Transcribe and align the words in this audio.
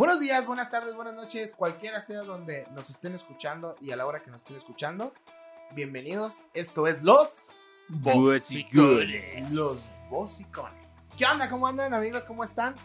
Buenos 0.00 0.18
días, 0.18 0.46
buenas 0.46 0.70
tardes, 0.70 0.94
buenas 0.94 1.12
noches, 1.12 1.52
cualquiera 1.54 2.00
sea 2.00 2.20
donde 2.20 2.66
nos 2.74 2.88
estén 2.88 3.14
escuchando 3.14 3.76
y 3.82 3.90
a 3.90 3.96
la 3.96 4.06
hora 4.06 4.22
que 4.22 4.30
nos 4.30 4.40
estén 4.40 4.56
escuchando. 4.56 5.12
Bienvenidos, 5.72 6.38
esto 6.54 6.86
es 6.86 7.02
Los 7.02 7.42
Bocicones. 7.86 9.52
Los 9.52 9.94
Bocicones. 10.08 11.10
¿Qué 11.18 11.26
onda? 11.26 11.50
¿Cómo 11.50 11.66
andan 11.66 11.92
amigos? 11.92 12.24
¿Cómo 12.24 12.44
están? 12.44 12.76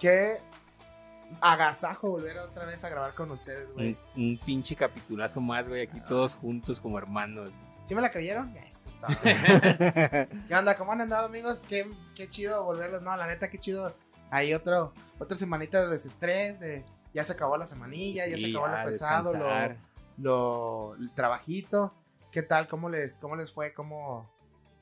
Qué 0.00 0.40
agasajo 1.42 2.08
volver 2.08 2.38
otra 2.38 2.64
vez 2.64 2.82
a 2.82 2.88
grabar 2.88 3.14
con 3.14 3.30
ustedes, 3.30 3.70
güey. 3.74 3.98
Un, 4.16 4.22
un 4.22 4.38
pinche 4.38 4.74
capitulazo 4.74 5.42
más, 5.42 5.68
güey, 5.68 5.82
aquí 5.82 6.00
todos 6.08 6.34
juntos 6.34 6.80
como 6.80 6.96
hermanos. 6.96 7.52
¿Sí 7.84 7.94
me 7.94 8.00
la 8.00 8.10
creyeron? 8.10 8.54
¿Qué 9.22 10.54
onda? 10.56 10.78
¿Cómo 10.78 10.92
han 10.92 11.02
andado, 11.02 11.26
amigos? 11.26 11.60
Qué, 11.68 11.86
qué 12.14 12.30
chido 12.30 12.64
volverlos. 12.64 13.02
No, 13.02 13.14
la 13.14 13.26
neta, 13.26 13.50
qué 13.50 13.58
chido. 13.58 13.94
Ahí 14.30 14.52
otro, 14.54 14.92
otra 15.18 15.36
semanita 15.36 15.82
de 15.82 15.88
desestrés, 15.88 16.58
de 16.60 16.84
ya 17.12 17.22
se 17.24 17.32
acabó 17.32 17.56
la 17.56 17.66
semanilla, 17.66 18.26
ya 18.26 18.36
se 18.36 18.50
acabó 18.50 18.66
lo 18.66 18.84
pesado, 18.84 19.32
lo, 19.32 19.38
descansar. 19.44 19.76
lo, 20.18 20.94
el 20.96 21.12
trabajito. 21.12 21.94
¿Qué 22.32 22.42
tal? 22.42 22.66
¿Cómo 22.66 22.88
les, 22.88 23.16
cómo 23.18 23.36
les 23.36 23.52
fue? 23.52 23.72
¿Cómo, 23.72 24.28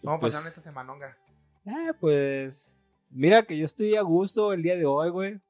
cómo 0.03 0.19
Pues- 0.19 0.33
pasaron 0.33 0.49
esta 0.49 0.61
semanonga? 0.63 1.19
Ah, 1.67 1.95
pues. 2.01 2.75
Mira 3.11 3.43
que 3.43 3.59
yo 3.59 3.67
estoy 3.67 3.95
a 3.95 4.01
gusto 4.03 4.53
el 4.55 4.63
día 4.63 4.77
de 4.77 4.87
hoy, 4.87 5.11
güey. 5.11 5.41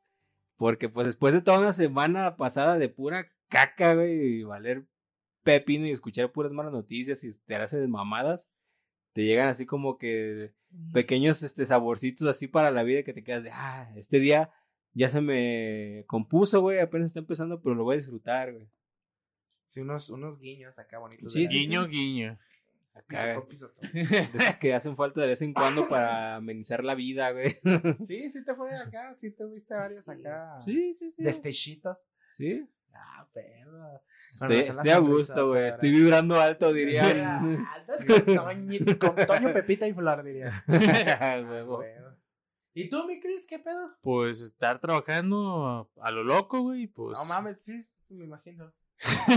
Porque, 0.56 0.88
pues, 0.88 1.06
después 1.06 1.32
de 1.32 1.40
toda 1.40 1.60
una 1.60 1.72
semana 1.72 2.36
pasada 2.36 2.76
de 2.76 2.88
pura 2.88 3.30
caca, 3.48 3.94
güey, 3.94 4.40
y 4.40 4.42
valer 4.42 4.84
pepino 5.44 5.86
y 5.86 5.90
escuchar 5.90 6.30
puras 6.32 6.52
malas 6.52 6.72
noticias 6.72 7.22
y 7.24 7.28
enterarse 7.28 7.80
de 7.80 7.88
mamadas, 7.88 8.48
te 9.12 9.24
llegan 9.24 9.48
así 9.48 9.64
como 9.66 9.96
que 9.98 10.52
pequeños 10.92 11.42
este, 11.42 11.66
saborcitos 11.66 12.28
así 12.28 12.46
para 12.48 12.70
la 12.70 12.82
vida 12.82 13.02
que 13.02 13.12
te 13.12 13.24
quedas 13.24 13.44
de, 13.44 13.50
ah, 13.52 13.90
este 13.96 14.20
día 14.20 14.50
ya 14.94 15.08
se 15.08 15.20
me 15.20 16.04
compuso, 16.06 16.60
güey, 16.60 16.80
apenas 16.80 17.06
está 17.06 17.20
empezando, 17.20 17.60
pero 17.62 17.74
lo 17.74 17.84
voy 17.84 17.94
a 17.94 17.98
disfrutar, 17.98 18.52
güey. 18.52 18.68
Sí, 19.64 19.80
unos, 19.80 20.10
unos 20.10 20.38
guiños 20.38 20.78
acá 20.78 20.98
bonitos. 20.98 21.32
Sí, 21.32 21.46
Guiño, 21.46 21.86
guiño. 21.88 22.38
Pisotón, 23.06 23.48
pisotón. 23.48 23.90
De 23.92 24.30
esos 24.34 24.56
que 24.58 24.74
hacen 24.74 24.96
falta 24.96 25.22
de 25.22 25.28
vez 25.28 25.40
en 25.40 25.54
cuando 25.54 25.88
para 25.88 26.36
amenizar 26.36 26.84
la 26.84 26.94
vida, 26.94 27.30
güey. 27.30 27.58
Sí, 28.04 28.28
sí 28.28 28.44
te 28.44 28.54
fue 28.54 28.74
acá, 28.74 29.14
sí 29.14 29.30
te 29.30 29.46
viste 29.46 29.74
varios 29.74 30.08
acá. 30.08 30.60
Sí, 30.60 30.92
sí, 30.92 31.10
sí. 31.10 31.22
Destechitos. 31.22 31.98
Sí. 32.32 32.68
Ah, 32.92 33.26
perro. 33.32 34.02
Estoy, 34.32 34.62
Bueno, 34.74 34.92
a 34.92 34.98
gusto, 34.98 35.48
güey. 35.48 35.68
Estoy 35.68 35.90
vibrando 35.90 36.40
alto, 36.40 36.72
dirían. 36.72 37.18
Ah, 37.68 37.74
andas 37.80 38.04
con 38.04 38.16
Toñi- 38.24 38.98
con 38.98 39.14
Toño, 39.26 39.52
Pepita 39.52 39.86
y 39.86 39.92
Flor, 39.92 40.22
diría. 40.22 40.52
Huevo. 41.48 41.78
Huevo. 41.78 42.08
¿Y 42.74 42.88
tú, 42.88 43.06
mi 43.06 43.20
Cris, 43.20 43.44
qué 43.46 43.58
pedo? 43.58 43.90
Pues 44.00 44.40
estar 44.40 44.80
trabajando 44.80 45.90
a 46.00 46.10
lo 46.10 46.24
loco, 46.24 46.62
güey. 46.62 46.86
Pues 46.86 47.18
No 47.18 47.26
mames, 47.26 47.58
sí, 47.60 47.86
sí, 48.08 48.14
me 48.14 48.24
imagino. 48.24 48.72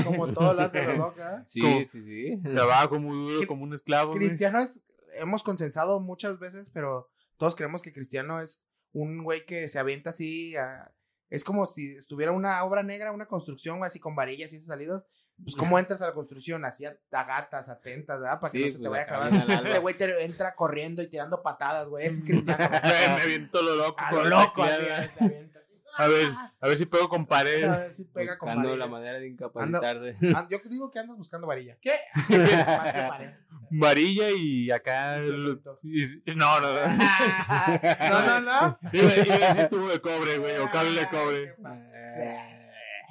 Como 0.05 0.31
todo 0.31 0.53
lo 0.53 0.61
hace 0.61 0.83
lo 0.85 0.93
loca. 0.97 1.43
Sí, 1.47 1.59
Como- 1.59 1.83
sí, 1.83 2.01
sí. 2.01 2.39
trabajo 2.43 2.97
muy 2.99 3.17
duro 3.17 3.39
¿Qué- 3.41 3.47
como 3.47 3.63
un 3.63 3.73
esclavo, 3.73 4.13
güey. 4.13 4.27
Cristiano 4.27 4.59
es, 4.59 4.79
hemos 5.16 5.43
consensado 5.43 5.99
muchas 5.99 6.39
veces, 6.39 6.69
pero 6.73 7.09
todos 7.38 7.55
creemos 7.55 7.81
que 7.81 7.91
Cristiano 7.91 8.39
es 8.39 8.63
un 8.93 9.23
güey 9.23 9.45
que 9.45 9.67
se 9.67 9.79
avienta 9.79 10.11
así. 10.11 10.55
a- 10.55 10.91
es 11.36 11.44
como 11.44 11.66
si 11.66 11.95
estuviera 11.95 12.31
una 12.31 12.64
obra 12.64 12.81
negra, 12.83 13.11
una 13.11 13.28
construcción 13.28 13.83
así 13.83 14.00
con 14.00 14.16
varillas 14.16 14.53
y 14.53 14.58
esas 14.58 14.67
salidas. 14.67 15.03
Pues, 15.44 15.58
¿cómo 15.58 15.78
entras 15.78 16.02
a 16.02 16.08
la 16.08 16.14
construcción? 16.14 16.64
Así 16.64 16.86
a, 16.86 16.97
a 17.11 17.23
gatas, 17.25 17.67
atentas, 17.67 18.22
¿verdad? 18.22 18.39
Para 18.39 18.52
que 18.52 18.58
Sí, 18.58 18.64
no 18.64 18.72
se 18.72 18.78
te 18.78 18.88
pues, 18.88 18.91
vaya 18.91 19.02
a 19.02 19.28
acabar. 19.36 19.66
Este 19.66 19.80
güey 19.80 19.97
te 19.97 20.23
entra 20.23 20.56
corriendo 20.56 21.03
y 21.03 21.08
tirando 21.08 21.44
patadas, 21.44 21.89
güey. 21.89 22.06
Ese 22.06 22.19
es 22.19 22.23
Cristiano. 22.25 22.69
Me, 22.69 23.22
aviento 23.22 23.61
lo 23.61 23.75
loco. 23.75 24.00
a 24.00 24.11
lo 24.13 24.23
loco, 24.23 24.63
así, 24.63 25.09
se 25.09 25.23
avienta. 25.25 25.59
A 25.97 26.07
ver, 26.07 26.27
a 26.61 26.67
ver 26.67 26.77
si 26.77 26.85
pego 26.85 27.07
con 27.09 27.21
A 27.21 27.27
pared. 27.27 27.69
ver 27.69 27.91
si 27.91 28.05
pega 28.05 28.38
con 28.38 28.55
varilla. 28.55 28.75
la 28.77 28.88
manera 28.88 29.19
de 29.19 29.27
incapacitarse. 29.29 30.17
Ah, 30.35 30.47
Yo 30.49 30.59
digo 30.69 30.91
que 30.91 30.99
andas 30.99 31.17
buscando 31.17 31.47
varilla. 31.47 31.77
¿Qué? 31.81 31.93
Más 32.67 32.93
que 32.93 33.01
pared. 33.01 33.33
Varilla 33.71 34.29
y 34.31 34.71
acá. 34.71 35.19
Y- 35.22 36.22
no, 36.35 36.59
no, 36.61 36.73
no. 36.73 36.88
No, 36.88 38.25
no, 38.25 38.39
no. 38.41 38.79
Iba, 38.94 39.09
a 39.09 39.47
decir 39.47 39.67
tubo 39.69 39.88
de 39.89 40.00
cobre, 40.01 40.38
güey, 40.38 40.57
o 40.57 40.69
cable 40.72 41.00
de 41.00 41.07
cobre. 41.09 41.55
¿Qué 41.55 41.61
pasa? 41.61 41.84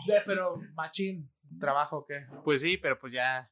De- 0.07 0.23
Pero, 0.27 0.61
machín, 0.75 1.31
¿trabajo 1.61 1.99
o 1.99 2.07
qué? 2.07 2.27
Pues 2.45 2.61
sí, 2.61 2.77
pero 2.77 2.99
pues 2.99 3.13
ya. 3.13 3.51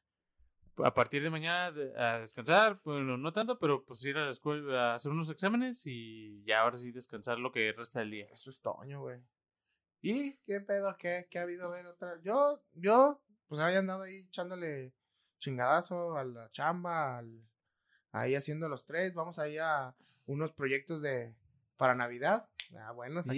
A 0.83 0.93
partir 0.93 1.21
de 1.21 1.29
mañana 1.29 1.71
de- 1.71 1.93
a 1.99 2.19
descansar, 2.19 2.79
bueno, 2.83 3.17
no 3.17 3.31
tanto, 3.31 3.59
pero 3.59 3.83
pues 3.83 4.03
ir 4.05 4.17
a 4.17 4.25
la 4.25 4.31
escuela 4.31 4.91
a 4.91 4.95
hacer 4.95 5.11
unos 5.11 5.29
exámenes 5.29 5.83
y 5.85 6.43
ya 6.45 6.61
ahora 6.61 6.77
sí 6.77 6.91
descansar 6.91 7.37
lo 7.39 7.51
que 7.51 7.73
resta 7.77 7.99
del 7.99 8.11
día. 8.11 8.27
Eso 8.33 8.49
es 8.49 8.59
Toño, 8.61 9.01
güey. 9.01 9.19
¿Y 10.01 10.33
qué 10.45 10.59
pedo? 10.61 10.95
¿Qué, 10.97 11.27
qué 11.29 11.39
ha 11.39 11.43
habido? 11.43 11.69
Ver, 11.69 11.85
otra. 11.85 12.19
Yo, 12.23 12.61
yo, 12.73 13.21
pues 13.47 13.61
había 13.61 13.79
andado 13.79 14.03
ahí 14.03 14.17
echándole 14.27 14.93
chingadazo 15.39 16.17
a 16.17 16.23
la 16.23 16.49
chamba, 16.51 17.19
al- 17.19 17.43
ahí 18.11 18.35
haciendo 18.35 18.67
los 18.67 18.85
tres. 18.85 19.13
Vamos 19.13 19.39
ahí 19.39 19.57
a 19.57 19.95
unos 20.25 20.51
proyectos 20.53 21.01
de 21.01 21.33
para 21.77 21.95
Navidad. 21.95 22.47
Ah, 22.79 22.91
buenos 22.91 23.27
acá. 23.29 23.35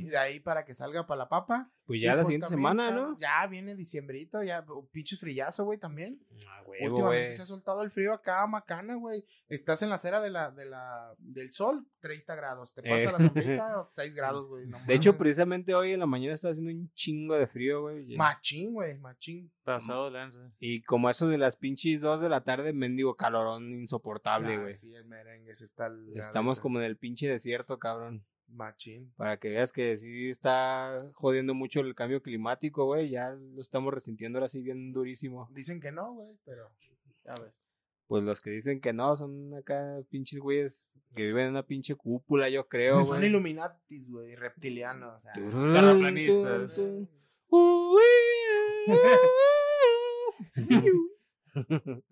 Y 0.00 0.04
de 0.08 0.18
ahí 0.18 0.40
para 0.40 0.64
que 0.64 0.72
salga 0.74 1.06
para 1.06 1.18
la 1.18 1.28
papa. 1.28 1.70
Pues 1.90 1.98
Y 2.02 2.04
ya 2.04 2.10
la 2.14 2.22
pues 2.22 2.26
siguiente 2.28 2.46
también, 2.46 2.58
semana, 2.78 2.90
¿no? 2.92 3.18
Ya 3.18 3.44
viene 3.48 3.74
diciembrito, 3.74 4.44
ya 4.44 4.64
pinches 4.92 5.18
frillazo, 5.18 5.64
güey, 5.64 5.76
también. 5.76 6.20
Ah, 6.46 6.62
huevo, 6.64 6.84
Últimamente 6.86 7.24
güey. 7.26 7.36
se 7.36 7.42
ha 7.42 7.46
soltado 7.46 7.82
el 7.82 7.90
frío 7.90 8.12
acá, 8.12 8.46
macana, 8.46 8.94
güey. 8.94 9.24
Estás 9.48 9.82
en 9.82 9.88
la 9.88 9.96
acera 9.96 10.20
de 10.20 10.30
la, 10.30 10.52
de 10.52 10.66
la, 10.66 11.12
del 11.18 11.52
sol, 11.52 11.84
30 11.98 12.32
grados. 12.36 12.72
Te 12.74 12.82
pasa 12.82 12.94
Eh. 12.96 13.06
la 13.06 13.18
sombrita, 13.18 13.82
6 13.90 14.14
grados, 14.14 14.46
güey. 14.48 14.68
no 14.68 14.78
De 14.86 14.94
hecho, 14.94 15.18
precisamente 15.18 15.74
hoy 15.74 15.90
en 15.94 15.98
la 15.98 16.06
mañana 16.06 16.32
está 16.32 16.50
haciendo 16.50 16.70
un 16.70 16.92
chingo 16.94 17.36
de 17.36 17.48
frío, 17.48 17.80
güey. 17.80 18.16
Machín, 18.16 18.72
güey, 18.72 18.96
machín. 18.96 19.50
Pasado 19.64 20.10
lanza. 20.10 20.46
Y 20.60 20.82
como 20.82 21.10
eso 21.10 21.26
de 21.28 21.38
las 21.38 21.56
pinches 21.56 22.02
dos 22.02 22.20
de 22.20 22.28
la 22.28 22.44
tarde, 22.44 22.72
mendigo 22.72 23.16
calorón 23.16 23.68
insoportable, 23.72 24.54
Ah, 24.54 24.60
güey. 24.60 24.72
Sí, 24.72 24.94
el 24.94 25.06
merengue 25.06 25.56
se 25.56 25.64
está. 25.64 25.88
el- 25.88 26.12
Estamos 26.16 26.60
como 26.60 26.78
en 26.78 26.84
el 26.84 26.96
pinche 26.96 27.26
desierto, 27.28 27.80
cabrón. 27.80 28.24
Machín. 28.52 29.12
Para 29.16 29.38
que 29.38 29.50
veas 29.50 29.72
que 29.72 29.96
sí 29.96 30.30
está 30.30 31.10
jodiendo 31.14 31.54
mucho 31.54 31.80
el 31.80 31.94
cambio 31.94 32.22
climático, 32.22 32.86
güey. 32.86 33.10
Ya 33.10 33.32
lo 33.32 33.60
estamos 33.60 33.94
resintiendo 33.94 34.38
ahora 34.38 34.48
sí 34.48 34.62
bien 34.62 34.92
durísimo. 34.92 35.48
Dicen 35.52 35.80
que 35.80 35.92
no, 35.92 36.12
güey, 36.12 36.36
pero 36.44 36.70
ya 37.24 37.32
ves. 37.42 37.62
Pues 38.06 38.24
los 38.24 38.40
que 38.40 38.50
dicen 38.50 38.80
que 38.80 38.92
no 38.92 39.14
son 39.14 39.54
acá 39.54 40.02
pinches 40.10 40.40
güeyes 40.40 40.84
que 41.14 41.24
viven 41.24 41.46
en 41.46 41.50
una 41.50 41.62
pinche 41.64 41.94
cúpula, 41.94 42.48
yo 42.48 42.68
creo, 42.68 43.04
Son 43.04 43.18
güey. 43.18 43.28
Illuminatis, 43.28 44.10
güey, 44.10 44.36
reptilianos. 44.36 45.16
o 45.16 45.18
sea. 45.18 45.32
Terraplanistas. 45.32 46.92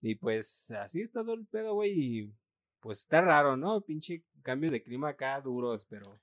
y 0.00 0.14
pues 0.14 0.70
así 0.70 1.02
está 1.02 1.22
todo 1.22 1.34
el 1.34 1.46
pedo, 1.46 1.74
güey. 1.74 1.92
Y 1.92 2.32
pues 2.80 3.00
está 3.00 3.20
raro, 3.20 3.56
¿no? 3.56 3.80
Pinche 3.82 4.24
cambios 4.42 4.72
de 4.72 4.82
clima 4.82 5.10
acá 5.10 5.40
duros, 5.40 5.86
pero. 5.88 6.20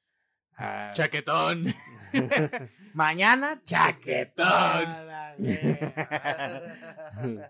ah, 0.57 0.91
Chaquetón. 0.95 1.65
Mañana, 2.93 3.61
chaquetón. 3.63 4.45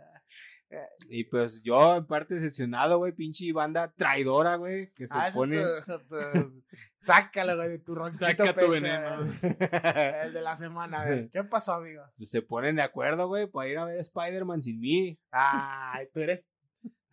y 1.10 1.24
pues 1.26 1.62
yo 1.62 1.98
en 1.98 2.06
parte 2.08 2.34
decepcionado, 2.36 2.98
güey, 2.98 3.12
pinche 3.14 3.52
banda 3.54 3.94
traidora, 3.96 4.56
güey, 4.56 4.92
que 4.94 5.08
se 5.08 5.16
Ah, 5.18 5.30
pone. 5.34 5.62
tu- 5.86 6.00
tu- 6.08 6.64
Sácalo, 7.00 7.56
güey, 7.56 7.70
de 7.70 7.80
tu 7.80 7.94
ronquito 7.94 8.26
Saca 8.26 8.46
tu 8.52 8.56
pecho, 8.56 8.72
veneno. 8.72 9.24
eh, 9.44 10.22
El 10.24 10.34
de 10.34 10.42
la 10.42 10.56
semana, 10.56 11.06
güey. 11.06 11.30
¿Qué 11.30 11.44
pasó, 11.44 11.74
amigo? 11.76 12.02
se 12.20 12.42
ponen 12.42 12.78
de 12.78 12.82
acuerdo, 12.82 13.28
güey, 13.28 13.46
para 13.46 13.70
ir 13.70 13.78
a 13.78 13.86
ver 13.86 13.98
Spider-Man 14.00 14.64
sin 14.64 14.80
mí. 14.80 15.20
Ay, 15.30 16.08
tú 16.12 16.22
eres 16.22 16.44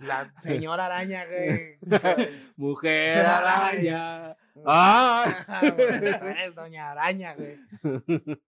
la 0.02 0.32
señora 0.38 0.86
araña, 0.86 1.24
güey. 1.26 1.78
Mujer 2.56 3.24
araña. 3.26 4.36
¡Ah! 4.66 5.62
Eres 6.22 6.54
doña 6.54 6.90
araña, 6.92 7.34
güey. 7.34 7.58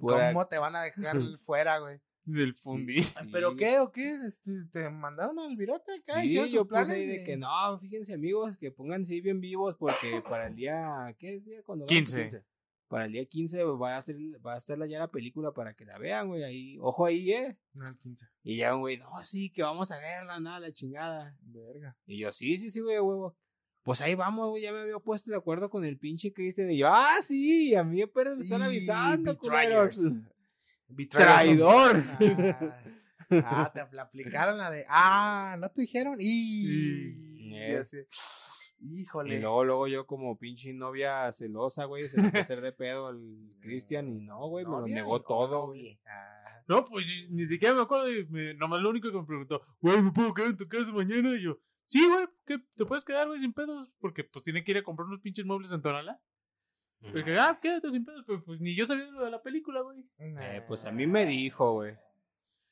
¿Cómo 0.00 0.46
te 0.46 0.58
van 0.58 0.76
a 0.76 0.82
dejar 0.82 1.16
fuera, 1.44 1.78
güey? 1.78 2.00
Del 2.24 2.54
fundí. 2.54 3.02
Sí. 3.02 3.14
¿Pero 3.30 3.54
qué 3.54 3.78
o 3.80 3.92
qué? 3.92 4.18
Este, 4.26 4.64
¿Te 4.72 4.88
mandaron 4.88 5.38
al 5.38 5.56
virote 5.56 5.92
acá? 5.92 6.20
Sí, 6.20 6.26
¿Hicieron 6.28 6.48
sus 6.48 6.54
yo 6.54 6.62
puse 6.64 6.70
planes 6.70 6.90
ahí 6.90 7.06
de 7.06 7.22
y- 7.22 7.24
que 7.24 7.36
no, 7.36 7.78
fíjense 7.78 8.14
amigos, 8.14 8.56
que 8.56 8.70
pónganse 8.70 9.20
bien 9.20 9.40
vivos 9.40 9.76
porque 9.76 10.22
para 10.28 10.46
el 10.46 10.56
día, 10.56 11.14
¿qué 11.18 11.36
es 11.36 11.44
día? 11.44 11.62
Cuando 11.64 11.84
15. 11.84 12.42
Para 12.94 13.06
el 13.06 13.12
día 13.12 13.24
15 13.26 13.64
va 13.64 13.96
a, 13.96 14.00
ser, 14.02 14.14
va 14.46 14.54
a 14.54 14.56
estar 14.56 14.78
ya 14.86 15.00
la 15.00 15.10
película 15.10 15.50
para 15.50 15.74
que 15.74 15.84
la 15.84 15.98
vean, 15.98 16.28
güey, 16.28 16.44
ahí, 16.44 16.78
ojo 16.80 17.06
ahí, 17.06 17.32
eh. 17.32 17.58
No, 17.72 17.82
el 17.84 17.98
15. 17.98 18.24
Y 18.44 18.58
ya, 18.58 18.70
güey, 18.74 18.98
no, 18.98 19.08
sí, 19.20 19.50
que 19.50 19.64
vamos 19.64 19.90
a 19.90 19.98
verla, 19.98 20.38
nada, 20.38 20.60
la 20.60 20.72
chingada. 20.72 21.36
Verga. 21.40 21.96
Y 22.06 22.18
yo, 22.20 22.30
sí, 22.30 22.56
sí, 22.56 22.70
sí, 22.70 22.78
güey, 22.78 23.00
huevo. 23.00 23.36
Pues 23.82 24.00
ahí 24.00 24.14
vamos, 24.14 24.48
güey, 24.50 24.62
ya 24.62 24.70
me 24.72 24.82
había 24.82 25.00
puesto 25.00 25.32
de 25.32 25.36
acuerdo 25.36 25.70
con 25.70 25.84
el 25.84 25.98
pinche 25.98 26.32
Cristian. 26.32 26.70
Y 26.70 26.78
yo, 26.78 26.86
ah, 26.88 27.16
sí, 27.20 27.74
a 27.74 27.82
mí 27.82 28.00
apenas 28.00 28.36
me 28.36 28.44
están 28.44 28.62
avisando, 28.62 29.36
culeros. 29.38 30.00
Traidor. 31.10 31.96
Ah, 32.20 33.64
ah, 33.64 33.70
te 33.74 33.80
apl- 33.80 33.98
aplicaron 34.00 34.56
la 34.56 34.70
de. 34.70 34.86
Ah, 34.88 35.56
¿no 35.58 35.68
te 35.68 35.80
dijeron? 35.80 36.18
Y. 36.20 36.68
Y- 37.48 37.56
y 37.56 37.74
así, 37.74 37.96
Híjole. 38.80 39.36
Y 39.36 39.40
luego, 39.40 39.64
luego 39.64 39.86
yo 39.88 40.06
como 40.06 40.36
pinche 40.38 40.72
novia 40.74 41.30
celosa, 41.32 41.84
güey, 41.86 42.08
se 42.08 42.20
fue 42.20 42.38
a 42.38 42.42
hacer 42.42 42.60
de 42.60 42.72
pedo 42.72 43.06
al 43.08 43.18
Cristian 43.60 44.08
y 44.08 44.20
no, 44.20 44.46
güey, 44.48 44.64
me 44.64 44.72
lo 44.72 44.80
¿Novia 44.80 44.94
negó 44.96 45.22
todo, 45.22 45.66
güey. 45.68 45.98
Ah, 46.06 46.62
No, 46.68 46.84
pues 46.84 47.06
ni 47.30 47.46
siquiera 47.46 47.74
me 47.74 47.82
acuerdo. 47.82 48.10
y 48.10 48.26
me- 48.26 48.54
nomás 48.54 48.80
lo 48.82 48.90
único 48.90 49.10
que 49.10 49.16
me 49.18 49.24
preguntó, 49.24 49.62
güey, 49.80 50.02
¿me 50.02 50.10
puedo 50.12 50.34
quedar 50.34 50.50
en 50.50 50.56
tu 50.56 50.68
casa 50.68 50.92
mañana? 50.92 51.34
Y 51.36 51.42
yo, 51.42 51.58
sí, 51.86 52.06
güey, 52.08 52.26
¿qué? 52.46 52.58
¿te 52.74 52.84
puedes 52.84 53.04
quedar, 53.04 53.26
güey, 53.28 53.40
sin 53.40 53.52
pedos? 53.52 53.90
Porque 54.00 54.24
pues 54.24 54.44
tiene 54.44 54.62
que 54.64 54.72
ir 54.72 54.78
a 54.78 54.82
comprar 54.82 55.06
unos 55.06 55.20
pinches 55.20 55.44
muebles 55.46 55.70
en 55.72 55.80
Tonalá. 55.82 56.20
Y 57.00 57.12
dije, 57.12 57.36
ah, 57.38 57.58
quédate 57.60 57.90
sin 57.92 58.04
pedos. 58.04 58.24
Pero 58.26 58.42
pues 58.44 58.60
ni 58.60 58.74
yo 58.74 58.86
sabía 58.86 59.04
lo 59.06 59.24
de 59.24 59.30
la 59.30 59.42
película, 59.42 59.82
güey. 59.82 60.08
Eh, 60.18 60.62
pues 60.66 60.84
a 60.86 60.90
mí 60.92 61.06
me 61.06 61.26
dijo, 61.26 61.72
güey. 61.74 61.94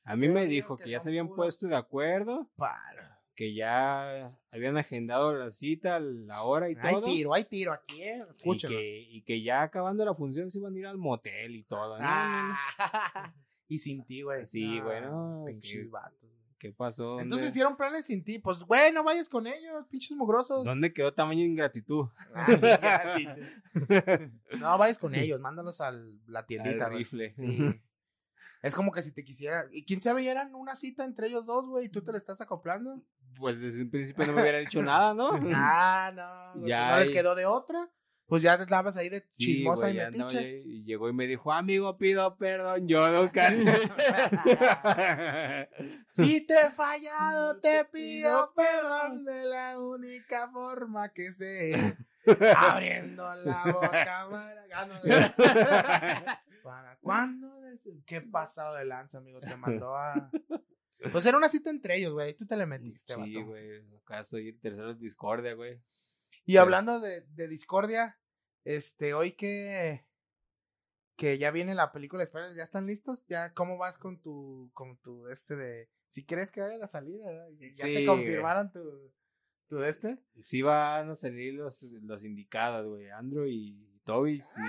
A 0.05 0.17
mí 0.17 0.27
Yo 0.27 0.33
me 0.33 0.47
dijo 0.47 0.77
que 0.79 0.85
que 0.85 0.91
ya 0.91 1.01
se 1.01 1.11
habían 1.11 1.27
puros- 1.29 1.37
puesto 1.37 1.67
de 1.69 1.77
acuerdo, 1.77 2.51
Para. 2.57 3.12
Que 3.35 3.55
ya 3.55 4.37
habían 4.51 4.77
agendado 4.77 5.35
la 5.35 5.51
cita, 5.51 5.99
la 6.01 6.43
hora 6.43 6.71
y 6.71 6.77
Hay 6.81 6.95
todo. 6.95 7.07
tiro, 7.07 7.33
hay 7.35 7.45
tiro 7.45 7.73
aquí, 7.73 8.03
¿eh? 8.03 8.19
Y 8.27 8.31
Escúchenlo. 8.31 8.77
que, 8.79 9.01
y 9.11 9.23
que 9.23 9.43
ya 9.43 9.63
acabando 9.63 10.05
la 10.05 10.15
función 10.15 10.51
se 10.51 10.59
iban 10.59 10.75
a 10.75 10.79
ir 10.79 10.87
al 10.87 10.99
motel 10.99 11.57
y 11.57 11.63
todo. 11.65 11.99
¿no? 11.99 12.05
Ah, 12.07 12.59
y 13.69 13.79
sin 13.79 14.05
ti, 14.05 14.23
güey. 14.23 14.45
Sí, 14.47 14.81
güey, 14.81 15.01
no, 15.03 15.45
Pinches 15.47 15.83
que- 15.85 15.89
vatos. 15.89 16.29
¿Qué 16.59 16.71
pasó? 16.71 17.05
¿Dónde, 17.05 17.23
Entonces 17.25 17.49
hicieron 17.49 17.77
planes 17.77 18.07
sin 18.07 18.23
ti. 18.23 18.39
Pues, 18.39 18.61
güey, 18.63 18.93
no 18.93 19.03
vayas 19.03 19.29
con 19.29 19.49
ellos, 19.49 19.85
pinches 19.91 20.17
mugrosos. 20.17 20.63
¿Dónde 20.65 20.93
quedó 20.93 21.13
tamaño 21.13 21.41
de 21.41 21.47
ingratitud? 21.47 22.07
Ah, 22.37 23.17
no 24.59 24.79
vayas 24.79 24.99
con 24.99 25.15
ellos, 25.15 25.41
mándalos 25.41 25.81
a 25.81 25.93
la 26.27 26.47
tiendita, 26.47 26.87
Al 26.87 26.95
rifle. 26.95 27.35
Sí. 27.37 27.81
Es 28.63 28.77
como 28.77 28.93
que 28.93 29.03
si 29.03 29.13
te 29.13 29.25
quisiera. 29.25 29.67
Y 29.73 29.85
quién 29.85 30.01
sabe, 30.01 30.23
ya 30.23 30.31
eran 30.31 30.55
una 30.55 30.77
cita 30.77 31.05
entre 31.05 31.27
ellos 31.27 31.47
dos, 31.47 31.67
güey, 31.69 31.87
y 31.87 31.89
tú 31.89 32.03
te 32.03 32.13
la 32.13 32.19
estás 32.19 32.41
acoplando. 32.41 33.03
Pues 33.39 33.61
desde 33.61 33.83
un 33.83 33.91
principio 33.91 34.27
no 34.27 34.33
me 34.35 34.43
hubiera 34.43 34.59
dicho 34.59 34.83
nada, 34.93 35.15
¿no? 35.15 35.31
Ah, 35.55 36.13
no. 36.15 36.67
Ya 36.67 36.93
no 36.93 37.01
les 37.01 37.11
quedó 37.11 37.35
de 37.35 37.47
otra. 37.47 37.91
Pues 38.27 38.41
ya 38.41 38.55
andabas 38.55 38.97
ahí 38.97 39.11
de 39.11 39.27
Sí, 39.33 39.57
chismosa 39.57 39.91
y 39.91 39.95
metiche. 39.95 40.63
y 40.65 40.85
llegó 40.85 41.11
y 41.11 41.13
me 41.13 41.27
dijo, 41.27 41.53
amigo, 41.53 41.99
pido 41.99 42.35
perdón, 42.39 42.89
yo 42.89 43.07
nunca. 43.11 43.53
Si 46.11 46.41
te 46.47 46.55
he 46.55 46.71
fallado, 46.71 47.61
te 47.61 47.85
pido 47.87 48.53
perdón 48.55 49.25
de 49.25 49.45
la 49.45 49.79
única 49.79 50.49
forma 50.51 51.13
que 51.13 51.33
sé. 51.33 51.97
Abriendo 52.57 53.35
la 53.35 53.65
boca 53.65 54.29
para... 54.31 54.87
No, 54.87 54.95
¿Para 56.63 56.97
cuándo? 57.03 57.51
¿Qué 58.07 58.21
pasado 58.21 58.77
de 58.77 58.85
lanza, 58.85 59.19
amigo? 59.19 59.41
Te 59.41 59.57
mandó 59.57 59.97
a... 59.97 60.31
Pues 61.11 61.27
era 61.27 61.37
una 61.37 61.49
cita 61.49 61.71
entre 61.71 61.97
ellos, 61.97 62.13
güey. 62.13 62.35
Tú 62.35 62.47
te 62.47 62.57
le 62.57 62.67
metiste, 62.67 63.15
Sí, 63.15 63.35
vato. 63.35 63.47
güey, 63.47 63.83
acaso 63.97 64.39
ir 64.39 64.61
tercero 64.61 64.95
discordia, 64.95 65.55
güey. 65.55 65.81
Y 66.45 66.57
hablando 66.59 67.01
de, 67.01 67.23
de 67.23 67.49
discordia, 67.49 68.19
este, 68.65 69.15
hoy 69.15 69.33
que... 69.33 70.05
Que 71.17 71.39
ya 71.39 71.51
viene 71.51 71.75
la 71.75 71.93
película 71.93 72.21
de 72.21 72.25
Spider-Man, 72.25 72.57
¿ya 72.57 72.63
están 72.63 72.87
listos? 72.87 73.27
¿Ya 73.29 73.53
cómo 73.53 73.77
vas 73.77 73.99
con 73.99 74.21
tu, 74.21 74.71
con 74.75 74.97
tu, 74.99 75.29
este 75.29 75.57
de... 75.57 75.89
Si 76.07 76.25
crees 76.25 76.51
que 76.51 76.61
vaya 76.63 76.83
a 76.83 76.87
salir, 76.89 77.21
¿verdad? 77.23 77.49
¿Ya 77.59 77.69
Sí, 77.73 77.83
te 77.83 77.93
güey. 77.93 78.07
confirmaron 78.07 78.73
tu, 78.73 79.13
tu 79.69 79.83
este? 79.85 80.19
Sí 80.43 80.63
van 80.63 81.11
a 81.11 81.15
salir 81.15 81.55
los, 81.55 81.83
los 82.03 82.25
indicados, 82.25 82.87
güey. 82.89 83.11
Andrew 83.11 83.47
y 83.47 84.01
Toby, 84.05 84.41
sí. 84.41 84.61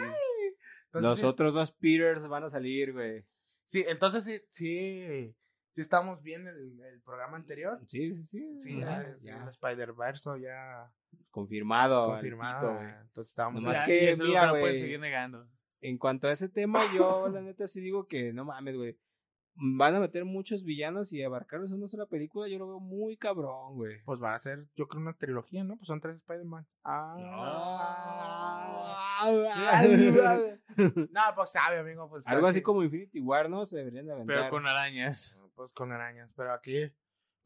Entonces, 0.87 1.09
los 1.09 1.19
sí- 1.19 1.25
otros 1.25 1.53
dos 1.53 1.71
Peters 1.71 2.27
van 2.27 2.43
a 2.43 2.49
salir, 2.49 2.91
güey. 2.93 3.25
Sí, 3.63 3.83
entonces 3.87 4.23
sí, 4.25 4.41
sí, 4.49 5.33
sí 5.73 5.81
estamos 5.81 6.21
bien 6.21 6.47
el, 6.47 6.79
el 6.79 7.01
programa 7.01 7.35
anterior. 7.35 7.79
Sí, 7.87 8.13
sí, 8.13 8.23
sí. 8.23 8.59
Sí, 8.59 8.79
ya, 8.79 9.13
sí, 9.17 9.25
ya. 9.27 9.41
el 9.41 9.47
Spider-Verse 9.49 10.39
ya 10.39 10.93
Confirmado. 11.31 12.09
confirmado. 12.11 12.69
pito, 12.69 12.79
güey. 12.79 12.93
entonces 13.01 13.31
estábamos 13.31 13.63
Nomás 13.63 13.85
que, 13.87 13.99
sí, 13.99 14.05
eso 14.05 14.23
mira, 14.23 14.45
no 14.45 14.51
pueden 14.51 14.67
güey. 14.67 14.77
seguir 14.77 14.99
negando. 14.99 15.49
En 15.81 15.97
cuanto 15.97 16.27
a 16.27 16.31
ese 16.31 16.47
tema, 16.47 16.81
yo 16.93 17.27
la 17.27 17.41
neta 17.41 17.67
sí 17.67 17.81
digo 17.81 18.07
que 18.07 18.31
no 18.33 18.45
mames, 18.45 18.75
güey. 18.75 18.99
Van 19.55 19.93
a 19.95 19.99
meter 19.99 20.25
muchos 20.25 20.63
villanos 20.63 21.11
y 21.11 21.21
abarcarlos 21.23 21.69
en 21.71 21.77
una 21.77 21.87
sola 21.87 22.05
película, 22.07 22.47
yo 22.47 22.57
lo 22.57 22.67
veo 22.67 22.79
muy 22.79 23.17
cabrón, 23.17 23.75
güey. 23.75 24.01
Pues 24.03 24.21
va 24.21 24.33
a 24.33 24.37
ser, 24.37 24.67
yo 24.75 24.87
creo, 24.87 25.01
una 25.01 25.13
trilogía, 25.17 25.63
¿no? 25.63 25.75
Pues 25.77 25.87
son 25.87 26.01
tres 26.01 26.17
Spider-Man. 26.17 26.65
Ah. 26.83 27.17
no, 30.77 31.21
pues 31.35 31.51
sabe, 31.51 31.79
amigo. 31.79 32.09
Pues 32.09 32.27
Algo 32.27 32.47
así 32.47 32.61
como 32.61 32.83
Infinity 32.83 33.19
War, 33.19 33.49
¿no? 33.49 33.65
Se 33.65 33.77
deberían 33.77 34.05
de 34.05 34.13
aventar. 34.13 34.35
Pero 34.35 34.49
con 34.49 34.67
arañas. 34.67 35.37
Pues 35.55 35.71
con 35.73 35.91
arañas, 35.91 36.33
pero 36.35 36.53
aquí. 36.53 36.91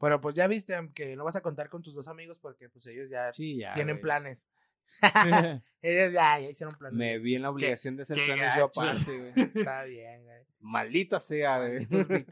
Pero 0.00 0.20
pues 0.20 0.34
ya 0.34 0.46
viste 0.46 0.74
que 0.94 1.16
no 1.16 1.24
vas 1.24 1.36
a 1.36 1.40
contar 1.40 1.68
con 1.68 1.82
tus 1.82 1.94
dos 1.94 2.06
amigos 2.08 2.38
porque 2.38 2.68
pues 2.68 2.86
ellos 2.86 3.10
ya 3.10 3.32
Sí, 3.32 3.58
ya. 3.58 3.72
tienen 3.72 3.96
güey. 3.96 4.02
planes. 4.02 4.46
ellos 5.82 6.12
ya, 6.12 6.38
ya 6.38 6.48
hicieron 6.50 6.74
planes. 6.78 6.96
Me 6.96 7.18
vi 7.18 7.34
en 7.34 7.42
la 7.42 7.50
obligación 7.50 7.96
de 7.96 8.02
hacer 8.04 8.16
planes 8.24 8.52
yo 8.56 8.66
aparte, 8.66 9.18
güey. 9.18 9.32
Está 9.54 9.82
bien, 9.84 10.22
güey. 10.24 10.46
Maldita 10.60 11.18
sea, 11.18 11.58
güey. 11.58 11.84
De- 11.86 12.26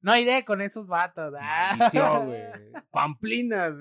no 0.00 0.16
iré 0.16 0.44
con 0.44 0.60
esos 0.60 0.88
vatos. 0.88 1.34
ah. 1.38 1.74
Maldición, 1.78 2.26
güey. 2.26 2.42
Pamplinas. 2.90 3.74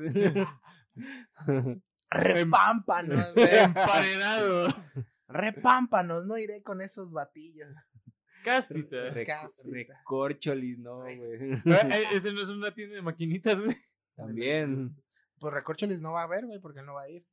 Repámpanos, 2.09 3.33
güey. 3.33 3.57
Emparedado. 3.59 4.67
Repámpanos, 5.27 6.25
no 6.25 6.37
iré 6.37 6.61
con 6.63 6.81
esos 6.81 7.11
batillos. 7.11 7.69
Cáspita. 8.43 8.97
Casita. 9.25 9.71
Recorcholis, 9.71 10.79
no, 10.79 10.97
güey. 10.99 11.19
Eh, 11.65 12.03
Ese 12.13 12.31
no 12.33 12.41
es 12.41 12.49
una 12.49 12.73
tienda 12.73 12.95
de 12.95 13.01
maquinitas, 13.01 13.59
güey. 13.59 13.75
También. 14.15 14.95
Pues 15.39 15.53
Recorcholis 15.53 16.01
no 16.01 16.11
va 16.13 16.23
a 16.23 16.27
ver, 16.27 16.45
güey, 16.45 16.59
porque 16.59 16.79
él 16.79 16.85
no 16.85 16.93
va 16.93 17.03
a 17.03 17.09
ir. 17.09 17.25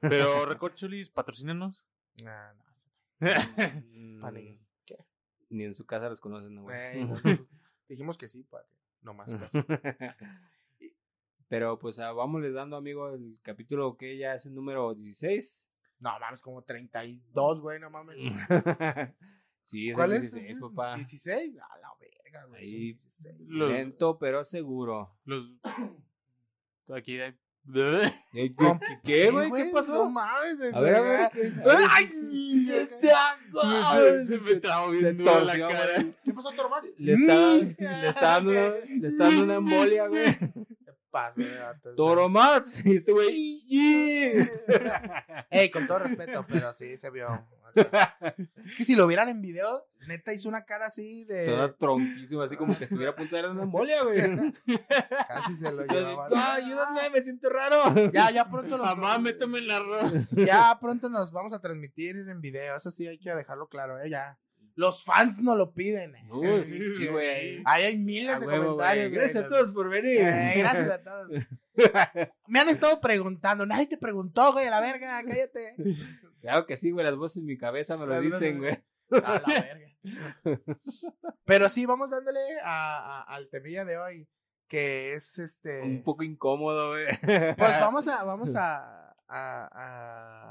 Pero 0.00 0.44
Recorcholis, 0.46 1.10
patrocínanos. 1.10 1.86
Nah, 2.22 2.52
no, 2.54 2.64
sí, 2.74 2.88
Mm, 3.92 4.20
para 4.20 4.38
ellos. 4.38 4.60
¿Qué? 4.84 4.96
Ni 5.50 5.64
en 5.64 5.74
su 5.74 5.86
casa 5.86 6.08
los 6.08 6.20
conocen, 6.20 6.54
¿no, 6.54 6.62
güey. 6.62 7.04
No, 7.04 7.14
no, 7.14 7.46
dijimos 7.88 8.18
que 8.18 8.28
sí, 8.28 8.42
para 8.44 8.64
que 8.66 8.76
no 9.02 9.14
más. 9.14 9.32
pues. 9.32 9.52
Pero 11.48 11.78
pues 11.78 11.98
ah, 12.00 12.12
vámonos 12.12 12.52
dando, 12.52 12.76
amigo, 12.76 13.08
el 13.14 13.38
capítulo 13.42 13.96
que 13.96 14.18
ya 14.18 14.34
es 14.34 14.46
el 14.46 14.54
número 14.54 14.94
16. 14.94 15.66
No 16.00 16.18
mames, 16.18 16.42
como 16.42 16.62
32, 16.62 17.60
güey, 17.60 17.78
no 17.80 17.88
mames. 17.88 18.16
Sí, 19.66 19.90
es 19.90 19.94
¿Cuál 19.94 20.12
el 20.12 20.16
es? 20.22 20.32
16, 20.32 20.60
papá. 20.60 20.96
¿16? 20.96 21.58
A 21.60 21.78
la 21.78 21.88
verga, 22.00 22.44
güey. 22.46 22.64
son 22.64 22.74
Ahí. 22.74 22.92
16. 22.92 23.34
Los- 23.48 23.72
Lento, 23.72 24.18
pero 24.18 24.44
seguro. 24.44 25.16
Los. 25.24 25.50
Aquí 26.94 27.20
hay. 27.20 27.34
¿Qué, 28.32 28.54
qué- 28.54 29.00
qué, 29.02 29.30
güey? 29.32 29.50
¿Qué 29.50 29.64
No 29.66 29.72
pasó? 29.72 30.08
mames. 30.08 30.72
A 30.72 30.80
ver, 30.80 30.94
a 30.94 31.00
ver. 31.00 31.30
¿qué- 31.32 31.52
a 31.68 31.76
ver. 31.76 31.88
¡Ay! 31.90 32.06
Me 34.28 34.36
viendo 34.90 35.24
se 35.24 35.40
la 35.40 35.68
cara. 35.68 36.04
¿Qué 36.24 36.32
pasó, 36.32 36.52
Tormax? 36.52 36.86
Le 36.98 37.12
está, 37.14 37.34
le 38.02 38.08
está 38.08 38.20
dando 38.20 38.50
una, 38.52 38.68
le 39.00 39.08
está 39.08 39.24
dando 39.24 39.42
una 39.44 39.54
embolia, 39.56 40.06
güey. 40.06 40.26
Este 42.84 43.10
güey. 43.10 43.64
Ey, 45.50 45.70
con 45.70 45.86
todo 45.86 46.00
respeto, 46.00 46.44
pero 46.48 46.72
sí 46.74 46.96
se 46.98 47.10
vio. 47.10 47.26
Es 48.64 48.76
que 48.76 48.84
si 48.84 48.94
lo 48.94 49.06
vieran 49.06 49.28
en 49.28 49.40
video, 49.40 49.86
neta 50.08 50.32
hizo 50.32 50.48
una 50.48 50.64
cara 50.64 50.86
así 50.86 51.26
Toda 51.26 51.68
de. 51.68 51.74
tronquísima, 51.74 52.44
así 52.44 52.56
como 52.56 52.76
que 52.76 52.84
estuviera 52.84 53.12
a 53.12 53.14
punto 53.14 53.36
de 53.36 53.48
una 53.48 53.62
embolia, 53.64 54.02
güey. 54.02 54.20
Casi 55.28 55.54
se 55.56 55.70
lo 55.72 55.84
llevaba. 55.84 56.28
"Ah, 56.34 56.54
ayúdame, 56.54 57.10
me 57.12 57.22
siento 57.22 57.48
raro. 57.50 58.10
Ya, 58.12 58.30
ya 58.30 58.48
pronto 58.50 58.76
nos. 58.78 58.86
Mamá, 58.86 59.18
métame 59.18 59.58
el 59.58 59.70
arroz. 59.70 60.30
Ya 60.36 60.76
pronto 60.80 61.08
nos 61.08 61.30
vamos 61.32 61.52
a 61.52 61.60
transmitir 61.60 62.16
en 62.16 62.40
video. 62.40 62.76
Eso 62.76 62.90
sí 62.90 63.06
hay 63.06 63.18
que 63.18 63.34
dejarlo 63.34 63.68
claro, 63.68 64.00
¿eh? 64.00 64.08
Ya. 64.10 64.38
Los 64.74 65.04
fans 65.04 65.40
no 65.40 65.56
lo 65.56 65.72
piden. 65.72 66.14
¿eh? 66.16 66.28
Uy, 66.30 66.62
Sí, 66.64 66.94
sí, 66.94 67.06
güey. 67.06 67.62
Ahí 67.64 67.84
hay 67.84 67.98
miles 67.98 68.36
A 68.36 68.40
de 68.40 68.46
huevo, 68.46 68.64
comentarios. 68.72 69.08
güey. 69.08 69.18
Gracias 69.20 69.44
a 69.44 69.48
todos 69.48 69.70
por 69.70 69.88
venir. 69.88 70.20
Eh, 70.20 70.54
gracias 70.58 70.90
a 70.90 71.02
todos. 71.02 71.30
Me 72.46 72.58
han 72.60 72.68
estado 72.68 73.00
preguntando. 73.00 73.64
Nadie 73.64 73.86
te 73.86 73.96
preguntó, 73.96 74.52
güey, 74.52 74.66
a 74.66 74.70
la 74.70 74.80
verga, 74.82 75.22
cállate. 75.26 75.76
Claro 76.40 76.66
que 76.66 76.76
sí, 76.76 76.90
güey. 76.90 77.04
Las 77.04 77.16
voces 77.16 77.38
en 77.38 77.46
mi 77.46 77.56
cabeza 77.58 77.96
me 77.96 78.06
lo 78.06 78.12
Las 78.14 78.22
dicen, 78.22 78.58
voces- 78.60 78.82
güey. 79.10 79.22
A 79.24 79.42
la 79.46 79.62
verga. 79.62 80.60
Pero 81.44 81.68
sí, 81.68 81.86
vamos 81.86 82.10
dándole 82.10 82.40
a, 82.62 83.20
a- 83.20 83.22
al 83.22 83.48
temilla 83.48 83.84
de 83.84 83.98
hoy, 83.98 84.28
que 84.68 85.14
es 85.14 85.38
este. 85.38 85.82
Un 85.82 86.02
poco 86.02 86.22
incómodo, 86.24 86.90
güey. 86.90 87.06
Pues 87.20 87.80
vamos 87.80 88.06
a, 88.08 88.24
vamos 88.24 88.54
a, 88.56 89.10
a, 89.28 89.68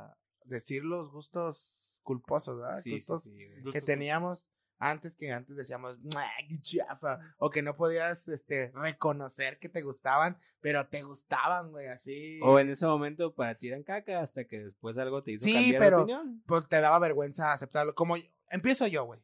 a 0.07 0.17
decir 0.45 0.83
los 0.83 1.11
gustos 1.11 1.99
culposos, 2.03 2.59
¿verdad? 2.59 2.77
Sí, 2.77 2.83
sí, 2.83 2.91
gustos 2.91 3.23
sí, 3.23 3.31
güey. 3.31 3.55
que 3.55 3.61
Gustos- 3.63 3.85
teníamos 3.85 4.49
antes 4.77 5.15
que 5.15 5.31
antes 5.31 5.55
decíamos 5.55 5.97
"Mua, 5.99 6.25
qué 6.47 6.59
chafa 6.61 7.19
o 7.37 7.49
que 7.49 7.61
no 7.61 7.75
podías 7.75 8.27
este 8.27 8.71
reconocer 8.73 9.57
que 9.59 9.69
te 9.69 9.81
gustaban 9.81 10.37
pero 10.59 10.87
te 10.87 11.01
gustaban 11.03 11.71
güey 11.71 11.87
así 11.87 12.39
O 12.43 12.59
en 12.59 12.69
ese 12.69 12.85
momento 12.85 13.33
para 13.33 13.55
ti 13.55 13.69
eran 13.69 13.83
caca 13.83 14.19
hasta 14.21 14.45
que 14.45 14.65
después 14.65 14.97
algo 14.97 15.23
te 15.23 15.31
hizo 15.31 15.45
Sí, 15.45 15.53
cambiar 15.53 15.81
pero- 15.81 15.97
de 15.97 16.03
opinión. 16.03 16.43
pues 16.45 16.67
te 16.67 16.81
daba 16.81 16.99
vergüenza 16.99 17.51
aceptarlo 17.53 17.95
como 17.95 18.17
yo- 18.17 18.29
empiezo 18.49 18.87
yo 18.87 19.05
güey 19.05 19.21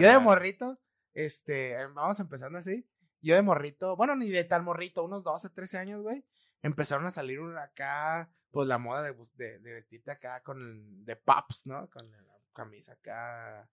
yo 0.00 0.08
de 0.08 0.18
morrito 0.18 0.80
este 1.14 1.74
vamos 1.94 2.18
empezando 2.20 2.58
así 2.58 2.88
yo 3.20 3.34
de 3.34 3.42
morrito 3.42 3.96
bueno 3.96 4.16
ni 4.16 4.28
de 4.30 4.44
tal 4.44 4.62
morrito 4.62 5.04
unos 5.04 5.22
12 5.22 5.50
13 5.50 5.78
años 5.78 6.00
güey 6.02 6.24
empezaron 6.62 7.04
a 7.06 7.10
salir 7.10 7.40
acá, 7.58 8.30
pues 8.52 8.68
la 8.68 8.78
moda 8.78 9.02
de, 9.02 9.12
de, 9.34 9.58
de 9.58 9.72
vestirte 9.72 10.12
acá 10.12 10.44
con 10.44 10.60
el, 10.62 11.04
de 11.04 11.16
pops, 11.16 11.66
¿no? 11.66 11.90
Con 11.90 12.08
la 12.08 12.18
camisa 12.52 12.92
acá, 12.92 13.68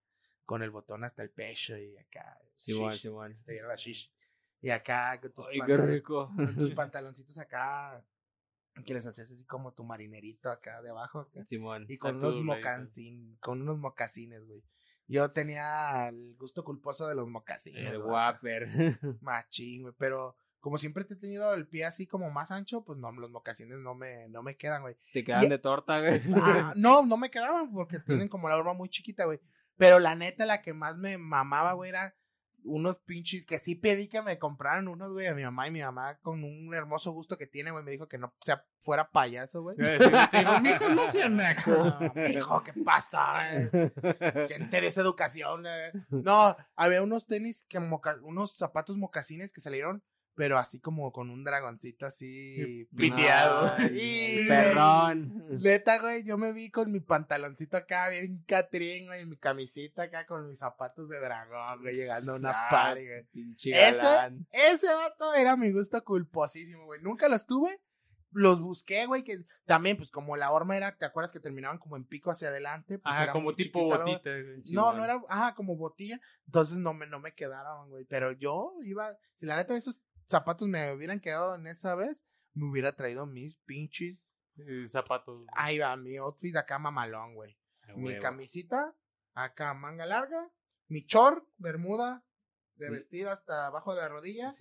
con 0.50 0.64
el 0.64 0.72
botón 0.72 1.04
hasta 1.04 1.22
el 1.22 1.30
pecho 1.30 1.78
y 1.78 1.96
acá. 1.96 2.42
Simón, 2.56 2.94
shish, 2.94 3.02
Simón. 3.04 3.28
que 3.30 3.36
se 3.36 3.46
te 3.46 3.52
viera 3.52 3.68
la 3.68 3.76
shish. 3.76 4.12
Y 4.62 4.72
acá 4.72 5.22
con 5.22 5.32
tus, 5.32 5.46
Ay, 5.48 5.60
qué 5.64 5.78
rico. 5.78 6.32
con 6.36 6.56
tus 6.56 6.72
pantaloncitos 6.74 7.38
acá, 7.38 8.04
que 8.84 8.96
les 8.96 9.06
haces 9.06 9.32
así 9.32 9.46
como 9.46 9.74
tu 9.76 9.84
marinerito 9.84 10.50
acá 10.50 10.82
debajo. 10.82 11.20
Acá. 11.20 11.46
Simón. 11.46 11.86
Y 11.88 12.00
con 12.00 12.16
unos, 12.16 12.42
mocasín, 12.42 13.38
con 13.40 13.62
unos 13.62 13.78
mocasines, 13.78 14.44
güey. 14.48 14.64
Yo 15.08 15.30
tenía 15.30 16.08
el 16.10 16.36
gusto 16.36 16.64
culposo 16.64 17.08
de 17.08 17.14
los 17.14 17.28
mocasines. 17.28 17.86
El 17.94 18.00
guaper. 18.02 18.70
Machín, 19.22 19.84
güey. 19.84 19.94
Pero 20.00 20.36
como 20.60 20.80
siempre 20.80 21.06
te 21.06 21.14
he 21.14 21.18
tenido 21.18 21.54
el 21.54 21.68
pie 21.68 21.86
así 21.86 22.08
como 22.08 22.32
más 22.32 22.50
ancho, 22.50 22.84
pues 22.84 22.98
no, 22.98 23.12
los 23.12 23.30
mocasines 23.30 23.78
no 23.78 23.94
me, 23.94 24.28
no 24.30 24.42
me 24.42 24.58
quedan, 24.58 24.82
güey. 24.82 24.98
Te 25.14 25.24
quedan 25.24 25.44
Y- 25.44 25.48
de 25.50 25.60
torta, 25.60 26.00
güey. 26.00 26.20
Ah, 26.42 26.74
no, 26.76 27.06
no 27.06 27.18
me 27.18 27.30
quedaban 27.32 27.72
porque 27.72 28.00
tienen 28.00 28.28
como 28.28 28.50
la 28.50 28.58
horma 28.58 28.74
muy 28.74 28.90
chiquita, 28.90 29.26
güey. 29.26 29.40
Pero 29.80 29.98
la 29.98 30.14
neta, 30.14 30.46
la 30.46 30.62
que 30.62 30.74
más 30.76 30.98
me 30.98 31.18
mamaba, 31.18 31.74
güey, 31.74 31.90
era 31.90 32.16
unos 32.66 32.98
pinches 33.00 33.46
que 33.46 33.58
sí 33.58 33.74
pedí 33.76 34.10
que 34.10 34.22
me 34.22 34.38
compraran 34.38 34.90
unos, 34.90 35.14
güey, 35.14 35.28
a 35.28 35.34
mi 35.34 35.44
mamá 35.44 35.68
y 35.68 35.72
mi 35.72 35.82
mamá 35.82 36.20
con 36.22 36.44
un 36.44 36.74
hermoso 36.76 37.12
gusto 37.14 37.38
que 37.38 37.48
tiene, 37.48 37.72
güey, 37.72 37.86
me 37.86 37.92
dijo 37.92 38.10
que 38.10 38.18
no 38.18 38.36
sea 38.42 38.66
fuera 38.80 39.10
payaso, 39.10 39.62
güey. 39.62 39.78
Digo, 39.80 40.60
mijo, 40.62 40.90
no 40.90 41.06
sea 41.06 41.30
naco. 41.30 41.72
No, 41.72 42.28
hijo, 42.28 42.62
¿qué 42.62 42.74
pasa? 42.84 43.56
eh? 43.58 43.70
¿Quién 44.50 44.70
te 44.70 44.82
dio 44.82 44.90
esa 44.90 45.00
educación? 45.02 45.66
eh? 45.66 45.94
No, 46.10 46.58
había 46.76 47.02
unos 47.02 47.26
tenis, 47.26 47.66
que 47.70 47.80
moca- 47.80 48.20
unos 48.24 48.58
zapatos 48.58 48.98
mocasines 48.98 49.54
que 49.54 49.62
salieron, 49.62 50.04
pero 50.40 50.58
así 50.58 50.80
como 50.80 51.12
con 51.12 51.30
un 51.30 51.44
dragoncito 51.44 52.06
así 52.06 52.88
piteado. 52.96 53.76
Y, 53.92 54.48
Perrón. 54.48 55.44
Neta, 55.62 56.00
güey, 56.00 56.24
yo 56.24 56.38
me 56.38 56.54
vi 56.54 56.72
con 56.72 56.94
mi 56.94 57.02
pantaloncito 57.02 57.76
acá, 57.76 58.08
bien 58.08 58.42
catrín, 58.48 59.08
güey, 59.08 59.26
mi 59.26 59.36
camisita 59.36 60.04
acá 60.04 60.26
con 60.26 60.46
mis 60.46 60.58
zapatos 60.58 61.10
de 61.10 61.20
dragón, 61.20 61.82
güey, 61.82 61.94
llegando 61.94 62.32
a 62.32 62.36
una 62.38 62.54
party, 62.70 63.06
güey. 63.06 63.24
Pinche 63.26 63.72
Ese, 63.72 63.98
galán. 63.98 64.48
ese 64.52 64.88
vato 64.88 65.34
era 65.34 65.58
mi 65.58 65.74
gusto 65.74 66.02
culposísimo, 66.06 66.86
güey. 66.86 67.02
Nunca 67.02 67.28
los 67.28 67.46
tuve. 67.46 67.82
Los 68.32 68.62
busqué, 68.62 69.08
güey, 69.08 69.24
que 69.24 69.44
también, 69.66 69.98
pues, 69.98 70.12
como 70.12 70.38
la 70.38 70.52
horma 70.52 70.78
era, 70.78 70.96
¿te 70.96 71.04
acuerdas 71.04 71.34
que 71.34 71.40
terminaban 71.40 71.80
como 71.80 71.98
en 71.98 72.06
pico 72.06 72.30
hacia 72.30 72.50
adelante? 72.50 73.00
Pues 73.00 73.14
Ajá, 73.14 73.24
era 73.24 73.34
como 73.34 73.56
tipo 73.56 73.80
chiquita 73.80 73.98
botita, 74.06 74.30
güey. 74.30 74.64
No, 74.72 74.94
no 74.94 75.04
era, 75.04 75.20
ajá, 75.28 75.56
como 75.56 75.76
botella. 75.76 76.22
Entonces 76.46 76.78
no 76.78 76.94
me, 76.94 77.08
no 77.08 77.20
me 77.20 77.34
quedaron, 77.34 77.90
güey. 77.90 78.06
Pero 78.06 78.32
yo 78.32 78.76
iba, 78.84 79.18
si 79.34 79.48
la 79.48 79.58
neta 79.58 79.74
esos 79.74 80.00
zapatos 80.30 80.68
me 80.68 80.92
hubieran 80.94 81.20
quedado 81.20 81.56
en 81.56 81.68
esa 81.68 81.96
vez, 81.96 82.24
me 82.54 82.70
hubiera 82.70 82.96
traído 82.96 83.26
mis 83.26 83.56
pinches. 83.66 84.26
Eh, 84.58 84.86
zapatos. 84.86 85.46
Ahí 85.54 85.80
va, 85.80 85.96
mi 85.96 86.18
outfit 86.18 86.56
acá 86.56 86.80
mamalón, 86.80 87.34
güey. 87.34 87.58
Mi 87.96 88.10
huevo. 88.10 88.22
camisita, 88.22 88.96
acá 89.34 89.74
manga 89.74 90.06
larga, 90.06 90.52
mi 90.88 91.02
short, 91.02 91.48
bermuda, 91.58 92.26
de 92.76 92.90
vestir 92.90 93.28
hasta 93.28 93.68
abajo 93.68 93.94
de 93.94 94.02
la 94.02 94.10
rodilla, 94.10 94.52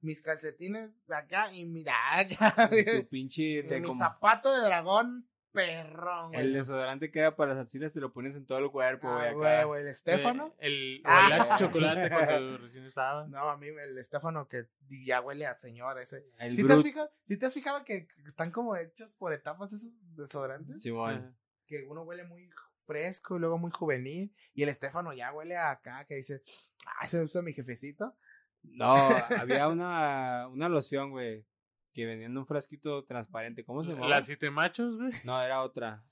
mis 0.00 0.20
calcetines 0.22 1.06
de 1.06 1.16
acá 1.16 1.52
y 1.52 1.66
mira 1.66 1.94
acá. 2.18 2.70
Tu 2.70 3.08
pinche. 3.08 3.62
Te 3.64 3.80
mi 3.80 3.94
zapato 3.96 4.54
de 4.54 4.62
dragón 4.62 5.29
perrón, 5.52 6.34
El 6.34 6.42
güey. 6.42 6.52
desodorante 6.54 7.10
que 7.10 7.20
era 7.20 7.36
para 7.36 7.54
las 7.54 7.64
axilas 7.64 7.92
te 7.92 8.00
lo 8.00 8.12
pones 8.12 8.36
en 8.36 8.46
todo 8.46 8.58
el 8.58 8.70
cuerpo, 8.70 9.08
güey. 9.12 9.26
Ah, 9.26 9.28
acá. 9.30 9.34
güey, 9.36 9.64
güey, 9.64 9.82
el 9.82 9.88
Estefano. 9.88 10.54
Eh, 10.58 10.66
el 10.66 11.02
Ah. 11.04 11.28
relax 11.30 11.56
chocolate 11.58 12.08
cuando 12.10 12.58
recién 12.58 12.84
estaba. 12.84 13.26
No, 13.26 13.38
a 13.50 13.56
mí 13.56 13.68
el 13.68 13.98
Estefano 13.98 14.46
que 14.46 14.66
ya 15.04 15.20
huele 15.20 15.46
a 15.46 15.54
señor 15.54 15.98
ese. 15.98 16.24
El 16.38 16.56
¿Sí 16.56 16.64
te, 16.66 16.72
has 16.72 16.82
fijado, 16.82 17.10
¿Sí 17.24 17.36
te 17.36 17.46
has 17.46 17.54
fijado 17.54 17.84
que 17.84 18.08
están 18.26 18.50
como 18.50 18.76
hechos 18.76 19.12
por 19.14 19.32
etapas 19.32 19.72
esos 19.72 19.92
desodorantes? 20.16 20.86
Ajá. 20.86 21.32
Que 21.66 21.84
uno 21.88 22.02
huele 22.02 22.24
muy 22.24 22.48
fresco 22.86 23.36
y 23.36 23.40
luego 23.40 23.58
muy 23.58 23.70
juvenil. 23.70 24.34
Y 24.54 24.62
el 24.62 24.68
Estefano 24.68 25.12
ya 25.12 25.32
huele 25.32 25.56
a 25.56 25.70
acá 25.70 26.04
que 26.06 26.16
dice, 26.16 26.42
ah, 26.86 27.04
ese 27.04 27.22
usa 27.22 27.42
mi 27.42 27.52
jefecito. 27.52 28.16
No, 28.62 28.94
había 29.38 29.68
una, 29.68 30.46
una 30.48 30.68
loción, 30.68 31.10
güey. 31.12 31.46
Que 31.92 32.06
vendían 32.06 32.32
en 32.32 32.38
un 32.38 32.46
frasquito 32.46 33.04
transparente. 33.04 33.64
¿Cómo 33.64 33.82
se 33.82 33.90
llamaba? 33.92 34.08
Las 34.08 34.26
siete 34.26 34.50
machos, 34.50 34.96
güey. 34.96 35.10
No, 35.24 35.42
era 35.42 35.62
otra. 35.62 36.04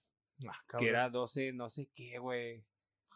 Ah, 0.49 0.79
Que 0.79 0.89
era 0.89 1.09
12, 1.09 1.53
no 1.53 1.69
sé 1.71 1.89
qué, 1.95 2.19
güey. 2.19 2.65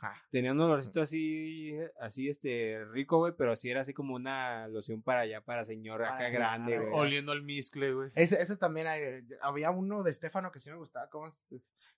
Ah, 0.00 0.20
Tenía 0.32 0.50
un 0.50 0.60
olorcito 0.60 1.00
así, 1.00 1.72
así, 2.00 2.28
este, 2.28 2.84
rico, 2.90 3.18
güey, 3.18 3.34
pero 3.38 3.54
sí 3.54 3.70
era 3.70 3.82
así 3.82 3.94
como 3.94 4.16
una 4.16 4.66
loción 4.66 5.00
para 5.00 5.20
allá, 5.20 5.40
para 5.42 5.64
señor 5.64 6.02
acá 6.02 6.28
grande, 6.28 6.76
güey. 6.80 6.90
Oliendo 6.92 7.30
al 7.30 7.42
miscle, 7.42 7.92
güey. 7.94 8.10
Ese, 8.16 8.42
ese 8.42 8.56
también 8.56 8.88
hay- 8.88 9.24
había 9.40 9.70
uno 9.70 10.02
de 10.02 10.10
Estefano 10.10 10.50
que 10.50 10.58
sí 10.58 10.70
me 10.70 10.76
gustaba, 10.76 11.08
¿cómo 11.08 11.28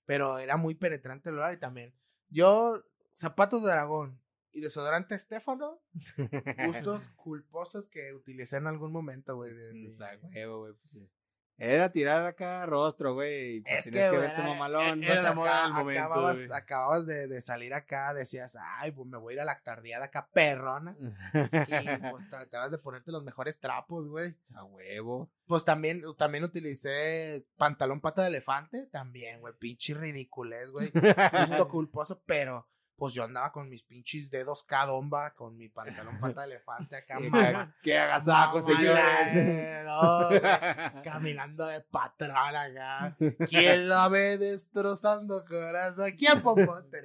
pero 0.04 0.38
era 0.38 0.58
muy 0.58 0.74
penetrante 0.74 1.30
el 1.30 1.36
olor 1.38 1.54
y 1.54 1.58
también. 1.58 1.94
Yo, 2.28 2.84
zapatos 3.14 3.62
de 3.64 3.70
dragón 3.70 4.20
y 4.54 4.60
desodorante 4.60 5.14
Estefano, 5.14 5.80
gustos 6.66 7.08
culposos 7.16 7.88
que 7.88 8.14
utilicé 8.14 8.56
en 8.56 8.66
algún 8.66 8.92
momento, 8.92 9.36
güey. 9.36 9.52
O 9.86 9.90
sea, 9.90 10.18
huevo, 10.22 10.60
güey, 10.60 10.72
pues, 10.74 10.90
sí. 10.90 11.10
Era 11.56 11.92
tirar 11.92 12.26
acá 12.26 12.66
rostro, 12.66 13.14
güey. 13.14 13.60
Pues 13.60 13.78
Es 13.78 13.84
tenías 13.84 14.06
que, 14.06 14.10
que 14.10 14.18
verte 14.18 14.40
era- 14.40 14.48
mamalón. 14.48 15.04
era 15.04 15.22
la 15.22 15.34
moda 15.34 15.64
acá- 15.66 15.72
momento, 15.72 16.00
acababas, 16.02 16.36
güey. 16.48 16.50
acababas 16.52 17.06
de, 17.06 17.28
de 17.28 17.40
salir 17.42 17.74
acá, 17.74 18.12
decías, 18.12 18.56
ay, 18.60 18.90
pues 18.90 19.06
me 19.08 19.18
voy 19.18 19.32
a 19.32 19.36
ir 19.36 19.40
a 19.40 19.44
la 19.44 19.60
tardeada 19.62 20.06
acá 20.06 20.28
perrona. 20.32 20.96
Y 21.32 22.10
pues 22.10 22.28
te 22.28 22.34
acabas 22.36 22.72
de 22.72 22.78
ponerte 22.78 23.12
los 23.12 23.22
mejores 23.22 23.60
trapos, 23.60 24.08
güey. 24.08 24.34
A 24.56 24.64
huevo. 24.64 25.30
Pues 25.46 25.64
también, 25.64 26.02
también 26.18 26.42
utilicé 26.42 27.46
pantalón 27.56 28.00
pata 28.00 28.22
de 28.22 28.28
elefante, 28.28 28.86
también, 28.90 29.40
güey, 29.40 29.54
pinche 29.56 29.94
ridiculez, 29.94 30.72
güey. 30.72 30.90
Justo 31.48 31.68
culposo, 31.68 32.20
pero 32.26 32.66
pues 32.96 33.12
yo 33.14 33.24
andaba 33.24 33.50
con 33.50 33.68
mis 33.68 33.82
pinches 33.82 34.30
dedos 34.30 34.62
cadomba, 34.62 35.34
con 35.34 35.56
mi 35.56 35.68
pantalón 35.68 36.18
pata 36.20 36.42
de 36.42 36.46
elefante 36.48 36.96
acá, 36.96 37.18
Qué, 37.18 37.28
mamá. 37.28 37.74
qué 37.82 37.98
agasajo, 37.98 38.60
señores. 38.60 39.84
No, 39.84 40.28
güey, 40.28 40.40
caminando 41.04 41.66
de 41.66 41.80
patrón 41.80 42.36
acá. 42.36 43.16
¿Quién 43.48 43.88
la 43.88 44.08
ve 44.08 44.38
destrozando 44.38 45.44
corazón? 45.44 46.12
¿Quién 46.16 46.40
popote? 46.42 47.02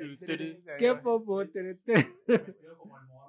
Qué 0.77 0.95
popo. 0.95 1.47
tere, 1.47 1.75
tere. 1.75 2.15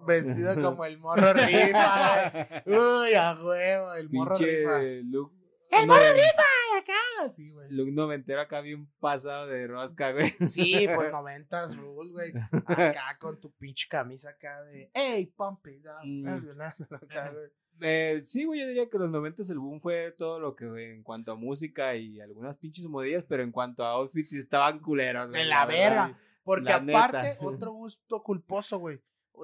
Vestido 0.07 0.55
como 0.61 0.85
el 0.85 0.99
morro 0.99 1.33
rifa, 1.33 2.31
güey. 2.65 2.79
Uy, 2.79 3.15
a 3.15 3.33
huevo, 3.35 3.95
el 3.95 4.11
morro 4.11 4.35
rifa. 4.35 4.79
Pinche 4.79 5.03
look. 5.05 5.40
¡El 5.71 5.87
morro 5.87 6.13
rifa! 6.13 6.43
Acá, 6.79 7.33
sí, 7.35 7.51
güey. 7.51 7.71
Look 7.71 7.93
noventero 7.93 8.41
acá 8.41 8.61
bien 8.61 8.89
pasado 9.01 9.47
de 9.49 9.67
rosca, 9.67 10.13
güey. 10.13 10.35
Sí, 10.47 10.89
pues 10.95 11.11
noventas 11.13 11.77
rules, 11.77 12.13
güey. 12.13 12.33
Acá 12.67 13.17
con 13.19 13.39
tu 13.39 13.51
pinche 13.53 13.87
camisa 13.89 14.31
acá 14.31 14.63
de 14.65 14.91
Hey, 14.95 15.27
pump 15.37 15.67
it 15.67 15.85
up. 15.85 16.05
Mm. 16.05 16.61
Acá, 16.95 17.31
güey. 17.33 17.51
Eh, 17.83 18.23
sí, 18.27 18.45
güey, 18.45 18.61
yo 18.61 18.67
diría 18.67 18.89
que 18.89 18.99
los 18.99 19.11
noventas 19.11 19.49
el 19.51 19.59
boom 19.59 19.81
fue 19.81 20.13
todo 20.13 20.39
lo 20.39 20.55
que 20.55 20.67
en 20.67 21.03
cuanto 21.03 21.33
a 21.33 21.35
música 21.37 21.97
y 21.97 22.21
algunas 22.21 22.57
pinches 22.57 22.87
modillas, 22.87 23.25
pero 23.27 23.43
en 23.43 23.53
cuanto 23.53 23.85
a 23.85 23.91
outfits 23.93 24.31
sí 24.31 24.39
estaban 24.39 24.81
culeros, 24.81 25.31
güey. 25.31 25.43
De 25.43 25.49
la 25.49 25.67
verdad. 25.67 26.07
verga. 26.07 26.19
Porque 26.45 26.71
La 26.71 26.77
aparte, 26.77 27.23
neta. 27.23 27.39
otro 27.47 27.73
gusto 27.73 28.23
culposo, 28.23 28.79
güey. 28.79 29.01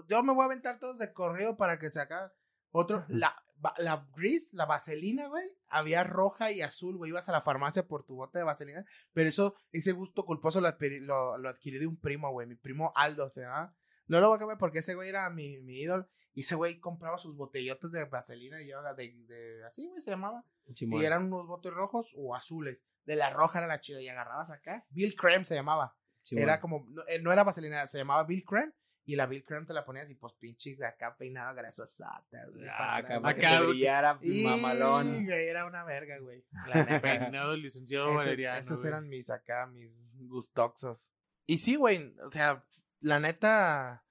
Yo 0.08 0.22
me 0.22 0.34
voy 0.34 0.42
a 0.42 0.46
aventar 0.46 0.78
todos 0.78 0.98
de 0.98 1.12
corrido 1.12 1.56
para 1.56 1.78
que 1.78 1.88
se 1.90 2.00
acabe. 2.00 2.30
Otro, 2.72 3.04
la, 3.08 3.34
la 3.78 4.06
gris, 4.14 4.52
la 4.54 4.66
vaselina, 4.66 5.28
güey, 5.28 5.46
había 5.68 6.04
roja 6.04 6.52
y 6.52 6.62
azul, 6.62 6.96
güey. 6.96 7.10
Ibas 7.10 7.28
a 7.28 7.32
la 7.32 7.40
farmacia 7.40 7.86
por 7.86 8.04
tu 8.04 8.16
bote 8.16 8.38
de 8.38 8.44
vaselina. 8.44 8.84
Pero 9.12 9.28
eso, 9.28 9.54
ese 9.72 9.92
gusto 9.92 10.24
culposo 10.24 10.60
lo 10.60 10.68
adquirí, 10.68 11.00
lo, 11.00 11.38
lo 11.38 11.48
adquirí 11.48 11.78
de 11.78 11.86
un 11.86 11.96
primo, 11.96 12.30
güey. 12.30 12.46
Mi 12.46 12.56
primo 12.56 12.92
Aldo, 12.94 13.28
se 13.28 13.42
llama. 13.42 13.74
No 14.08 14.20
lo 14.20 14.28
voy 14.28 14.36
a 14.36 14.38
cambiar 14.38 14.58
porque 14.58 14.78
ese 14.78 14.94
güey 14.94 15.08
era 15.08 15.28
mi, 15.30 15.58
mi 15.60 15.80
ídolo. 15.80 16.08
Y 16.34 16.40
ese 16.40 16.54
güey 16.54 16.78
compraba 16.78 17.18
sus 17.18 17.36
botellotes 17.36 17.90
de 17.92 18.04
vaselina 18.04 18.62
y 18.62 18.68
yo, 18.68 18.82
de, 18.94 19.14
de 19.26 19.64
así, 19.64 19.88
güey, 19.88 20.00
se 20.00 20.10
llamaba. 20.10 20.44
Simón. 20.74 21.02
Y 21.02 21.04
eran 21.04 21.24
unos 21.24 21.46
botes 21.46 21.72
rojos 21.72 22.12
o 22.16 22.34
azules. 22.34 22.82
De 23.04 23.16
la 23.16 23.30
roja 23.30 23.58
era 23.58 23.66
la 23.66 23.80
chida. 23.80 24.00
Y 24.00 24.08
agarrabas 24.08 24.50
acá. 24.50 24.84
Bill 24.90 25.14
Creme 25.16 25.44
se 25.44 25.54
llamaba. 25.54 25.96
Simón. 26.22 26.42
Era 26.42 26.60
como, 26.60 26.86
no, 26.90 27.02
eh, 27.08 27.20
no 27.20 27.32
era 27.32 27.44
vaselina, 27.44 27.86
se 27.86 27.98
llamaba 27.98 28.24
Bill 28.24 28.44
Creme. 28.44 28.72
Y 29.08 29.14
la 29.14 29.26
Bill 29.26 29.44
Creme 29.44 29.64
te 29.66 29.72
la 29.72 29.84
ponías 29.84 30.10
y 30.10 30.16
pues 30.16 30.32
pinche 30.34 30.74
de 30.74 30.84
acá 30.84 31.14
peinado 31.16 31.54
grasosata, 31.54 32.44
güey. 32.52 32.66
Ah, 32.68 33.00
para 33.06 33.28
acá, 33.28 33.58
Acá, 33.60 34.18
Y, 34.22 34.44
mamalón. 34.44 35.24
güey, 35.24 35.46
era 35.48 35.64
una 35.64 35.84
verga, 35.84 36.18
güey. 36.18 36.44
La. 36.66 37.00
Peinado 37.00 37.54
el 37.54 37.62
licenciado 37.62 38.06
esos 38.08 38.16
Valeriano. 38.16 38.58
esos 38.58 38.78
güey. 38.80 38.88
eran 38.88 39.08
mis 39.08 39.30
acá, 39.30 39.66
mis 39.68 40.04
gustoxos. 40.28 41.08
Y 41.46 41.58
sí, 41.58 41.76
güey, 41.76 42.16
o 42.24 42.30
sea, 42.30 42.64
la 43.00 43.20
neta, 43.20 44.04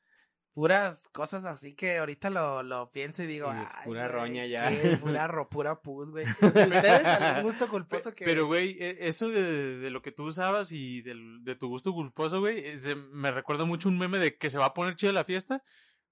puras 0.56 1.10
cosas 1.12 1.44
así 1.46 1.76
que 1.76 1.98
ahorita 1.98 2.30
lo, 2.30 2.64
lo 2.64 2.90
pienso 2.90 3.22
y 3.24 3.28
digo, 3.28 3.50
ay, 3.50 3.66
pura 3.84 4.08
güey, 4.08 4.20
roña 4.20 4.46
ya. 4.48 4.70
qué 4.70 4.96
Pura, 4.98 5.28
ro, 5.28 5.50
pura 5.50 5.82
pus, 5.82 6.10
güey. 6.12 6.26
¿Ustedes 6.42 7.06
algún 7.06 7.44
gusto 7.44 7.68
culposo 7.70 8.16
que... 8.16 8.24
Pero, 8.26 8.48
güey, 8.48 8.78
e- 8.80 8.98
eso 9.08 9.28
de, 9.30 9.78
de 9.80 9.90
lo 9.92 10.02
que 10.02 10.14
tú 10.14 10.24
usabas 10.24 10.72
y 10.72 11.02
del- 11.02 11.44
de 11.44 11.56
tu 11.56 11.68
gusto 11.68 11.94
culposo, 11.94 12.40
güey, 12.40 12.60
eh, 12.60 12.96
me 13.12 13.32
recuerda 13.32 13.66
mucho 13.66 13.90
un 13.90 13.98
meme 14.00 14.18
de 14.18 14.38
que 14.38 14.50
se 14.50 14.58
va 14.58 14.68
a 14.68 14.74
poner 14.74 14.96
chida 14.96 15.12
la 15.12 15.26
fiesta 15.26 15.62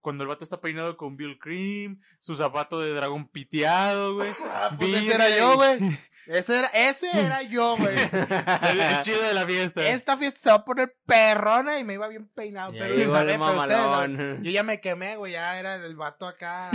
cuando 0.03 0.23
el 0.23 0.27
vato 0.27 0.43
está 0.43 0.61
peinado 0.61 0.95
con 0.97 1.17
Bill 1.17 1.39
Cream, 1.39 1.99
su 2.19 2.35
zapato 2.35 2.79
de 2.79 2.91
dragón 2.93 3.27
piteado, 3.27 4.13
güey. 4.13 4.31
Ah, 4.45 4.75
pues 4.77 4.93
ese 4.93 5.15
era 5.15 5.35
yo, 5.35 5.55
güey. 5.55 5.79
Ese 6.27 6.59
era, 6.59 6.67
ese 6.67 7.07
era 7.19 7.41
yo, 7.41 7.75
güey. 7.75 7.95
El, 8.71 8.79
el 8.79 9.01
chido 9.01 9.21
de 9.23 9.33
la 9.33 9.45
fiesta. 9.45 9.85
Esta 9.89 10.15
fiesta 10.15 10.39
se 10.39 10.49
va 10.51 10.55
a 10.57 10.63
poner 10.63 10.95
perrona 11.05 11.79
y 11.79 11.83
me 11.83 11.95
iba 11.95 12.07
bien 12.07 12.27
peinado. 12.29 12.71
Ya 12.71 12.83
Pero, 12.83 12.95
llegó 12.95 13.17
el 13.17 13.27
también, 13.27 13.39
pero 13.41 13.59
ustedes, 13.59 13.81
mamalón. 13.81 14.43
yo 14.43 14.51
ya 14.51 14.63
me 14.63 14.79
quemé, 14.79 15.17
güey. 15.17 15.33
Ya 15.33 15.59
era 15.59 15.75
el 15.75 15.95
vato 15.97 16.25
acá. 16.25 16.71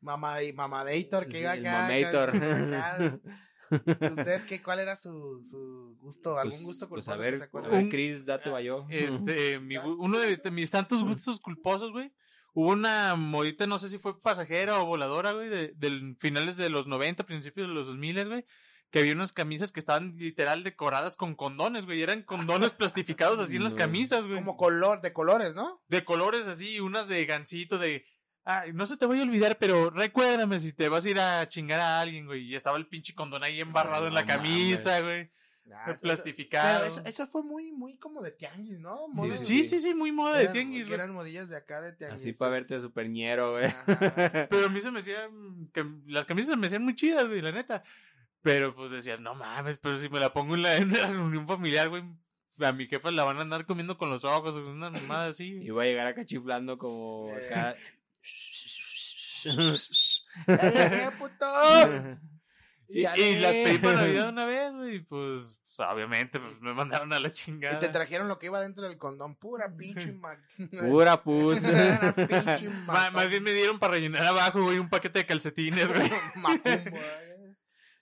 Mamá, 0.00 0.36
mamadator 0.54 1.28
que 1.28 1.40
iba 1.40 1.52
El 1.54 1.66
acá. 1.66 1.86
acá. 1.88 3.18
¿Ustedes 3.70 4.46
qué? 4.46 4.62
¿Cuál 4.62 4.80
era 4.80 4.96
su, 4.96 5.42
su 5.44 5.96
gusto? 6.00 6.38
¿Algún 6.38 6.52
Pues- 6.58 6.64
gusto 6.64 6.88
pues 6.88 7.04
culposo 7.04 7.12
a 7.12 7.16
que 7.24 7.30
ver, 7.30 7.38
se 7.38 7.44
a 7.44 7.60
ver, 7.68 7.82
Un- 7.84 7.90
Chris, 7.90 8.24
date 8.24 8.50
yo. 8.64 8.86
Este, 8.88 9.58
mi 9.60 9.74
gu- 9.76 9.96
uno 9.98 10.18
de, 10.18 10.36
de 10.38 10.50
mis 10.50 10.70
tantos 10.70 11.04
gustos 11.04 11.38
culposos, 11.40 11.92
güey. 11.92 12.10
Hubo 12.58 12.70
una 12.70 13.14
modita, 13.14 13.68
no 13.68 13.78
sé 13.78 13.88
si 13.88 13.98
fue 13.98 14.20
pasajera 14.20 14.82
o 14.82 14.84
voladora, 14.84 15.30
güey, 15.30 15.48
de, 15.48 15.68
del 15.76 16.16
finales 16.18 16.56
de 16.56 16.68
los 16.68 16.88
90, 16.88 17.24
principios 17.24 17.68
de 17.68 17.72
los 17.72 17.86
2000, 17.86 18.28
güey. 18.28 18.44
Que 18.90 18.98
había 18.98 19.12
unas 19.12 19.32
camisas 19.32 19.70
que 19.70 19.78
estaban 19.78 20.16
literal 20.16 20.64
decoradas 20.64 21.14
con 21.14 21.36
condones, 21.36 21.86
güey. 21.86 22.02
Eran 22.02 22.24
condones 22.24 22.72
plastificados 22.72 23.38
así 23.38 23.54
en 23.54 23.62
las 23.62 23.74
camisas, 23.76 24.26
güey. 24.26 24.40
Como 24.40 24.56
color, 24.56 25.00
de 25.02 25.12
colores, 25.12 25.54
¿no? 25.54 25.80
De 25.86 26.02
colores 26.02 26.48
así, 26.48 26.80
unas 26.80 27.06
de 27.06 27.24
gancito, 27.26 27.78
de. 27.78 28.04
Ay, 28.44 28.72
no 28.72 28.88
se 28.88 28.96
te 28.96 29.06
voy 29.06 29.20
a 29.20 29.22
olvidar, 29.22 29.56
pero 29.58 29.90
recuérdame 29.90 30.58
si 30.58 30.72
te 30.72 30.88
vas 30.88 31.04
a 31.04 31.10
ir 31.10 31.20
a 31.20 31.48
chingar 31.48 31.78
a 31.78 32.00
alguien, 32.00 32.26
güey. 32.26 32.42
Y 32.42 32.56
estaba 32.56 32.76
el 32.76 32.88
pinche 32.88 33.14
condón 33.14 33.44
ahí 33.44 33.60
embarrado 33.60 34.08
en 34.08 34.14
la 34.14 34.22
no 34.22 34.26
camisa, 34.26 34.98
güey. 34.98 35.20
Ah, 35.20 35.47
eso- 35.88 36.00
plastificado. 36.00 36.84
Eso, 36.84 37.02
eso 37.04 37.26
fue 37.26 37.42
muy, 37.42 37.72
muy 37.72 37.96
como 37.96 38.22
de 38.22 38.30
tianguis, 38.32 38.78
¿no? 38.78 39.06
Sí, 39.12 39.16
Moda- 39.16 39.44
Sí, 39.44 39.64
sí, 39.64 39.78
sí, 39.78 39.94
muy 39.94 40.12
moda 40.12 40.38
de 40.38 40.48
tianguis, 40.48 40.82
que 40.84 40.88
güey. 40.90 40.94
eran 41.00 41.12
modillas 41.14 41.48
de 41.48 41.56
acá 41.56 41.80
de 41.80 41.92
tianguis. 41.92 42.20
Así 42.20 42.32
para 42.32 42.52
verte 42.52 42.80
superñero, 42.80 43.52
güey. 43.52 43.66
Ajá. 43.66 44.48
Pero 44.50 44.66
a 44.66 44.68
mí 44.68 44.80
se 44.80 44.90
me 44.90 45.00
hacía. 45.00 45.28
mm, 45.28 45.68
Que 45.72 45.84
las 46.06 46.26
camisas 46.26 46.50
se 46.50 46.56
me 46.56 46.66
hacían 46.66 46.84
muy 46.84 46.94
chidas, 46.94 47.26
güey, 47.28 47.40
la 47.42 47.52
neta. 47.52 47.82
Pero 48.42 48.74
pues 48.74 48.90
decías, 48.90 49.18
no 49.20 49.34
mames, 49.34 49.78
pero 49.78 49.98
si 49.98 50.08
me 50.08 50.20
la 50.20 50.32
pongo 50.32 50.54
en 50.54 50.62
la, 50.62 50.76
en 50.76 50.92
la 50.92 51.06
reunión 51.08 51.46
familiar, 51.46 51.88
güey. 51.88 52.04
A 52.60 52.72
mi 52.72 52.86
jefa 52.88 53.10
la 53.12 53.22
van 53.22 53.38
a 53.38 53.42
andar 53.42 53.66
comiendo 53.66 53.96
con 53.98 54.10
los 54.10 54.24
ojos, 54.24 54.56
o 54.56 54.68
una 54.70 54.90
mamada 54.90 55.26
así. 55.26 55.58
Y 55.62 55.70
voy 55.70 55.86
a 55.86 55.88
llegar 55.90 56.06
acá 56.08 56.24
chiflando 56.24 56.76
como 56.78 57.32
Eh. 57.36 57.46
acá. 57.46 57.76
¡Eh, 60.46 61.10
puto! 61.18 62.18
Y, 62.88 62.98
y 63.00 63.38
las 63.40 63.52
pedí 63.52 63.78
para 63.78 63.96
Navidad 64.00 64.28
una 64.30 64.44
vez, 64.46 64.72
güey. 64.72 65.00
Pues, 65.00 65.57
obviamente, 65.80 66.38
pues 66.40 66.60
me 66.60 66.72
mandaron 66.74 67.12
a 67.12 67.20
la 67.20 67.28
Y 67.28 67.32
chingada. 67.32 67.78
te 67.78 67.88
trajeron 67.88 68.28
lo 68.28 68.38
que 68.38 68.46
iba 68.46 68.60
dentro 68.60 68.84
del 68.84 68.98
condón. 68.98 69.34
Pura 69.36 69.74
pinche 69.76 70.12
ma... 70.12 70.36
Pura 70.88 71.22
pus. 71.22 71.60
Pinche 72.16 72.68
Ma- 72.86 73.10
más 73.10 73.28
bien 73.30 73.42
me 73.42 73.52
dieron 73.52 73.78
para 73.78 73.94
rellenar 73.94 74.22
abajo, 74.24 74.62
güey, 74.62 74.78
un 74.78 74.88
paquete 74.88 75.20
de 75.20 75.26
calcetines, 75.26 75.88
güey. 75.92 76.10
Macumbo. 76.36 76.98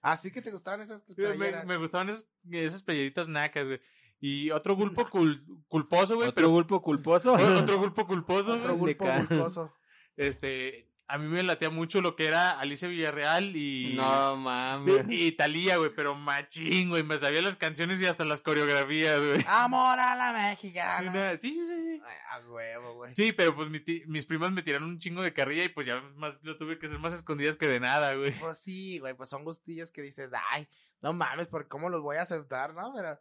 Así 0.03 0.31
que 0.31 0.41
te 0.41 0.51
gustaban 0.53 0.81
esas 0.83 1.03
me, 1.09 1.15
playeras. 1.15 1.67
me 1.67 1.77
gustaban 1.77 2.09
esas, 2.09 2.29
esas 2.51 2.83
playeritas 2.83 3.29
nacas, 3.29 3.67
güey. 3.67 3.81
Y 4.21 4.51
otro 4.51 4.75
gulpo 4.77 5.07
cul- 5.09 5.43
culposo, 5.69 6.15
güey. 6.15 6.29
Otro 6.29 6.35
Pero, 6.37 6.51
gulpo 6.51 6.81
culposo. 6.83 7.35
otro 7.35 7.79
gulpo 7.79 8.07
culposo, 8.07 8.55
Otro 8.55 8.77
gulpo 8.77 9.05
gulposo. 9.05 9.75
Este, 10.17 10.91
a 11.09 11.19
mí 11.19 11.29
me 11.29 11.43
latía 11.43 11.71
mucho 11.71 12.01
lo 12.01 12.17
que 12.17 12.27
era 12.27 12.51
Alicia 12.51 12.89
Villarreal 12.89 13.57
y... 13.57 13.95
No 13.95 14.37
mames. 14.37 15.07
Y, 15.09 15.27
y 15.27 15.33
Talía, 15.33 15.77
güey, 15.77 15.95
pero 15.95 16.15
machín, 16.17 16.89
güey. 16.91 17.05
Me 17.05 17.17
sabía 17.19 17.43
las 17.43 17.57
canciones 17.57 18.03
y 18.03 18.07
hasta 18.07 18.25
las 18.25 18.43
coreografías, 18.43 19.21
güey. 19.21 19.45
Amor 19.47 20.01
a 20.01 20.17
la 20.17 20.33
mexicana. 20.33 21.37
Sí, 21.39 21.53
sí, 21.53 21.65
sí, 21.65 21.83
sí. 21.83 22.03
Ay, 22.05 22.17
a 22.31 22.49
huevo, 22.49 22.95
güey. 22.95 23.15
Sí, 23.15 23.33
pero 23.33 23.55
pues 23.55 23.71
mi 23.71 23.81
mis 24.07 24.27
primas 24.27 24.51
me 24.51 24.63
tiraron 24.63 24.89
un 24.89 24.99
chingo 24.99 25.23
de 25.23 25.33
carrilla 25.33 25.65
y 25.65 25.69
pues 25.69 25.87
ya 25.87 26.01
más 26.17 26.41
lo 26.43 26.59
tuve 26.59 26.79
que 26.79 26.87
hacer 26.87 26.99
más 26.99 27.13
escondidas 27.13 27.57
que 27.57 27.69
de 27.69 27.79
nada, 27.79 28.15
güey. 28.15 28.33
Pues 28.33 28.59
sí, 28.59 28.99
güey, 28.99 29.15
pues 29.15 29.29
son 29.29 29.45
gustillos 29.45 29.93
que 29.93 30.03
dices, 30.03 30.33
ay, 30.51 30.69
no 31.03 31.13
mames, 31.13 31.47
¿por 31.47 31.69
cómo 31.69 31.89
los 31.89 32.01
voy 32.01 32.17
a 32.17 32.23
aceptar, 32.23 32.75
no? 32.75 32.93
Pero 32.97 33.21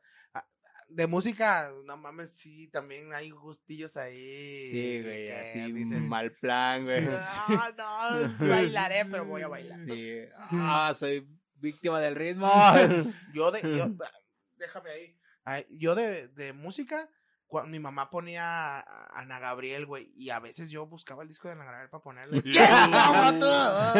de 0.87 1.07
música, 1.07 1.71
no 1.85 1.97
mames, 1.97 2.31
sí, 2.31 2.67
también 2.67 3.13
hay 3.13 3.29
gustillos 3.31 3.97
ahí. 3.97 4.67
Sí, 4.69 5.01
güey, 5.01 5.29
así 5.31 5.71
dices, 5.71 6.01
mal 6.03 6.31
plan, 6.33 6.85
güey. 6.85 7.05
no, 7.77 8.19
no, 8.19 8.37
bailaré, 8.39 9.05
pero 9.05 9.25
voy 9.25 9.41
a 9.41 9.47
bailar. 9.47 9.79
Sí. 9.81 10.19
Ah, 10.51 10.93
soy 10.95 11.27
víctima 11.55 11.99
del 11.99 12.15
ritmo. 12.15 12.51
Yo 13.33 13.51
de, 13.51 13.61
yo, 13.61 13.87
déjame 14.57 14.89
ahí. 15.45 15.65
Yo 15.69 15.95
de, 15.95 16.27
de 16.29 16.53
música, 16.53 17.09
cuando 17.47 17.69
mi 17.71 17.79
mamá 17.79 18.09
ponía 18.09 18.79
a 18.79 19.19
Ana 19.19 19.39
Gabriel, 19.39 19.85
güey, 19.85 20.11
y 20.15 20.29
a 20.31 20.39
veces 20.39 20.69
yo 20.69 20.87
buscaba 20.87 21.21
el 21.23 21.29
disco 21.29 21.47
de 21.47 21.53
Ana 21.53 21.65
Gabriel 21.65 21.89
para 21.89 22.03
ponerle. 22.03 22.41
¿Quién 22.41 22.65
como 22.91 23.31
tú? 23.39 23.99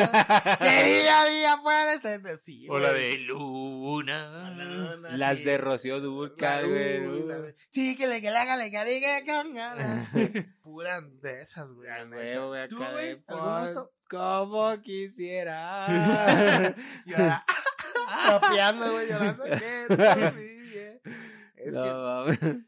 Que 0.60 0.84
día 0.84 1.22
a 1.22 1.26
día 1.26 1.58
puedes 1.64 2.02
tener. 2.02 2.38
Sí, 2.38 2.68
O 2.70 2.80
la 2.80 2.92
de 2.94 3.18
Luna. 3.20 4.50
Luna, 4.52 5.10
Las 5.18 5.38
sí. 5.38 5.44
de 5.44 5.58
Rocío 5.58 6.00
Durcal, 6.02 6.64
La- 6.64 6.68
güey. 6.70 7.08
uy, 7.08 7.24
la 7.28 7.36
de- 7.40 7.56
Sí, 7.70 7.96
que 7.96 8.08
le 8.08 8.22
que 8.22 8.32
le 8.32 8.38
haga, 8.38 8.58
le 8.58 8.72
que 8.72 8.84
le 8.84 9.00
que 9.00 9.24
con 9.32 9.54
ganas. 9.54 10.08
Puras 10.64 11.04
de 11.22 11.42
esas, 11.42 11.72
güey. 11.72 11.90
¿Tú, 12.68 12.78
güey? 12.78 13.22
Como 14.10 14.82
quisiera. 14.82 15.88
Y 17.06 17.14
ahora, 17.14 17.46
rapeando, 18.28 18.92
güey, 18.94 19.08
llorando. 19.10 19.44
Ríes. 19.46 21.02
Es 21.56 21.74
No, 21.74 22.26
que, 22.26 22.62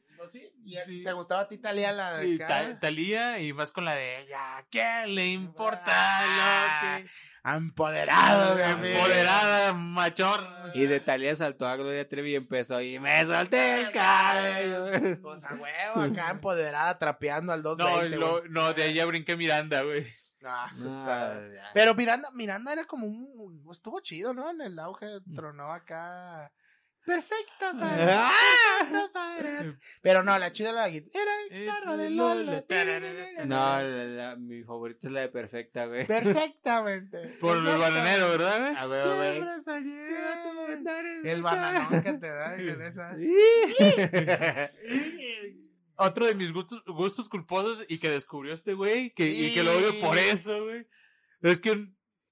y 0.68 0.78
Sí. 0.86 1.04
¿te 1.04 1.12
gustaba 1.14 1.42
a 1.42 1.48
ti 1.48 1.58
Talía 1.58 1.92
la 1.92 2.18
de 2.18 2.28
Y 2.30 2.36
acá? 2.36 2.48
Ta- 2.48 2.80
Talía 2.80 3.40
y 3.40 3.54
más 3.54 3.72
con 3.72 3.86
la 3.86 3.94
de 3.96 4.22
ella. 4.22 4.66
¿Qué 4.70 5.06
le 5.08 5.28
importa 5.28 5.84
Ah, 5.88 7.00
lo 7.00 7.04
que... 7.04 7.12
Empoderado, 7.50 8.54
güey. 8.80 8.94
Empoderada, 8.94 9.74
machor. 9.74 10.46
Y 10.74 10.86
de 10.86 11.00
Talía 11.00 11.34
saltó 11.36 11.66
a 11.66 11.78
Gloria 11.78 12.08
Trevi 12.08 12.32
y 12.34 12.36
empezó 12.36 12.82
y 12.82 13.00
me 13.00 13.26
solté 13.26 13.82
el 13.82 13.92
cabello. 13.92 15.22
Pues 15.22 15.44
a 15.46 15.54
huevo, 15.54 16.02
acá 16.02 16.30
empoderada, 16.32 16.98
trapeando 16.98 17.54
al 17.54 17.64
No, 17.64 17.70
220. 17.76 18.18
lo- 18.18 18.40
güey. 18.40 18.50
no, 18.52 18.74
de 18.74 18.84
ahí 18.84 18.94
ya 18.96 19.06
brinqué 19.06 19.38
Miranda, 19.38 19.82
güey. 19.84 20.06
No, 20.42 20.66
eso 20.72 20.90
No, 20.90 20.98
está- 21.00 21.48
ya. 21.56 21.70
Pero 21.74 21.96
Miranda, 21.96 22.30
Miranda 22.34 22.74
era 22.74 22.84
como 22.86 23.08
un. 23.08 23.66
Estuvo 23.72 24.00
chido, 24.02 24.34
¿no? 24.34 24.52
En 24.52 24.62
el 24.62 24.78
auge 24.80 25.08
tronó 25.34 25.72
acá. 25.72 26.52
Perfecta 27.08 27.72
para. 27.80 28.32
perfecta 28.80 29.10
para- 29.14 29.78
Pero 30.02 30.24
no, 30.24 30.38
la 30.38 30.52
chida 30.52 30.70
era 30.72 30.82
la 30.82 30.90
guitarra. 30.90 31.32
Era 31.50 31.96
de 31.98 32.10
Lola. 32.10 32.66
No, 33.46 33.82
la- 33.82 34.06
la- 34.06 34.36
mi 34.36 34.62
favorita 34.64 35.08
es 35.08 35.14
la 35.14 35.22
de 35.22 35.30
Perfecta, 35.30 35.86
güey. 35.86 36.06
Perfectamente. 36.06 37.30
Por 37.40 37.58
el 37.58 37.78
bananero, 37.78 38.30
¿verdad, 38.30 38.60
güey? 38.60 38.76
A 38.76 38.90
huevo, 38.90 39.16
güey. 39.16 39.42
El 41.24 41.42
bananón 41.42 42.04
que 42.04 42.14
te 42.14 42.28
da 42.28 42.56
en 42.56 42.82
esa. 42.82 43.16
Otro 46.00 46.26
de 46.28 46.36
mis 46.36 46.54
gustos, 46.54 46.84
gustos 46.86 47.28
culposos 47.30 47.84
y 47.88 47.98
que 47.98 48.10
descubrió 48.12 48.54
este 48.54 48.74
güey 48.74 49.12
que, 49.16 49.28
y 49.30 49.52
que 49.54 49.64
lo 49.64 49.72
odio 49.76 50.00
por 50.00 50.16
eso, 50.18 50.64
güey. 50.66 50.86
Es 51.42 51.60
que 51.60 51.88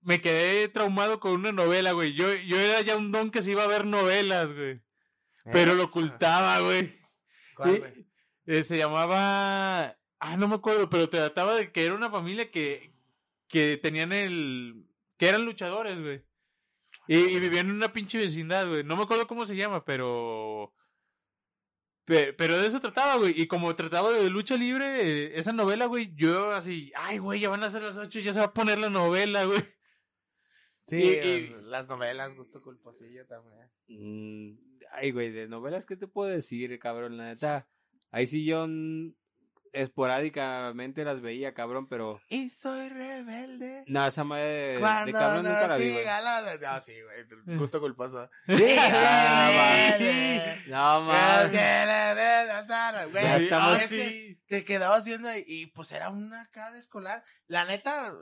me 0.05 0.21
quedé 0.21 0.69
traumado 0.69 1.19
con 1.19 1.33
una 1.33 1.51
novela, 1.51 1.91
güey. 1.91 2.13
Yo, 2.13 2.33
yo 2.33 2.57
era 2.59 2.79
ya 2.81 2.95
un 2.95 3.11
don 3.11 3.29
que 3.31 3.41
se 3.41 3.51
iba 3.51 3.63
a 3.63 3.67
ver 3.67 3.85
novelas, 3.85 4.53
güey. 4.53 4.81
Pero 5.51 5.73
lo 5.75 5.83
ocultaba, 5.85 6.59
güey. 6.61 6.97
¿Cuál, 7.55 7.75
Y- 7.75 7.79
güey? 7.79 8.07
eh, 8.45 8.63
se 8.63 8.77
llamaba. 8.77 9.97
Ah, 10.19 10.37
no 10.37 10.47
me 10.47 10.55
acuerdo, 10.55 10.89
pero 10.89 11.09
trataba 11.09 11.55
de 11.55 11.71
que 11.71 11.85
era 11.85 11.93
una 11.93 12.09
familia 12.09 12.49
que, 12.49 12.93
que 13.47 13.77
tenían 13.77 14.13
el. 14.13 14.85
que 15.17 15.27
eran 15.27 15.43
luchadores, 15.45 15.99
güey. 16.01 16.23
Y, 17.07 17.17
y 17.17 17.39
vivían 17.39 17.67
en 17.69 17.75
una 17.75 17.93
pinche 17.93 18.17
vecindad, 18.17 18.67
güey. 18.67 18.83
No 18.83 18.95
me 18.97 19.03
acuerdo 19.03 19.27
cómo 19.27 19.45
se 19.45 19.55
llama, 19.55 19.85
pero. 19.85 20.73
pe- 22.05 22.33
Pero 22.33 22.57
de 22.59 22.67
eso 22.67 22.79
trataba, 22.79 23.15
güey. 23.17 23.39
Y 23.39 23.47
como 23.47 23.75
trataba 23.75 24.11
de 24.11 24.29
lucha 24.29 24.55
libre, 24.55 24.85
eh, 25.25 25.31
esa 25.35 25.53
novela, 25.53 25.85
güey, 25.85 26.13
yo 26.15 26.51
así, 26.51 26.91
ay, 26.95 27.17
güey, 27.19 27.39
ya 27.39 27.49
van 27.49 27.63
a 27.63 27.69
ser 27.69 27.83
las 27.83 27.97
ocho, 27.97 28.19
ya 28.19 28.33
se 28.33 28.39
va 28.39 28.47
a 28.47 28.53
poner 28.53 28.79
la 28.79 28.89
novela, 28.89 29.45
güey. 29.45 29.63
Sí, 30.87 30.97
y- 30.97 31.27
y- 31.27 31.49
las, 31.49 31.63
las 31.63 31.89
novelas, 31.89 32.35
gusto 32.35 32.61
culposillo 32.61 33.25
también. 33.27 33.69
Mm, 33.87 34.57
Ay, 34.91 35.11
güey, 35.11 35.31
de 35.31 35.47
novelas, 35.47 35.85
¿qué 35.85 35.95
te 35.95 36.07
puedo 36.07 36.29
decir, 36.29 36.77
cabrón? 36.79 37.17
La 37.17 37.25
neta, 37.25 37.67
ahí 38.11 38.27
sí 38.27 38.45
yo 38.45 38.67
esporádicamente 39.73 41.03
las 41.03 41.21
veía, 41.21 41.53
cabrón, 41.53 41.87
pero... 41.87 42.21
Y 42.29 42.49
soy 42.49 42.87
rebelde. 42.89 43.83
No, 43.87 44.07
esa 44.07 44.23
madre 44.23 44.43
de, 44.45 44.73
de 44.75 44.79
Cuando 44.79 45.11
cabrón 45.11 45.43
nunca 45.45 45.67
la 45.67 45.77
vi, 45.77 45.91
güey. 45.91 46.05
la... 46.05 46.57
No, 46.75 46.81
sí, 46.81 46.93
güey, 47.01 47.57
gusto 47.57 47.79
culposo. 47.81 48.29
Sí, 48.47 48.75
Ah, 48.79 49.97
No, 50.67 50.99
Es 51.01 51.05
mames. 51.07 51.51
Ya 53.23 53.37
estamos- 53.37 53.77
Ah, 53.77 53.83
es 53.83 53.89
que 53.89 54.37
te 54.47 54.63
quedabas 54.65 55.03
viendo 55.03 55.35
y, 55.35 55.43
y, 55.47 55.67
pues 55.67 55.91
era 55.91 56.09
una 56.09 56.49
de 56.71 56.79
escolar. 56.79 57.23
La 57.47 57.65
neta, 57.65 58.15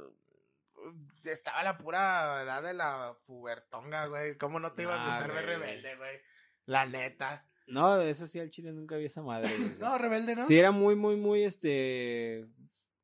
estaba 1.32 1.64
la 1.64 1.78
pura 1.78 2.42
edad 2.44 2.64
de 2.64 2.74
la 2.74 3.18
pubertonga, 3.26 4.08
güey. 4.08 4.38
¿Cómo 4.38 4.60
no 4.60 4.74
te 4.74 4.84
iba 4.84 4.96
a 4.96 5.06
gustar 5.06 5.34
ver 5.34 5.46
rebelde, 5.46 5.96
güey? 5.96 6.20
La 6.66 6.86
neta. 6.86 7.46
No, 7.68 8.02
eso 8.02 8.28
sí, 8.28 8.40
al 8.40 8.50
chile 8.50 8.72
nunca 8.72 8.98
vi 8.98 9.06
esa 9.06 9.22
madre, 9.22 9.50
güey. 9.56 9.80
No, 9.80 9.98
rebelde, 9.98 10.36
¿no? 10.36 10.46
Sí, 10.46 10.58
era 10.58 10.72
muy, 10.72 10.96
muy, 10.96 11.16
muy, 11.16 11.44
este... 11.44 12.46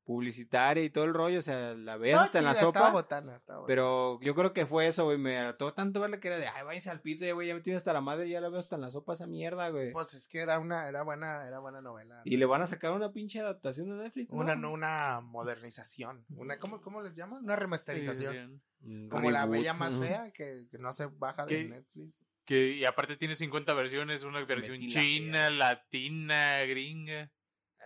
publicitaria 0.09 0.83
y 0.83 0.89
todo 0.89 1.03
el 1.03 1.13
rollo, 1.13 1.37
o 1.37 1.43
sea, 1.43 1.75
la 1.75 1.95
ves 1.95 2.15
No, 2.15 2.21
hasta 2.21 2.39
en 2.39 2.45
la 2.45 2.53
estaba 2.53 2.73
sopa. 2.73 2.89
botana, 2.89 3.35
estaba 3.35 3.59
botana. 3.59 3.67
Pero 3.67 4.19
yo 4.23 4.33
creo 4.33 4.53
que 4.53 4.65
fue 4.65 4.87
eso, 4.87 5.03
güey. 5.03 5.19
Me 5.19 5.37
hartó 5.37 5.71
tanto 5.75 5.99
verla 5.99 6.19
que 6.19 6.29
era 6.29 6.39
de, 6.39 6.47
ay, 6.47 6.63
váyanse 6.65 6.89
al 6.89 6.99
pito, 6.99 7.25
ya, 7.25 7.33
güey, 7.33 7.47
ya 7.47 7.53
me 7.53 7.61
tiene 7.61 7.77
hasta 7.77 7.93
la 7.93 8.01
madre, 8.01 8.27
ya 8.27 8.41
la 8.41 8.49
veo 8.49 8.57
hasta 8.57 8.73
en 8.73 8.81
la 8.81 8.89
sopa 8.89 9.13
esa 9.13 9.27
mierda, 9.27 9.69
güey. 9.69 9.91
Pues 9.91 10.15
es 10.15 10.27
que 10.27 10.39
era 10.39 10.57
una, 10.57 10.89
era 10.89 11.03
buena, 11.03 11.45
era 11.47 11.59
buena 11.59 11.79
novela. 11.81 12.23
Y 12.25 12.37
le 12.37 12.47
van 12.47 12.63
a 12.63 12.65
sacar 12.65 12.91
una 12.93 13.11
pinche 13.11 13.39
adaptación 13.39 13.87
de 13.87 14.03
Netflix, 14.03 14.33
¿no? 14.33 14.39
Una, 14.39 14.55
no, 14.55 14.71
una 14.71 15.21
modernización. 15.21 16.25
Una, 16.35 16.57
¿cómo, 16.57 16.81
¿Cómo 16.81 17.03
les 17.03 17.13
llaman? 17.13 17.43
Una 17.43 17.55
remasterización. 17.55 18.63
Un 18.81 19.09
Como 19.09 19.29
la 19.29 19.45
bella 19.45 19.75
más 19.75 19.93
fea, 19.93 20.31
que, 20.31 20.65
que 20.71 20.79
no 20.79 20.91
se 20.91 21.05
baja 21.05 21.45
de 21.45 21.55
¿Qué? 21.55 21.69
Netflix. 21.69 22.17
Que, 22.45 22.71
y 22.71 22.85
aparte 22.85 23.15
tiene 23.15 23.35
50 23.35 23.75
versiones, 23.75 24.23
una 24.23 24.43
versión 24.43 24.79
china, 24.79 25.51
latina, 25.51 26.63
gringa. 26.65 27.31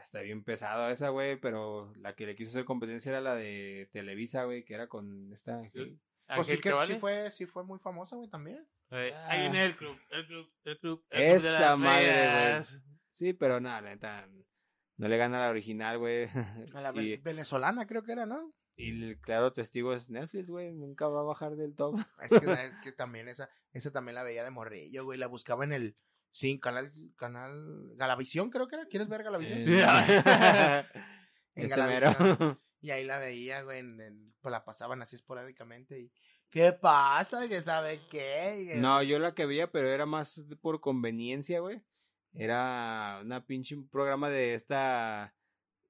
Está 0.04 0.22
bien 0.22 0.44
pesado 0.44 0.90
esa, 0.90 1.10
güey, 1.10 1.40
pero 1.40 1.92
la 1.96 2.14
que 2.14 2.26
le 2.26 2.36
quiso 2.36 2.52
hacer 2.52 2.66
competencia 2.66 3.10
era 3.10 3.22
la 3.22 3.36
de 3.36 3.90
Televisa, 3.92 4.44
güey, 4.44 4.64
que 4.64 4.74
era 4.74 4.88
con 4.88 5.32
esta... 5.32 5.58
Ángel. 5.60 6.00
Pues 6.36 6.48
sí, 6.48 6.58
que, 6.60 6.72
Vale. 6.72 6.94
sí, 6.94 7.00
fue, 7.00 7.32
sí 7.32 7.46
fue 7.46 7.64
muy 7.64 7.80
famosa, 7.80 8.16
güey, 8.16 8.30
también. 8.30 8.68
Eh, 8.92 9.12
Ah. 9.14 9.28
ahí 9.30 9.42
viene 9.42 9.64
el 9.64 9.76
club, 9.76 9.98
el 10.12 10.28
club, 10.28 10.52
el 10.64 10.80
club. 10.80 11.06
el 11.10 11.20
club 11.20 11.20
de 11.20 11.36
Esa 11.36 11.60
las 11.60 11.80
madre, 11.80 12.06
feas. 12.06 12.80
Sí, 13.10 13.34
pero 13.34 13.60
nada, 13.60 13.82
la 13.82 13.90
neta, 13.90 14.30
no 14.98 15.08
le 15.08 15.18
gana 15.18 15.38
a 15.38 15.46
la 15.46 15.50
original, 15.50 15.98
güey. 15.98 16.30
A 16.74 16.82
la 16.82 16.92
y, 17.02 17.18
venezolana 17.18 17.88
creo 17.88 18.04
que 18.04 18.12
era, 18.12 18.26
¿no? 18.26 18.54
y 18.76 18.90
el 18.90 19.20
claro 19.20 19.54
testigo 19.54 19.94
es 19.94 20.10
Netflix, 20.10 20.50
güey, 20.50 20.74
nunca 20.74 21.08
va 21.08 21.20
a 21.22 21.24
bajar 21.24 21.56
del 21.56 21.76
top. 21.76 22.00
Es 22.20 22.30
que, 22.30 22.38
es 22.64 22.76
que 22.84 22.92
también 22.92 23.28
esa, 23.28 23.50
esa 23.72 23.92
también 23.92 24.16
la 24.16 24.24
veía 24.24 24.44
de 24.44 24.52
morrillo, 24.52 25.06
güey. 25.06 25.20
La 25.20 25.28
buscaba 25.28 25.64
en 25.64 25.74
el, 25.74 25.98
sí, 26.34 26.60
canal, 26.60 26.92
canal, 27.16 27.94
Galavisión 27.96 28.50
creo 28.50 28.68
que 28.68 28.76
era. 28.76 28.86
¿Quieres 28.88 29.08
ver 29.08 29.24
Galavisión? 29.24 29.64
Sí. 29.64 29.78
En 31.56 31.68
Galavisión. 31.70 32.60
Y 32.82 32.92
ahí 32.92 33.06
la 33.06 33.18
veía, 33.18 33.62
güey, 33.62 33.80
en, 33.80 34.02
en- 34.02 34.34
pues 34.42 34.52
la 34.52 34.66
pasaban 34.66 35.02
así 35.02 35.16
esporádicamente 35.16 35.98
y... 36.02 36.12
¿Qué 36.50 36.74
pasa? 36.74 37.48
¿Que 37.48 37.62
sabe 37.62 38.02
qué? 38.10 38.74
No, 38.76 39.02
yo 39.02 39.20
la 39.20 39.34
que 39.34 39.46
veía, 39.46 39.72
pero 39.72 39.90
era 39.90 40.06
más 40.06 40.44
por 40.62 40.82
conveniencia, 40.82 41.62
güey. 41.62 41.82
Era 42.34 43.20
una 43.24 43.46
pinche 43.46 43.74
un 43.76 43.88
programa 43.88 44.30
de 44.30 44.54
esta 44.56 45.34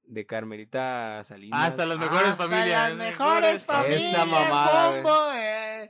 de 0.03 0.25
Carmelita 0.27 1.23
Salinas. 1.23 1.67
Hasta 1.67 1.87
las 1.87 1.97
mejores 1.97 2.27
Hasta 2.27 2.43
familias. 2.47 2.89
las 2.89 2.95
mejores 2.97 3.65
familias, 3.65 4.01
Esa 4.13 4.25
mamada, 4.25 4.89
güey. 4.91 5.01
combo, 5.01 5.31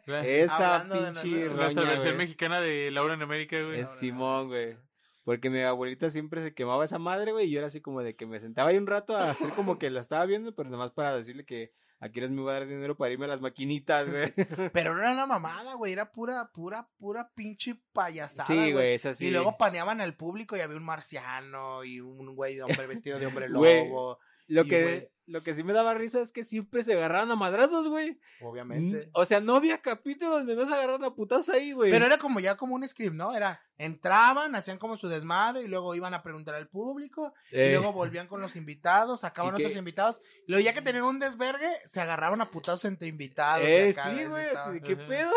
Esa 0.06 0.84
pinche 0.84 1.02
nuestra- 1.02 1.56
Nuestra 1.56 1.82
roña, 1.82 1.90
versión 1.90 2.16
güey. 2.16 2.26
mexicana 2.26 2.60
de 2.62 2.92
Laura 2.92 3.14
en 3.14 3.22
América, 3.22 3.62
güey. 3.62 3.80
Es 3.82 3.90
Simón, 3.90 4.48
güey. 4.48 4.78
Porque 5.24 5.50
mi 5.50 5.62
abuelita 5.62 6.10
siempre 6.10 6.42
se 6.44 6.54
quemaba 6.54 6.84
esa 6.84 7.00
madre, 7.00 7.32
güey, 7.32 7.48
y 7.48 7.52
yo 7.52 7.60
era 7.60 7.68
así 7.68 7.80
como 7.80 8.02
de 8.04 8.16
que 8.16 8.26
me 8.26 8.40
sentaba 8.42 8.70
ahí 8.72 8.78
un 8.78 8.88
rato 8.88 9.16
a 9.16 9.30
hacer 9.32 9.50
como 9.52 9.80
que 9.80 9.90
la 9.90 10.02
estaba 10.02 10.26
viendo, 10.26 10.54
pero 10.54 10.70
nada 10.70 10.84
más 10.84 10.92
para 10.92 11.16
decirle 11.16 11.46
que 11.46 11.72
aquí 12.02 12.20
les 12.20 12.30
me 12.30 12.42
iba 12.42 12.52
a 12.52 12.60
dar 12.60 12.68
dinero 12.68 12.98
para 12.98 13.14
irme 13.14 13.24
a 13.24 13.30
las 13.30 13.40
maquinitas, 13.40 14.12
güey. 14.12 14.34
Pero 14.74 14.94
no 14.94 15.00
era 15.00 15.14
una 15.14 15.26
mamada, 15.26 15.76
güey. 15.76 15.94
Era 15.94 16.12
pura, 16.12 16.52
pura, 16.54 16.90
pura 16.98 17.32
pinche 17.34 17.80
payasada, 17.94 18.46
Sí, 18.48 18.74
güey, 18.74 18.96
es 18.96 19.06
así. 19.06 19.28
Y 19.28 19.32
luego 19.32 19.58
paneaban 19.58 20.02
al 20.02 20.18
público 20.18 20.58
y 20.58 20.60
había 20.60 20.76
un 20.76 20.84
marciano 20.84 21.86
y 21.86 22.02
un 22.02 22.36
güey 22.36 22.56
de 22.56 22.64
hombre 22.64 22.88
vestido 22.88 23.18
de 23.20 23.26
hombre 23.28 23.48
Güey. 23.50 23.88
lobo. 23.88 24.20
Lo 24.48 24.64
y, 24.64 24.68
que, 24.68 24.84
güey. 24.84 25.10
Lo 25.26 25.42
que 25.42 25.54
sí 25.54 25.64
me 25.64 25.74
daba 25.74 25.94
risa 25.94 26.22
es 26.22 26.32
que 26.32 26.44
siempre 26.44 26.84
se 26.84 26.94
agarraban 26.94 27.32
a 27.32 27.36
madrazos, 27.36 27.88
güey. 27.88 28.20
Obviamente. 28.42 29.08
Mm, 29.08 29.10
O 29.14 29.26
sea, 29.26 29.40
no 29.40 29.56
había 29.56 29.82
capítulo 29.82 30.32
donde 30.32 30.56
no 30.56 30.66
se 30.66 30.74
agarraran 30.74 31.04
a 31.04 31.16
putazos 31.16 31.50
ahí, 31.50 31.72
güey. 31.72 31.92
Pero 31.92 32.06
era 32.06 32.18
como 32.18 32.40
ya 32.40 32.58
como 32.58 32.76
un 32.76 32.88
script, 32.88 33.16
¿no? 33.16 33.34
Era, 33.34 33.62
entraban, 33.78 34.56
hacían 34.56 34.78
como 34.78 34.98
su 34.98 35.08
desmadre 35.10 35.64
y 35.64 35.68
luego 35.68 35.96
iban 35.96 36.14
a 36.14 36.24
preguntar 36.24 36.56
al 36.56 36.68
público 36.68 37.34
y 37.52 37.58
Eh, 37.58 37.72
luego 37.74 37.92
volvían 37.94 38.28
con 38.28 38.40
los 38.42 38.56
invitados, 38.56 39.22
sacaban 39.22 39.56
otros 39.56 39.76
invitados 39.76 40.20
y 40.48 40.52
luego 40.52 40.64
ya 40.64 40.74
que 40.74 40.82
tenían 40.82 41.04
un 41.06 41.20
desvergue, 41.20 41.70
se 41.86 42.00
agarraban 42.02 42.42
a 42.42 42.50
putazos 42.52 42.86
entre 42.86 43.08
invitados. 43.08 43.68
y 43.68 43.72
eh, 43.72 43.90
acá, 43.92 44.04
sí, 44.10 44.26
güey, 44.26 44.46
estaba- 44.46 44.80
¿qué 44.80 44.96
pedo? 44.98 45.32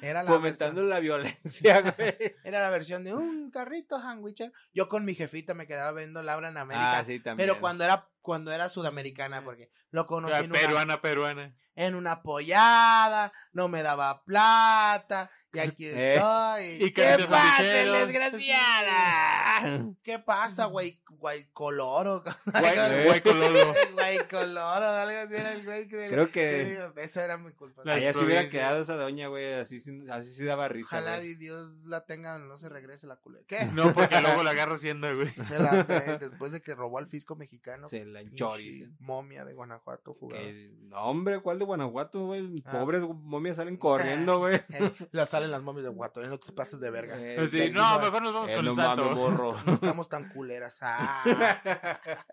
Era 0.00 0.22
la, 0.22 0.30
Fomentando 0.30 0.80
versión, 0.82 0.88
la 0.90 1.00
violencia, 1.00 1.80
güey. 1.98 2.16
era 2.44 2.60
la 2.60 2.70
versión 2.70 3.04
de 3.04 3.14
un 3.14 3.50
carrito 3.50 4.00
sandwich. 4.00 4.42
Yo 4.72 4.88
con 4.88 5.04
mi 5.04 5.14
jefita 5.14 5.54
me 5.54 5.66
quedaba 5.66 5.92
viendo 5.98 6.22
Laura 6.22 6.48
en 6.48 6.56
América. 6.56 6.98
Ah, 6.98 7.04
sí, 7.04 7.20
también. 7.20 7.46
Pero 7.48 7.60
cuando 7.60 7.84
era, 7.84 8.08
cuando 8.22 8.52
era 8.52 8.68
sudamericana, 8.68 9.44
porque 9.44 9.70
lo 9.90 10.06
conocí 10.06 10.32
La 10.32 10.38
en 10.40 10.50
una, 10.50 10.58
peruana, 10.60 11.00
peruana. 11.02 11.54
En 11.76 11.94
una 11.94 12.22
pollada, 12.22 13.32
no 13.52 13.68
me 13.68 13.82
daba 13.82 14.24
plata, 14.24 15.30
y 15.52 15.58
aquí 15.60 15.86
Eh. 15.86 16.16
estoy. 16.16 16.64
Y 16.88 16.92
¿Qué 16.92 17.16
pasa, 17.30 17.62
desgraciada? 17.62 19.86
¿Qué 20.02 20.18
pasa, 20.18 20.66
güey? 20.66 21.00
Güey 21.18 21.48
coloro. 21.52 22.22
Guay, 22.44 22.76
guay 23.06 23.20
cololo. 23.22 23.74
Güey 23.94 24.18
coloro, 24.28 24.84
algo 24.86 25.18
así 25.18 25.34
era 25.34 25.52
el 25.54 25.64
güey 25.64 25.88
que... 25.88 26.08
Creo 26.08 26.30
que 26.30 26.78
Esa 26.96 27.24
era 27.24 27.38
mi 27.38 27.52
culpa. 27.52 27.80
La- 27.84 27.94
allá 27.94 28.12
se 28.12 28.18
hubiera 28.20 28.48
quedado 28.50 28.82
esa 28.82 28.96
doña, 28.96 29.28
güey, 29.28 29.54
así, 29.54 29.80
sí- 29.80 30.04
así 30.10 30.34
sí 30.34 30.44
daba 30.44 30.68
risa, 30.68 30.98
Ojalá 30.98 31.16
güey. 31.16 31.30
y 31.30 31.34
Dios 31.36 31.68
la 31.86 32.04
tenga, 32.04 32.38
no 32.38 32.58
se 32.58 32.68
regrese 32.68 33.06
la 33.06 33.16
culera. 33.16 33.42
¿Qué? 33.48 33.64
No, 33.72 33.94
porque 33.94 34.20
luego 34.20 34.42
la 34.42 34.50
agarra 34.50 34.74
hacienda, 34.74 35.10
güey. 35.14 35.28
Se 35.28 35.58
la, 35.58 35.84
de- 35.84 36.18
después 36.18 36.52
de 36.52 36.60
que 36.60 36.74
robó 36.74 36.98
al 36.98 37.06
fisco 37.06 37.34
mexicano. 37.34 37.88
Se 37.88 38.04
la 38.04 38.20
enchoriza. 38.20 38.84
Momia 38.98 39.46
de 39.46 39.54
Guanajuato. 39.54 40.14
Que- 40.30 40.70
No, 40.82 40.98
hombre, 41.06 41.40
¿cuál 41.40 41.58
de 41.58 41.64
Guanajuato, 41.66 42.26
güey? 42.26 42.62
Ah. 42.64 42.72
Pobres 42.80 43.02
momias 43.02 43.56
salen 43.56 43.76
corriendo, 43.76 44.38
güey. 44.38 44.56
Eh, 44.70 44.92
la 45.12 45.26
salen 45.26 45.50
las 45.50 45.62
momias 45.62 45.84
de 45.84 45.90
Guanajuato, 45.90 46.26
no 46.26 46.38
te 46.38 46.52
pases 46.52 46.80
de 46.80 46.90
verga. 46.90 47.16
Eh, 47.18 47.48
que- 47.50 47.70
no, 47.70 47.98
mejor 47.98 48.22
nos 48.22 48.32
vamos 48.34 48.50
eh, 48.50 48.56
con 48.56 48.64
no 48.64 48.70
el 48.70 48.76
santo. 48.76 49.56
No 49.66 49.74
estamos 49.74 50.08
tan 50.08 50.28
culeras. 50.30 50.78
Ah. 50.80 51.22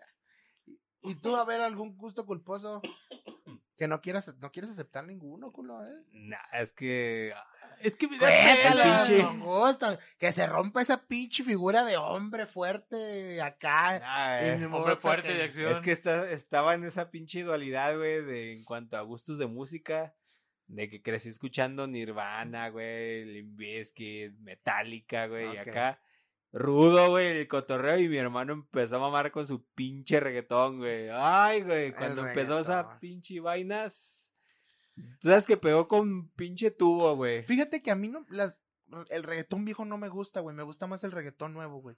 ¿Y 1.02 1.16
tú, 1.16 1.36
a 1.36 1.44
ver, 1.44 1.60
algún 1.60 1.96
gusto 1.98 2.24
culposo 2.24 2.80
que 3.76 3.88
no 3.88 4.00
quieras, 4.00 4.34
no 4.40 4.50
quieres 4.50 4.70
aceptar 4.70 5.04
ninguno, 5.04 5.52
culo, 5.52 5.84
eh? 5.84 5.92
Nah, 6.12 6.38
es 6.52 6.72
que... 6.72 7.34
Es 7.80 7.96
que 7.96 8.08
me 8.08 8.18
da 8.18 8.26
pena. 8.28 8.82
pinche- 9.04 9.22
con 9.22 9.40
gusto. 9.40 9.98
Que 10.18 10.32
se 10.32 10.46
rompa 10.46 10.82
esa 10.82 11.06
pinche 11.06 11.44
figura 11.44 11.84
de 11.84 11.96
hombre 11.96 12.46
fuerte 12.46 13.40
acá. 13.40 13.96
Eh, 14.42 14.64
Hombre 14.70 14.96
fuerte 14.96 15.28
que- 15.28 15.34
de 15.34 15.42
acción. 15.44 15.72
Es 15.72 15.80
que 15.80 15.92
está, 15.92 16.30
estaba 16.30 16.74
en 16.74 16.84
esa 16.84 17.10
pinche 17.10 17.42
dualidad, 17.42 17.96
güey, 17.96 18.22
de 18.24 18.52
en 18.52 18.64
cuanto 18.64 18.96
a 18.96 19.02
gustos 19.02 19.38
de 19.38 19.46
música, 19.46 20.14
de 20.66 20.88
que 20.88 21.02
crecí 21.02 21.28
escuchando 21.28 21.86
Nirvana, 21.86 22.68
güey, 22.70 23.24
Limp 23.24 23.56
Bizkit, 23.56 24.32
Metallica, 24.40 25.26
güey, 25.26 25.54
y 25.54 25.56
acá 25.58 26.00
rudo, 26.52 27.10
güey, 27.10 27.26
el 27.38 27.48
cotorreo 27.48 27.98
y 27.98 28.08
mi 28.08 28.16
hermano 28.16 28.52
empezó 28.52 28.96
a 28.96 29.00
mamar 29.00 29.32
con 29.32 29.46
su 29.46 29.64
pinche 29.74 30.20
reggaetón, 30.20 30.78
güey. 30.78 31.08
Ay, 31.12 31.62
güey, 31.62 31.92
cuando 31.92 32.26
empezó 32.26 32.60
esa 32.60 32.98
pinche 33.00 33.40
vainas, 33.40 34.32
tú 34.94 35.28
sabes 35.28 35.46
que 35.46 35.56
pegó 35.56 35.88
con 35.88 36.28
pinche 36.30 36.70
tubo, 36.70 37.14
güey. 37.16 37.42
Fíjate 37.42 37.82
que 37.82 37.90
a 37.90 37.96
mí 37.96 38.08
no, 38.08 38.24
las, 38.30 38.60
el 39.10 39.22
reggaetón 39.22 39.64
viejo 39.64 39.84
no 39.84 39.98
me 39.98 40.08
gusta, 40.08 40.40
güey. 40.40 40.54
Me 40.56 40.62
gusta 40.62 40.86
más 40.86 41.04
el 41.04 41.12
reggaetón 41.12 41.52
nuevo, 41.52 41.80
güey. 41.80 41.96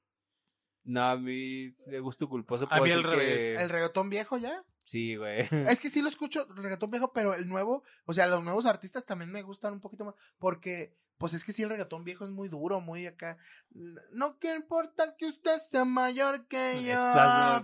No, 0.84 1.02
a 1.02 1.16
mí 1.16 1.70
de 1.86 2.00
gusto 2.00 2.28
culposo 2.28 2.68
A 2.70 2.80
mí 2.80 2.90
al 2.90 3.02
decir 3.02 3.10
que- 3.10 3.16
revés. 3.16 3.60
El 3.60 3.68
reggaetón 3.68 4.08
viejo 4.08 4.38
ya. 4.38 4.64
Sí, 4.84 5.16
güey. 5.16 5.40
Es 5.68 5.80
que 5.80 5.90
sí 5.90 6.00
lo 6.00 6.08
escucho, 6.08 6.46
el 6.56 6.62
reggaetón 6.62 6.90
viejo, 6.92 7.12
pero 7.12 7.34
el 7.34 7.48
nuevo, 7.48 7.82
o 8.04 8.14
sea, 8.14 8.28
los 8.28 8.44
nuevos 8.44 8.66
artistas 8.66 9.04
también 9.04 9.32
me 9.32 9.42
gustan 9.42 9.72
un 9.72 9.80
poquito 9.80 10.04
más, 10.04 10.14
porque, 10.38 10.94
pues 11.18 11.32
es 11.34 11.44
que 11.44 11.52
sí, 11.52 11.62
el 11.62 11.70
reggaetón 11.70 12.04
viejo 12.04 12.24
es 12.24 12.30
muy 12.30 12.48
duro, 12.48 12.80
muy 12.80 13.06
acá. 13.06 13.38
No 14.12 14.38
que 14.38 14.54
importa 14.54 15.16
que 15.16 15.26
usted 15.26 15.58
sea 15.70 15.84
mayor 15.84 16.46
que 16.46 16.82
yo. 16.84 16.94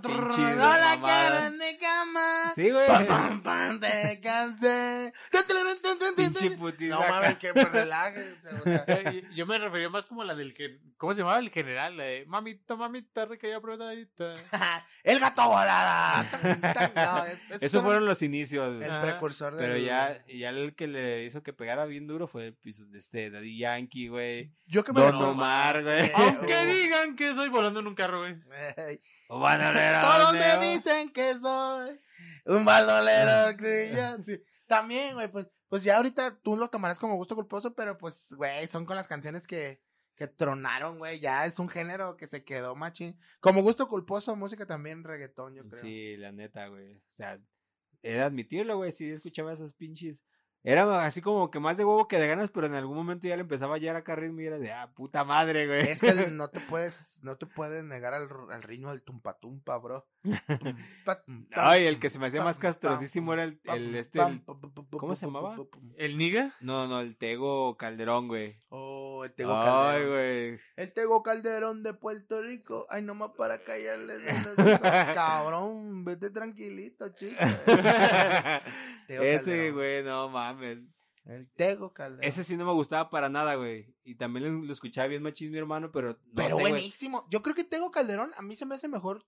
Pinches 0.03 0.57
no 0.57 0.77
la 0.77 1.47
en 1.47 1.59
mi 1.59 1.79
cama. 1.79 2.53
Sí, 2.55 2.71
güey. 2.71 2.87
Pam, 2.87 3.07
pam, 3.07 3.43
pam, 3.43 3.81
te 3.81 4.21
cansé. 4.21 5.13
No 6.89 7.01
mames, 7.01 7.37
que 7.37 7.53
pues, 7.53 7.73
relájense, 7.73 8.49
o 8.49 8.63
sea. 8.63 8.85
Eh, 8.93 9.29
Yo 9.35 9.47
me 9.47 9.59
refería 9.59 9.89
más 9.89 10.07
como 10.07 10.23
a 10.23 10.25
la 10.25 10.35
del 10.35 10.55
que. 10.55 10.79
¿Cómo 10.97 11.15
se 11.15 11.21
llamaba 11.21 11.39
el 11.39 11.51
general? 11.51 11.97
La 11.97 12.05
de 12.05 12.25
mamita, 12.27 12.77
mamita, 12.77 13.25
rica 13.27 13.49
y 13.49 13.53
apretadita. 13.53 14.37
el 15.05 15.19
gato 15.19 15.49
volada. 15.49 16.29
No, 16.95 17.25
es- 17.27 17.39
es 17.51 17.63
Esos 17.63 17.83
fueron 17.83 18.07
los 18.07 18.23
inicios, 18.23 18.81
el 18.83 19.01
precursor 19.01 19.55
de 19.55 19.63
Pero 19.63 19.79
ya, 19.79 20.25
ya 20.27 20.51
el 20.51 20.75
que 20.75 20.87
le 20.89 21.25
hizo 21.25 21.43
que 21.43 21.53
pegara 21.53 21.87
bien 21.87 22.07
duro 22.07 22.27
fue 22.27 22.53
pues, 22.63 22.91
de 22.91 22.99
este 22.99 23.31
Daddy 23.43 23.59
Yankee, 23.59 24.09
güey. 24.09 24.55
Yo 24.67 24.85
que 24.85 24.93
me 24.93 25.01
Don 25.01 25.17
Omar, 25.17 25.83
güey. 25.83 26.11
Aunque 26.15 26.67
digan 26.67 27.17
que 27.17 27.35
soy 27.35 27.49
volando 27.49 27.81
en 27.81 27.89
un 27.89 27.95
carro, 27.95 28.21
güey. 28.21 28.37
Todos 29.29 30.33
me 30.33 30.57
dicen 30.59 31.13
que 31.13 31.35
soy 31.35 32.01
un 32.47 32.65
bandolero 32.65 33.57
creyente. 33.57 34.37
Sí. 34.37 34.43
También, 34.67 35.15
güey, 35.15 35.29
pues, 35.29 35.47
pues 35.69 35.83
ya 35.83 35.97
ahorita 35.97 36.41
tú 36.41 36.57
lo 36.57 36.69
tomarás 36.69 36.99
como 36.99 37.17
gusto 37.17 37.35
culposo, 37.35 37.75
pero 37.75 37.99
pues, 37.99 38.33
güey, 38.37 38.67
son 38.69 38.87
con 38.87 38.97
las 38.97 39.09
canciones 39.09 39.47
que, 39.47 39.83
que 40.15 40.29
tronaron, 40.29 40.99
güey. 40.99 41.19
Ya 41.19 41.45
es 41.45 41.59
un 41.59 41.69
género 41.69 42.17
que 42.17 42.29
se 42.29 42.45
quedó 42.45 42.77
machín. 42.77 43.19
Como 43.41 43.63
gusto 43.63 43.89
culposo, 43.89 44.37
música 44.37 44.67
también 44.67 45.03
reggaetón, 45.03 45.55
yo 45.55 45.67
creo. 45.67 45.83
Sí, 45.83 46.17
la 46.17 46.31
neta, 46.31 46.69
güey. 46.69 46.97
O 46.97 47.11
sea, 47.11 47.41
he 48.03 48.13
de 48.13 48.23
admitirlo, 48.23 48.77
güey. 48.77 48.93
Sí, 48.93 49.11
escuchaba 49.11 49.53
esas 49.53 49.73
pinches 49.73 50.23
Era 50.65 51.05
así 51.05 51.21
como 51.21 51.51
que 51.51 51.59
más 51.59 51.77
de 51.77 51.85
huevo 51.85 52.07
que 52.07 52.19
de 52.19 52.29
ganas, 52.29 52.51
pero 52.51 52.67
en 52.67 52.75
algún 52.75 52.97
momento 52.97 53.27
ya 53.27 53.35
le 53.37 53.43
empezaba 53.43 53.75
a 53.75 53.77
hallar 53.79 53.97
acá 53.97 54.15
ritmo 54.15 54.41
y 54.41 54.47
era 54.47 54.59
de, 54.59 54.73
ah, 54.73 54.93
puta 54.95 55.25
madre, 55.25 55.67
güey. 55.67 55.89
Es 55.89 56.01
que 56.01 56.13
no 56.31 56.49
te 56.49 56.61
puedes, 56.61 57.21
no 57.23 57.37
te 57.37 57.47
puedes 57.47 57.85
negar 57.85 58.15
al, 58.15 58.29
al 58.51 58.63
ritmo 58.63 58.91
del 58.91 59.03
tumpa 59.03 59.39
tumpa, 59.39 59.77
bro. 59.79 60.07
Ay, 61.55 61.87
el 61.87 61.99
que 61.99 62.09
se 62.11 62.19
me 62.19 62.27
hacía 62.27 62.45
más 62.45 62.59
castrosísimo 62.59 63.33
era 63.33 63.45
el, 63.45 63.61
el 63.65 63.95
este, 63.97 64.21
el- 64.21 64.43
¿cómo 64.97 65.15
se 65.17 65.27
llamaba? 65.27 65.57
¿El 65.97 66.17
Niga? 66.17 66.55
no, 66.61 66.87
no, 66.87 67.01
el 67.01 67.17
Tego 67.17 67.77
Calderón, 67.77 68.29
güey. 68.29 68.57
Oh, 68.69 69.25
el 69.25 69.33
Tego 69.33 69.53
Ay, 69.57 69.65
Calderón. 69.67 70.11
güey. 70.11 70.61
El 70.77 70.93
Tego 70.93 71.23
Calderón 71.23 71.83
de 71.83 71.95
Puerto 71.95 72.41
Rico. 72.41 72.87
Ay, 72.89 73.03
nomás 73.03 73.31
para 73.37 73.57
hocico. 73.57 74.81
Cabrón, 75.15 76.05
vete 76.05 76.31
tranquilito, 76.31 77.09
chico. 77.15 77.37
Ese, 79.09 79.73
güey, 79.73 80.03
no 80.05 80.29
mames. 80.29 80.79
El 81.25 81.49
Tego 81.53 81.93
Calderón. 81.95 82.25
Ese 82.25 82.43
sí 82.45 82.57
no 82.57 82.65
me 82.67 82.73
gustaba 82.73 83.09
para 83.09 83.29
nada, 83.29 83.55
güey. 83.55 83.95
Y 84.05 84.17
también 84.17 84.45
lo, 84.61 84.67
lo 84.67 84.73
escuchaba 84.73 85.07
bien 85.07 85.23
machín 85.23 85.53
mi 85.53 85.59
hermano, 85.59 85.93
pero 85.93 86.09
no 86.11 86.19
Pero 86.35 86.49
sé, 86.49 86.55
güey. 86.55 86.73
buenísimo. 86.73 87.27
Yo 87.31 87.43
creo 87.43 87.55
que 87.55 87.65
Tego 87.65 87.91
Calderón 87.93 88.33
a 88.37 88.43
mí 88.43 88.57
se 88.57 88.67
me 88.67 88.75
hace 88.75 88.89
mejor 88.89 89.25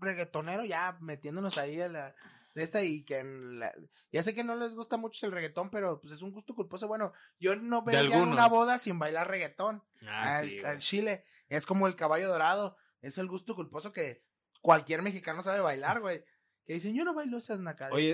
reggaetonero 0.00 0.64
ya 0.64 0.96
metiéndonos 1.00 1.58
ahí 1.58 1.80
a 1.80 1.88
la 1.88 2.14
de 2.54 2.62
esta 2.62 2.82
y 2.82 3.02
que 3.04 3.18
en 3.18 3.58
la- 3.58 3.72
ya 4.12 4.22
sé 4.22 4.34
que 4.34 4.42
no 4.44 4.56
les 4.56 4.74
gusta 4.74 4.96
mucho 4.96 5.26
el 5.26 5.32
reggaetón, 5.32 5.68
pero 5.70 6.00
pues 6.00 6.14
es 6.14 6.22
un 6.22 6.32
gusto 6.32 6.54
culposo. 6.54 6.88
Bueno, 6.88 7.12
yo 7.38 7.54
no 7.56 7.82
veo 7.82 8.02
ya 8.08 8.18
una 8.22 8.48
boda 8.48 8.78
sin 8.78 8.98
bailar 8.98 9.28
reggaetón. 9.28 9.82
Ah, 10.06 10.38
al, 10.38 10.48
sí, 10.50 10.60
al. 10.64 10.78
Chile. 10.78 11.24
Es 11.48 11.66
como 11.66 11.86
el 11.86 11.96
caballo 11.96 12.28
dorado. 12.28 12.76
Es 13.02 13.18
el 13.18 13.26
gusto 13.28 13.54
culposo 13.54 13.92
que 13.92 14.24
cualquier 14.62 15.02
mexicano 15.02 15.42
sabe 15.42 15.60
bailar, 15.60 16.00
güey. 16.00 16.24
Que 16.66 16.74
dicen, 16.74 16.94
yo 16.94 17.04
no 17.04 17.14
bailo 17.14 17.36
esas 17.38 17.60
nacadas. 17.60 17.92
Oye, 17.94 18.12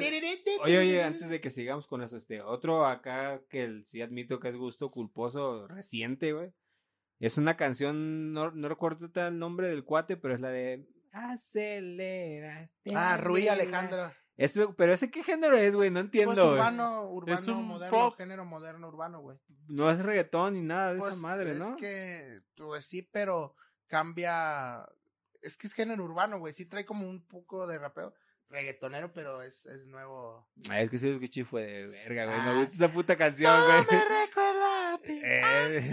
Oye, 0.63 0.79
oye, 0.79 1.03
antes 1.03 1.31
de 1.31 1.41
que 1.41 1.49
sigamos 1.51 1.87
con 1.87 2.03
eso, 2.03 2.17
este, 2.19 2.43
otro 2.43 2.85
acá 2.87 3.41
que 3.49 3.65
el- 3.65 3.85
sí 3.87 4.03
admito 4.03 4.41
que 4.41 4.49
es 4.49 4.57
gusto 4.57 4.91
culposo 4.91 5.67
reciente, 5.69 6.33
güey. 6.35 6.53
Es 7.19 7.39
una 7.39 7.57
canción, 7.57 8.33
no, 8.33 8.51
no 8.51 8.69
recuerdo 8.69 9.09
el 9.27 9.39
nombre 9.39 9.69
del 9.69 9.85
cuate, 9.85 10.17
pero 10.17 10.35
es 10.35 10.41
la 10.41 10.51
de 10.51 10.87
Acelera. 11.13 12.67
Ah, 12.95 13.17
Rui 13.17 13.49
acelera". 13.49 13.53
Alejandro. 13.79 14.13
Es, 14.37 14.59
pero 14.77 14.93
ese 14.93 15.11
qué 15.11 15.23
género 15.23 15.57
es, 15.57 15.75
güey, 15.75 15.91
no 15.91 16.01
entiendo. 16.01 16.35
Pues 16.35 16.47
urbano, 16.47 17.09
urbano, 17.11 17.39
Es 17.39 17.47
un 17.49 17.65
moderno, 17.67 17.97
pop. 17.99 18.17
género 18.17 18.45
moderno, 18.45 18.89
urbano, 18.89 19.21
güey. 19.21 19.39
No 19.69 19.91
es 19.91 19.99
reggaetón 20.01 20.55
ni 20.55 20.63
nada 20.63 20.95
de 20.95 20.99
Pues 21.01 21.13
esa 21.15 21.23
madre, 21.23 21.53
es 21.53 21.59
¿no? 21.59 21.77
que, 21.77 22.41
pues 22.57 22.87
sí, 22.87 23.03
pero 23.03 23.55
cambia. 23.87 24.85
Es 25.43 25.59
que 25.59 25.67
es 25.67 25.75
género 25.75 26.05
urbano, 26.05 26.39
güey. 26.39 26.53
Sí 26.55 26.65
trae 26.67 26.85
como 26.87 27.09
un 27.09 27.27
poco 27.27 27.67
de 27.67 27.79
rapeo. 27.79 28.15
Reggaetonero, 28.53 29.13
pero 29.13 29.43
es, 29.43 29.67
es 29.67 29.87
nuevo. 29.87 30.47
Ay, 30.69 30.85
es 30.85 30.91
que 30.91 30.99
sí 30.99 31.07
lo 31.09 31.15
escuché 31.15 31.45
fue 31.45 31.63
de 31.63 31.87
verga, 31.89 32.27
güey. 32.27 32.37
Me 32.43 32.51
Ah. 32.51 32.59
gusta 32.61 32.75
esa 32.75 32.93
puta 32.93 33.17
canción, 33.17 33.53
No 33.53 33.65
güey. 33.67 33.87
me 33.91 34.25
recuerda 34.27 34.95
a 34.95 34.99
ti, 34.99 35.21
Eh. 35.25 35.91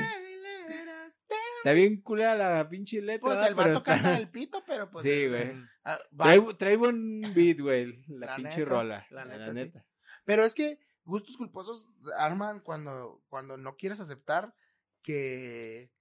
Está 1.58 1.74
bien 1.74 2.02
culera 2.02 2.36
la 2.36 2.70
pinche 2.70 3.02
letra. 3.02 3.20
Pues 3.36 3.48
el 3.48 3.56
vato 3.56 3.72
está- 3.74 3.96
canta 3.96 4.18
el 4.18 4.30
pito, 4.30 4.64
pero 4.66 4.90
pues. 4.90 5.04
Sí, 5.04 5.28
güey. 5.28 5.52
ah, 5.84 6.00
Trae, 6.18 6.42
trae 6.58 6.78
buen 6.78 7.22
beat, 7.34 7.60
güey. 7.60 8.02
La, 8.08 8.28
La 8.28 8.36
pinche 8.38 8.60
neta, 8.60 8.70
rola. 8.70 9.08
la 9.10 9.26
La, 9.26 9.38
neta, 9.38 9.54
sí. 9.54 9.60
neta. 9.60 9.86
Pero 10.24 10.46
es 10.46 10.54
que 10.54 10.80
gustos 11.04 11.36
culposos 11.38 11.90
arman 12.18 12.62
cuando, 12.62 13.22
cuando 13.28 13.58
no 13.58 13.76
quieres 13.76 14.00
aceptar 14.00 14.54
que, 15.02 15.92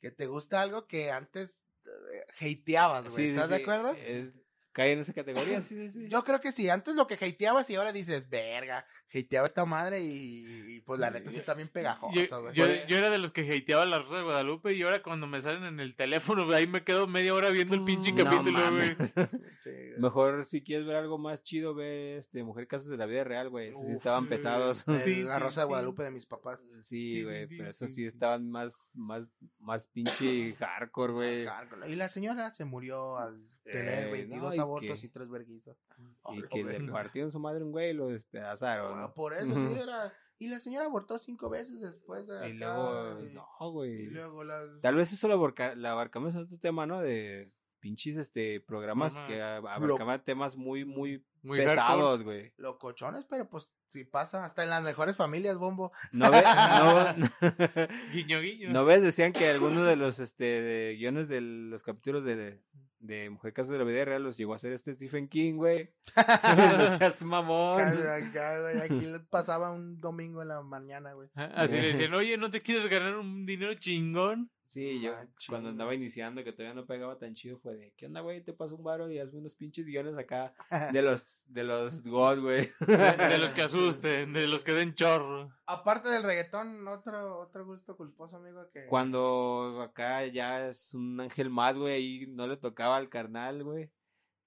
que 0.00 0.10
te 0.12 0.26
gusta 0.26 0.60
algo 0.62 0.86
que 0.86 1.10
antes 1.10 1.58
eh, 1.86 2.24
hateabas, 2.40 3.04
güey. 3.08 3.16
Sí, 3.16 3.22
sí, 3.22 3.28
¿Estás 3.30 3.48
de 3.50 3.56
acuerdo? 3.56 3.94
Eh, 3.96 4.32
cae 4.78 4.92
en 4.92 5.00
esa 5.00 5.12
categoría. 5.12 5.60
Yo 6.08 6.22
creo 6.22 6.40
que 6.40 6.52
sí, 6.52 6.68
antes 6.68 6.94
lo 6.94 7.08
que 7.08 7.14
hateabas 7.14 7.68
y 7.68 7.74
ahora 7.74 7.90
dices, 7.90 8.30
verga, 8.30 8.86
hateaba 9.14 9.46
esta 9.46 9.64
madre 9.64 10.00
y, 10.00 10.74
y, 10.76 10.80
pues 10.82 11.00
la 11.00 11.10
neta 11.10 11.30
sí 11.30 11.36
está 11.38 11.54
bien 11.54 11.68
Yo, 11.68 11.72
pegajosa, 11.72 12.38
güey. 12.38 12.54
yo, 12.54 12.66
yo 12.86 12.96
era 12.96 13.10
de 13.10 13.18
los 13.18 13.32
que 13.32 13.40
hateaba 13.56 13.86
la 13.86 13.98
Rosa 14.00 14.16
de 14.18 14.22
Guadalupe 14.24 14.74
y 14.74 14.82
ahora 14.82 15.02
cuando 15.02 15.26
me 15.26 15.40
salen 15.40 15.64
en 15.64 15.80
el 15.80 15.96
teléfono, 15.96 16.50
ahí 16.52 16.66
me 16.66 16.84
quedo 16.84 17.06
media 17.06 17.32
hora 17.34 17.50
viendo 17.50 17.74
el 17.74 17.84
pinche 17.84 18.12
No 18.12 18.24
capítulo, 18.24 18.60
güey. 18.72 18.94
Sí, 19.58 19.70
güey. 19.70 19.98
Mejor 19.98 20.44
si 20.44 20.62
quieres 20.62 20.86
ver 20.86 20.96
algo 20.96 21.18
más 21.18 21.42
chido, 21.42 21.74
ve 21.74 22.16
este 22.18 22.42
Mujer 22.44 22.66
Casos 22.68 22.88
de 22.88 22.96
la 22.96 23.06
Vida 23.06 23.24
Real, 23.24 23.48
güey. 23.48 23.68
Esos 23.70 23.86
sí 23.86 23.92
estaban 23.92 24.26
pesados. 24.28 24.84
El- 24.88 25.24
la 25.26 25.38
Rosa 25.38 25.62
de 25.62 25.66
Guadalupe 25.66 26.02
de 26.04 26.10
mis 26.10 26.26
papás. 26.26 26.64
Sí, 26.82 27.22
güey, 27.24 27.46
pero 27.46 27.68
esos 27.70 27.92
sí 27.92 28.04
estaban 28.04 28.48
más, 28.50 28.90
más, 28.94 29.26
más 29.58 29.86
pinche 29.86 30.54
hardcore, 30.58 31.12
güey. 31.12 31.44
Más 31.44 31.54
hardcore. 31.54 31.90
Y 31.90 31.96
la 31.96 32.08
señora 32.08 32.50
se 32.50 32.64
murió 32.64 33.18
al 33.18 33.38
tener 33.64 34.08
Eh, 34.08 34.12
22 34.12 34.50
no, 34.50 34.54
y 34.54 34.58
abortos 34.58 35.00
que- 35.00 35.06
y 35.06 35.10
tres 35.10 35.28
verguizos. 35.28 35.76
Y 35.98 36.02
Oh, 36.22 36.34
que 36.50 36.62
le 36.62 36.80
partieron 36.92 37.32
su 37.32 37.40
madre 37.40 37.64
un 37.64 37.72
güey 37.72 37.90
y 37.90 37.94
lo 37.94 38.08
despedazaron. 38.08 38.97
Ah, 38.98 39.02
¿no? 39.08 39.14
Por 39.14 39.34
eso 39.34 39.54
sí 39.54 39.78
era. 39.80 40.12
Y 40.40 40.48
la 40.48 40.60
señora 40.60 40.86
abortó 40.86 41.18
cinco 41.18 41.48
veces 41.50 41.80
después. 41.80 42.26
de 42.28 42.34
Y 42.50 42.56
acá, 42.62 42.74
luego, 42.76 43.20
y- 43.24 43.32
no, 43.32 43.46
y 43.60 43.70
güey. 43.72 44.06
luego 44.06 44.44
la. 44.44 44.62
Tal 44.82 44.94
vez 44.94 45.12
eso 45.12 45.26
lo 45.28 45.34
abarca- 45.34 45.74
la 45.74 45.92
abarcamos 45.92 46.34
en 46.34 46.42
otro 46.42 46.58
tema, 46.58 46.86
¿no? 46.86 47.00
De 47.00 47.52
pinches 47.80 48.16
este 48.16 48.60
programas 48.60 49.18
que 49.20 49.40
ab- 49.40 49.68
abarcaban 49.68 50.22
temas 50.24 50.56
muy, 50.56 50.84
muy, 50.84 51.24
pesados, 51.42 52.22
güey. 52.24 52.52
Locochones, 52.56 53.24
pero 53.24 53.48
pues 53.48 53.72
si 53.86 54.04
pasa 54.04 54.44
hasta 54.44 54.64
en 54.64 54.70
las 54.70 54.82
mejores 54.82 55.16
familias, 55.16 55.58
bombo. 55.58 55.92
No, 56.12 56.30
ve- 56.30 56.42
no, 57.18 57.88
Guiño, 58.12 58.40
guiño. 58.40 58.70
no 58.70 58.84
ves, 58.84 59.02
decían 59.02 59.32
que 59.32 59.48
algunos 59.48 59.86
de 59.86 59.96
los 59.96 60.18
este 60.18 60.44
de 60.44 60.96
guiones 60.96 61.28
de 61.28 61.40
los 61.40 61.82
capítulos 61.82 62.24
de, 62.24 62.60
de 63.00 63.30
Mujer 63.30 63.52
Casos 63.52 63.72
de 63.72 63.78
la 63.78 63.84
Vida 63.84 64.04
Real 64.04 64.22
los 64.22 64.36
llegó 64.36 64.52
a 64.52 64.56
hacer 64.56 64.72
este 64.72 64.94
Stephen 64.94 65.28
King, 65.28 65.54
güey. 65.54 65.90
no 66.78 66.98
seas 66.98 67.22
mamón. 67.22 67.80
Acá, 67.80 68.60
güey, 68.60 68.80
Aquí 68.80 69.06
le 69.06 69.20
pasaba 69.20 69.70
un 69.70 70.00
domingo 70.00 70.42
en 70.42 70.48
la 70.48 70.62
mañana, 70.62 71.12
güey. 71.12 71.28
Así 71.34 71.76
le 71.76 71.88
decían, 71.88 72.14
oye, 72.14 72.36
¿no 72.36 72.50
te 72.50 72.62
quieres 72.62 72.86
ganar 72.86 73.16
un 73.16 73.46
dinero 73.46 73.74
chingón? 73.74 74.50
Sí, 74.70 75.00
yo 75.00 75.14
Ah, 75.14 75.26
cuando 75.48 75.70
andaba 75.70 75.94
iniciando 75.94 76.44
que 76.44 76.52
todavía 76.52 76.74
no 76.74 76.86
pegaba 76.86 77.18
tan 77.18 77.34
chido 77.34 77.58
fue 77.58 77.76
de, 77.76 77.92
¿qué 77.96 78.06
onda, 78.06 78.20
güey? 78.20 78.42
Te 78.42 78.52
paso 78.52 78.76
un 78.76 78.84
varo 78.84 79.10
y 79.10 79.18
hazme 79.18 79.38
unos 79.38 79.54
pinches 79.54 79.86
guiones 79.86 80.16
acá 80.18 80.52
de 80.92 81.02
los 81.02 81.44
de 81.48 81.64
los 81.64 82.02
God, 82.02 82.40
güey. 82.40 82.70
De, 82.80 82.96
de 82.96 83.38
los 83.38 83.52
que 83.54 83.62
asusten, 83.68 84.32
de 84.34 84.46
los 84.46 84.64
que 84.64 84.72
den 84.72 84.94
chorro. 84.94 85.50
Aparte 85.66 86.10
del 86.10 86.22
reggaetón, 86.22 86.86
otro, 86.86 87.38
otro 87.40 87.64
gusto 87.64 87.96
culposo, 87.96 88.36
amigo, 88.36 88.68
que... 88.70 88.86
Cuando 88.86 89.80
acá 89.82 90.26
ya 90.26 90.68
es 90.68 90.92
un 90.94 91.18
ángel 91.20 91.48
más, 91.50 91.76
güey, 91.76 91.94
ahí 91.94 92.26
no 92.28 92.46
le 92.46 92.56
tocaba 92.56 92.96
al 92.96 93.08
carnal, 93.08 93.64
güey. 93.64 93.90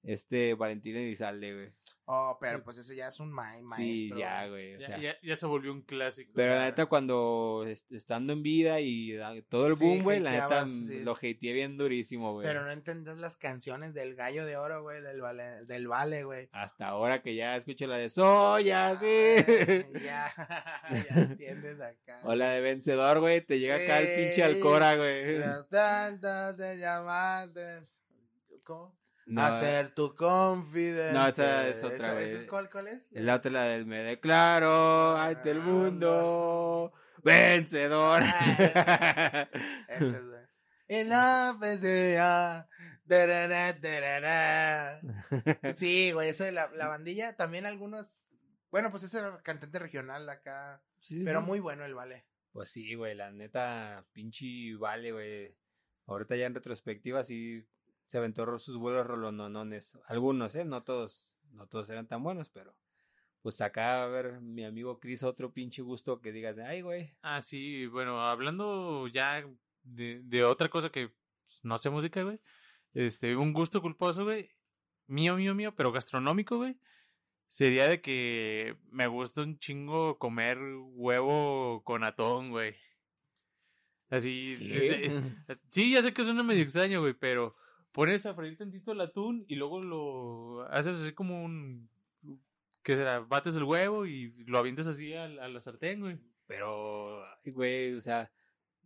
Este 0.04 0.54
Valentín 0.56 0.96
Elizalde, 0.96 1.54
güey. 1.54 1.70
Oh, 2.14 2.38
pero 2.42 2.62
pues 2.64 2.78
ese 2.78 2.94
ya 2.96 3.08
es 3.08 3.20
un 3.22 3.32
ma- 3.32 3.56
maestro. 3.62 3.78
Sí, 3.78 4.12
ya, 4.18 4.46
güey. 4.48 4.76
o 4.76 4.80
Ya, 4.80 4.88
sea, 4.88 4.98
ya, 4.98 5.16
ya 5.24 5.36
se 5.36 5.46
volvió 5.46 5.72
un 5.72 5.82
clásico. 5.84 6.32
Pero 6.36 6.56
la 6.56 6.62
ya. 6.62 6.66
neta, 6.66 6.88
cuando 6.88 7.64
est- 7.68 7.90
estando 7.92 8.34
en 8.34 8.44
vida 8.44 8.82
y 8.82 9.16
todo 9.48 9.68
el 9.68 9.78
Sí, 9.78 9.84
boom, 9.86 10.04
güey, 10.04 10.20
la 10.20 10.32
neta 10.32 10.68
sí. 10.68 11.02
lo 11.04 11.14
hateé 11.14 11.54
bien 11.54 11.78
durísimo, 11.78 12.34
güey. 12.34 12.46
Pero 12.46 12.66
no 12.66 12.72
entendés 12.72 13.20
las 13.20 13.38
canciones 13.38 13.94
del 13.94 14.16
gallo 14.16 14.46
de 14.46 14.58
oro, 14.58 14.82
güey, 14.82 15.02
del 15.02 15.22
vale, 15.22 15.64
del 15.66 15.88
vale, 15.88 16.24
güey. 16.26 16.50
Hasta 16.52 16.88
ahora 16.88 17.22
que 17.22 17.36
ya 17.36 17.56
escucho 17.56 17.88
la 17.88 17.98
de 17.98 18.10
Soya, 18.10 18.98
sí. 19.00 19.06
Ya, 20.04 20.34
ya 21.10 21.22
entiendes 21.22 21.80
acá. 21.80 22.20
O 22.24 22.36
la 22.36 22.50
de 22.50 22.62
vencedor, 22.62 23.20
güey, 23.22 23.40
te 23.46 23.60
llega 23.60 23.76
acá 23.76 24.00
el 24.00 24.20
pinche 24.22 24.44
Alcora, 24.44 24.98
güey. 24.98 25.38
Las 25.38 25.70
tantas 25.70 26.58
de 26.58 26.78
llamaste. 26.78 27.88
¿Cómo? 28.64 29.00
No, 29.28 29.44
Hacer 29.44 29.94
tu 29.94 30.14
confidente. 30.16 31.14
No, 31.14 31.28
esa 31.28 31.68
es 31.68 31.84
otra, 31.84 31.96
¿Esa- 31.98 32.14
güey. 32.14 32.26
esa 32.28 32.38
es 32.40 32.46
cuál, 32.46 32.70
cuál 32.70 32.88
es? 32.88 33.08
La 33.12 33.36
otra, 33.36 33.52
la 33.52 33.64
del 33.64 33.86
me 33.86 34.00
declaro 34.00 35.16
ante 35.18 35.52
el 35.52 35.60
Ah, 35.60 35.64
mundo 35.66 36.94
vencedor. 37.24 38.24
Esa 38.24 39.48
es, 39.90 41.82
the, 41.82 42.18
ah. 42.20 42.68
Sí, 45.76 46.12
güey, 46.12 46.30
eso 46.30 46.44
de 46.44 46.52
la, 46.52 46.70
la 46.72 46.88
bandilla, 46.88 47.36
también 47.36 47.66
algunos, 47.66 48.26
bueno, 48.72 48.90
pues 48.92 49.04
ese 49.04 49.22
cantante 49.44 49.80
regional 49.80 50.28
acá, 50.30 50.84
Sí, 51.00 51.18
sí, 51.20 51.24
pero 51.26 51.40
sí. 51.42 51.46
muy 51.48 51.60
bueno 51.60 51.86
el 51.86 51.94
vale. 51.94 52.26
Pues 52.52 52.70
sí, 52.70 52.96
güey, 52.96 53.16
la 53.16 53.32
neta, 53.32 54.06
pinche 54.12 54.76
vale, 54.78 55.12
güey. 55.12 55.56
Ahorita 56.08 56.36
ya 56.36 56.46
en 56.48 56.56
retrospectiva 56.56 57.24
sí 57.24 57.66
se 58.12 58.17
aventó 58.17 58.58
sus 58.58 58.76
vuelos 58.76 59.08
rolononones. 59.08 59.97
Algunos, 60.06 60.54
¿eh? 60.56 60.65
No 60.65 60.84
todos, 60.84 61.34
no 61.54 61.65
todos 61.67 61.89
eran 61.91 62.10
tan 62.10 62.21
buenos, 62.21 62.50
pero 62.50 62.76
pues 63.41 63.62
acá 63.62 64.04
a 64.04 64.08
ver 64.08 64.41
mi 64.41 64.65
amigo 64.65 65.00
Chris 65.00 65.24
otro 65.24 65.54
pinche 65.54 65.82
gusto 65.82 66.19
que 66.19 66.34
digas, 66.34 66.58
ay, 66.58 66.82
güey. 66.82 67.15
Ah, 67.21 67.41
sí, 67.41 67.88
bueno, 67.88 68.19
hablando 68.19 69.08
ya 69.08 69.47
de, 69.84 70.19
de 70.26 70.43
otra 70.43 70.67
cosa 70.67 70.89
que 70.89 71.08
pues, 71.08 71.62
no 71.63 71.78
sé 71.78 71.89
música, 71.89 72.21
güey. 72.21 72.41
Este, 72.93 73.38
un 73.38 73.54
gusto 73.54 73.82
culposo, 73.82 74.26
güey. 74.26 74.50
Mío, 75.08 75.38
mío, 75.38 75.56
mío, 75.56 75.74
pero 75.74 75.93
gastronómico, 75.93 76.58
güey. 76.58 76.78
Sería 77.47 77.88
de 77.88 78.02
que 78.02 78.76
me 78.89 79.08
gusta 79.08 79.41
un 79.41 79.58
chingo 79.58 80.19
comer 80.19 80.60
huevo 80.60 81.82
con 81.86 82.04
atón, 82.04 82.50
güey. 82.50 82.76
Así. 84.10 84.58
este, 84.60 85.13
sí, 85.69 85.93
ya 85.93 86.02
sé 86.02 86.13
que 86.13 86.26
suena 86.26 86.43
medio 86.43 86.62
extraño, 86.62 87.00
güey, 87.00 87.13
pero 87.13 87.56
pones 87.91 88.25
a 88.25 88.34
freír 88.34 88.58
tantito 88.58 88.91
el 88.91 89.01
atún 89.01 89.45
y 89.47 89.56
luego 89.56 89.82
lo 89.82 90.62
haces 90.71 90.95
así 91.01 91.13
como 91.13 91.43
un 91.43 91.89
¿qué 92.84 92.95
será? 92.95 93.19
Bates 93.19 93.56
el 93.56 93.63
huevo 93.63 94.06
y 94.06 94.34
lo 94.47 94.58
avientas 94.58 94.88
así 94.88 95.13
a, 95.13 95.27
la- 95.27 95.45
a 95.45 95.47
la 95.49 95.62
sartén, 95.62 95.99
güey. 95.99 96.17
Pero, 96.47 97.23
ay, 97.23 97.51
güey, 97.54 97.93
o 97.93 98.01
sea, 98.01 98.32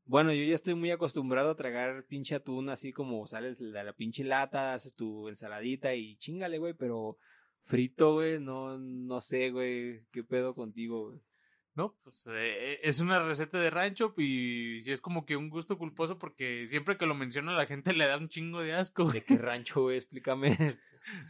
bueno, 0.05 0.31
yo 0.33 0.43
ya 0.43 0.53
estoy 0.55 0.75
muy 0.75 0.91
acostumbrado 0.91 1.51
a 1.51 1.55
tragar 1.55 2.05
pinche 2.05 2.35
atún 2.35 2.69
así 2.69 2.91
como 2.91 3.25
sales 3.25 3.57
de 3.59 3.83
la 3.83 3.93
pinche 3.93 4.23
lata, 4.23 4.73
haces 4.73 4.95
tu 4.95 5.29
ensaladita 5.29 5.95
y 5.95 6.17
chingale, 6.17 6.57
güey, 6.59 6.73
pero 6.73 7.17
frito, 7.61 8.15
güey, 8.15 8.39
no, 8.39 8.77
no 8.77 9.21
sé, 9.21 9.49
güey, 9.51 10.05
qué 10.11 10.23
pedo 10.23 10.53
contigo, 10.53 11.07
güey. 11.09 11.19
No, 11.75 11.93
pues 12.03 12.27
eh, 12.31 12.79
es 12.83 13.01
una 13.01 13.19
receta 13.21 13.59
de 13.59 13.69
rancho 13.69 14.13
y 14.17 14.79
sí 14.81 14.91
es 14.93 15.01
como 15.01 15.25
que 15.25 15.35
un 15.35 15.49
gusto 15.49 15.77
culposo 15.77 16.17
porque 16.17 16.67
siempre 16.69 16.95
que 16.97 17.05
lo 17.05 17.15
menciona 17.15 17.51
la 17.51 17.65
gente 17.65 17.91
le 17.93 18.07
da 18.07 18.17
un 18.17 18.29
chingo 18.29 18.61
de 18.61 18.73
asco. 18.73 19.11
¿De 19.11 19.21
qué 19.23 19.38
rancho, 19.38 19.81
güey? 19.83 19.97
Explícame. 19.97 20.57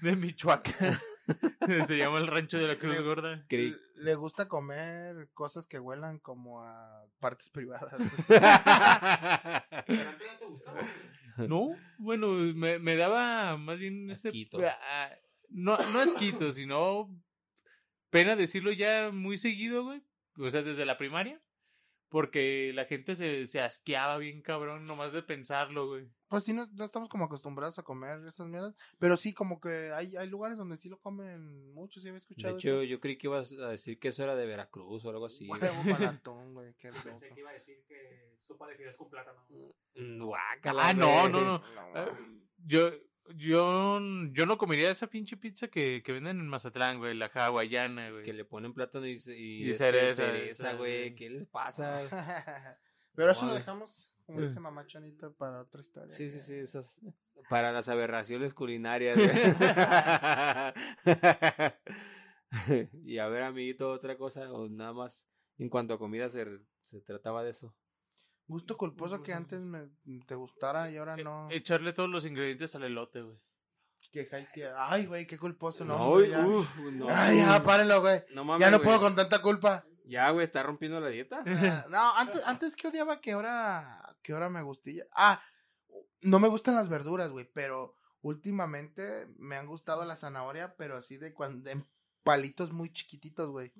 De 0.01 0.15
Michoacán. 0.15 0.97
Se 1.87 1.97
llama 1.97 2.19
el 2.19 2.27
rancho 2.27 2.59
de 2.59 2.67
la 2.67 2.77
Cruz 2.77 2.95
Le- 2.95 3.01
Gorda. 3.01 3.43
Creí- 3.49 3.71
Le- 3.95 4.03
Le 4.03 4.15
gusta 4.15 4.47
comer 4.47 5.29
cosas 5.33 5.67
que 5.67 5.79
huelan 5.79 6.19
como 6.19 6.61
a 6.63 7.07
partes 7.19 7.49
privadas. 7.49 7.95
Pero 8.27 10.03
no 10.03 10.37
te 10.39 10.45
gustaba. 10.45 10.79
güey. 10.81 10.89
No, 11.49 11.75
bueno, 11.97 12.29
me, 12.31 12.79
me 12.79 12.95
daba 12.95 13.57
más 13.57 13.77
bien 13.77 14.09
este... 14.09 14.29
Asquito. 14.29 14.57
ah, 14.65 15.09
no, 15.49 15.77
no 15.91 15.99
asquito, 15.99 16.49
sino 16.53 17.09
pena 18.09 18.37
decirlo 18.37 18.71
ya 18.71 19.09
muy 19.11 19.35
seguido, 19.37 19.83
güey. 19.83 20.01
O 20.37 20.49
sea, 20.49 20.61
desde 20.61 20.85
la 20.85 20.97
primaria. 20.97 21.41
Porque 22.07 22.71
la 22.75 22.85
gente 22.85 23.15
se, 23.15 23.47
se 23.47 23.59
asqueaba 23.59 24.17
bien 24.19 24.41
cabrón 24.41 24.85
nomás 24.85 25.11
de 25.11 25.23
pensarlo, 25.23 25.87
güey. 25.87 26.07
Pues 26.27 26.43
sí, 26.43 26.53
no, 26.53 26.67
no 26.73 26.85
estamos 26.85 27.09
como 27.09 27.25
acostumbrados 27.25 27.79
a 27.79 27.83
comer 27.83 28.23
esas 28.25 28.47
mierdas. 28.47 28.75
Pero 28.99 29.17
sí, 29.17 29.33
como 29.33 29.59
que 29.59 29.91
hay, 29.91 30.15
hay 30.15 30.29
lugares 30.29 30.57
donde 30.57 30.77
sí 30.77 30.87
lo 30.87 30.99
comen 30.99 31.73
mucho. 31.73 31.99
Sí, 31.99 32.07
había 32.07 32.13
De 32.13 32.17
escuchado. 32.19 32.55
hecho, 32.57 32.83
yo 32.83 32.99
creí 32.99 33.17
que 33.17 33.27
ibas 33.27 33.51
a 33.53 33.69
decir 33.69 33.99
que 33.99 34.09
eso 34.09 34.23
era 34.23 34.35
de 34.35 34.45
Veracruz 34.45 35.03
o 35.03 35.09
algo 35.09 35.25
así. 35.25 35.49
Huevo 35.49 35.65
güey. 36.53 36.73
Qué 36.77 36.89
loco. 36.91 37.03
Pensé 37.03 37.29
que 37.29 37.39
iba 37.39 37.49
a 37.49 37.53
decir 37.53 37.83
que 37.87 38.35
sopa 38.37 38.67
de 38.67 38.75
fideos 38.75 38.95
con 38.97 39.09
plátano. 39.09 39.43
Mm, 39.95 40.23
guácala, 40.23 40.89
Ah, 40.89 40.93
no, 40.93 41.27
no, 41.27 41.41
no. 41.41 41.57
No, 41.59 41.81
Ah, 41.95 42.07
Yo, 42.65 42.91
yo, 43.35 43.99
yo 44.31 44.45
no 44.45 44.57
comería 44.57 44.89
esa 44.89 45.07
pinche 45.07 45.37
pizza 45.37 45.67
que, 45.67 46.01
que 46.05 46.13
venden 46.13 46.39
en 46.39 46.47
Mazatlán, 46.47 46.99
güey, 46.99 47.15
la 47.15 47.31
hawaiana, 47.33 48.11
güey. 48.11 48.23
Que 48.23 48.33
le 48.33 48.45
ponen 48.45 48.73
plátano 48.73 49.07
y, 49.07 49.19
y, 49.27 49.65
Y 49.65 49.69
este, 49.69 50.13
cereza, 50.13 50.73
güey. 50.73 51.15
¿Qué 51.15 51.29
les 51.29 51.45
pasa? 51.45 52.01
Pero 53.15 53.31
eso 53.31 53.45
lo 53.45 53.53
dejamos, 53.53 54.11
como 54.25 54.41
dice 54.41 54.59
mamá 54.59 54.85
Chonita, 54.85 55.31
para 55.31 55.61
otra 55.61 55.81
historia. 55.81 56.09
Sí, 56.09 56.29
sí, 56.29 56.39
sí, 56.39 56.55
esas 56.55 56.99
para 57.49 57.71
las 57.71 57.89
aberraciones 57.89 58.53
culinarias. 58.53 59.17
güey. 59.17 59.29
y 63.05 63.17
a 63.17 63.27
ver, 63.27 63.43
amiguito, 63.43 63.91
otra 63.91 64.17
cosa 64.17 64.51
o 64.51 64.69
nada 64.69 64.93
más 64.93 65.27
en 65.57 65.69
cuanto 65.69 65.93
a 65.93 65.99
comida 65.99 66.29
se, 66.29 66.45
se 66.83 67.01
trataba 67.01 67.43
de 67.43 67.51
eso. 67.51 67.75
Gusto 68.47 68.77
culposo 68.77 69.23
que 69.23 69.33
antes 69.33 69.61
me, 69.61 69.89
te 70.27 70.35
gustara 70.35 70.91
y 70.91 70.97
ahora 70.97 71.15
E- 71.17 71.23
no. 71.23 71.47
Echarle 71.49 71.93
todos 71.93 72.09
los 72.09 72.25
ingredientes 72.25 72.75
al 72.75 72.83
elote, 72.83 73.21
güey. 73.21 73.37
Que 74.11 74.29
Haití- 74.29 74.61
Ay, 74.77 75.07
güey, 75.07 75.25
qué 75.25 75.37
culposo, 75.37 75.83
no. 75.83 76.21
Ya. 76.21 76.45
uf, 76.45 76.77
no. 76.91 77.07
Ay, 77.09 77.37
ya, 77.37 77.61
párenlo, 77.63 78.01
güey. 78.01 78.23
No 78.33 78.43
mames, 78.43 78.61
Ya 78.63 78.69
no 78.69 78.77
güey. 78.77 78.85
puedo 78.87 78.99
con 79.01 79.15
tanta 79.15 79.41
culpa. 79.41 79.83
Ya, 80.05 80.29
güey, 80.29 80.43
está 80.43 80.61
rompiendo 80.61 80.99
la 80.99 81.09
dieta. 81.09 81.43
Ah, 81.47 81.85
no, 81.89 82.15
antes, 82.17 82.43
antes 82.45 82.75
que 82.75 82.87
odiaba 82.87 83.19
que 83.19 83.31
ahora, 83.31 84.15
que 84.21 84.33
ahora 84.33 84.49
me 84.49 84.61
gustilla. 84.61 85.05
Ah, 85.11 85.41
no 86.21 86.39
me 86.39 86.47
gustan 86.47 86.75
las 86.75 86.87
verduras, 86.87 87.31
güey, 87.31 87.49
pero 87.51 87.95
últimamente 88.21 89.27
me 89.37 89.55
han 89.55 89.65
gustado 89.65 90.05
la 90.05 90.15
zanahoria, 90.17 90.75
pero 90.77 90.95
así 90.97 91.17
de 91.17 91.33
cuando, 91.33 91.69
en 91.71 91.87
palitos 92.23 92.71
muy 92.71 92.91
chiquititos, 92.91 93.49
güey. 93.49 93.73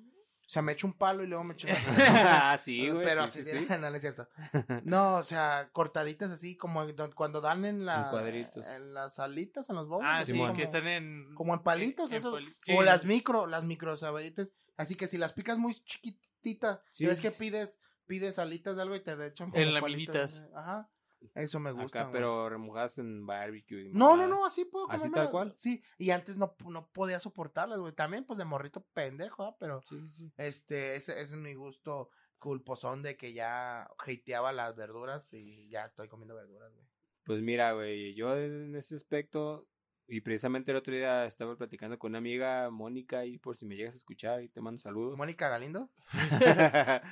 O 0.46 0.48
sea, 0.48 0.62
me 0.62 0.72
echo 0.72 0.86
un 0.86 0.92
palo 0.92 1.24
y 1.24 1.26
luego 1.26 1.42
me 1.42 1.54
echo 1.54 1.66
una 1.66 1.76
zanahoria. 1.80 2.52
ah, 2.52 2.58
sí, 2.58 2.88
güey. 2.88 3.04
Pero 3.04 3.26
sí, 3.28 3.40
así, 3.40 3.50
sí, 3.58 3.66
no, 3.68 3.78
no 3.78 3.88
es 3.88 4.00
cierto. 4.00 4.28
No, 4.84 5.14
o 5.16 5.24
sea, 5.24 5.68
cortaditas 5.72 6.30
así, 6.30 6.56
como 6.56 6.84
cuando 7.16 7.40
dan 7.40 7.64
en 7.64 7.84
la... 7.84 8.04
En 8.04 8.10
cuadritos. 8.10 8.64
En 8.66 8.94
las 8.94 9.18
alitas, 9.18 9.68
en 9.70 9.76
los 9.76 9.88
bowls. 9.88 10.06
Ah, 10.08 10.18
así 10.18 10.26
sí, 10.26 10.32
Simón. 10.32 10.52
que 10.54 10.62
como, 10.64 10.76
están 10.76 10.88
en... 10.88 11.34
como 11.34 11.54
en 11.54 11.60
palitos, 11.64 12.10
en 12.12 12.18
esos. 12.18 12.32
pali- 12.32 12.54
O 12.76 12.82
las 12.82 13.04
micro, 13.04 13.46
las 13.46 13.64
micro 13.64 13.96
sabritas. 13.96 14.52
Así 14.76 14.94
que 14.94 15.06
si 15.08 15.18
las 15.18 15.32
picas 15.32 15.58
muy 15.58 15.74
chiquititas, 15.74 16.78
Sí. 16.92 17.06
ves 17.06 17.20
que 17.20 17.30
pides, 17.32 17.80
pides 18.06 18.38
alitas 18.38 18.76
de 18.76 18.82
algo 18.82 18.94
y 18.94 19.00
te 19.00 19.12
echan 19.26 19.50
como 19.50 19.60
En 19.60 19.80
palitos, 19.80 19.82
laminitas. 19.82 20.36
eh, 20.36 20.50
Ajá. 20.54 20.88
Eso 21.34 21.60
me 21.60 21.72
gusta. 21.72 22.02
Acá, 22.02 22.10
pero 22.12 22.48
remojadas 22.48 22.98
en 22.98 23.26
barbecue. 23.26 23.88
y 23.88 23.92
No, 23.92 24.16
no, 24.16 24.26
no, 24.26 24.46
así 24.46 24.64
puedo 24.64 24.90
¿Así 24.90 25.10
tal 25.10 25.30
cual? 25.30 25.54
Sí, 25.56 25.82
y 25.98 26.10
antes 26.10 26.36
no, 26.36 26.54
no 26.68 26.88
podía 26.92 27.18
soportarlas, 27.18 27.78
güey. 27.78 27.92
También, 27.92 28.24
pues, 28.24 28.38
de 28.38 28.44
morrito 28.44 28.84
pendejo, 28.94 29.44
¿ah? 29.44 29.56
Pero, 29.58 29.82
Sí, 29.86 29.98
sí, 30.00 30.08
sí. 30.08 30.32
este, 30.36 30.96
ese, 30.96 31.12
ese 31.12 31.22
es 31.22 31.36
mi 31.36 31.54
gusto 31.54 32.10
culposón 32.38 33.02
de 33.02 33.16
que 33.16 33.32
ya 33.32 33.82
hateaba 33.98 34.52
las 34.52 34.76
verduras 34.76 35.32
y 35.32 35.68
ya 35.68 35.84
estoy 35.84 36.08
comiendo 36.08 36.34
verduras, 36.34 36.72
güey. 36.72 36.86
Pues 37.24 37.42
mira, 37.42 37.72
güey, 37.72 38.14
yo 38.14 38.36
en 38.36 38.76
ese 38.76 38.94
aspecto, 38.94 39.68
y 40.06 40.20
precisamente 40.20 40.70
el 40.70 40.76
otro 40.76 40.94
día 40.94 41.26
estaba 41.26 41.56
platicando 41.56 41.98
con 41.98 42.12
una 42.12 42.18
amiga, 42.18 42.70
Mónica, 42.70 43.24
y 43.24 43.38
por 43.38 43.56
si 43.56 43.66
me 43.66 43.74
llegas 43.74 43.94
a 43.94 43.98
escuchar, 43.98 44.42
y 44.42 44.48
te 44.48 44.60
mando 44.60 44.80
saludos. 44.80 45.18
Mónica 45.18 45.48
Galindo. 45.48 45.90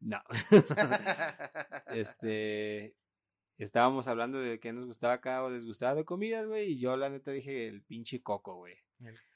no. 0.00 0.20
este, 1.86 2.96
estábamos 3.58 4.08
hablando 4.08 4.40
de 4.40 4.58
qué 4.60 4.72
nos 4.72 4.86
gustaba 4.86 5.14
acá 5.14 5.42
o 5.44 5.50
desgustaba 5.50 5.94
de 5.94 6.04
comidas, 6.04 6.46
güey, 6.46 6.72
y 6.72 6.78
yo 6.78 6.96
la 6.96 7.10
neta 7.10 7.30
dije 7.30 7.68
el 7.68 7.82
pinche 7.82 8.22
coco, 8.22 8.56
güey. 8.56 8.76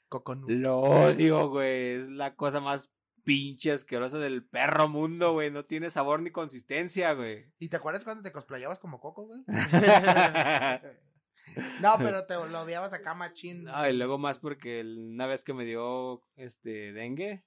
Coconut. 0.09 0.49
Lo 0.49 0.79
odio, 0.79 1.49
güey, 1.49 1.93
es 1.95 2.09
la 2.09 2.35
cosa 2.35 2.61
más 2.61 2.91
pinche 3.23 3.73
asquerosa 3.73 4.19
del 4.19 4.45
perro 4.47 4.87
mundo, 4.87 5.33
güey, 5.33 5.51
no 5.51 5.65
tiene 5.65 5.89
sabor 5.89 6.21
ni 6.21 6.29
consistencia, 6.31 7.11
güey. 7.13 7.51
¿Y 7.59 7.67
te 7.67 7.75
acuerdas 7.77 8.05
cuando 8.05 8.23
te 8.23 8.31
cosplayabas 8.31 8.79
como 8.79 8.99
Coco, 9.01 9.25
güey? 9.25 9.43
No, 11.81 11.95
pero 11.97 12.25
te 12.25 12.35
lo 12.35 12.61
odiabas 12.61 12.93
acá, 12.93 13.15
machín. 13.15 13.63
No, 13.63 13.89
y 13.89 13.93
luego 13.93 14.17
más 14.17 14.37
porque 14.37 14.79
el- 14.79 15.09
una 15.13 15.27
vez 15.27 15.43
que 15.43 15.53
me 15.53 15.65
dio 15.65 16.21
este 16.35 16.93
dengue, 16.93 17.43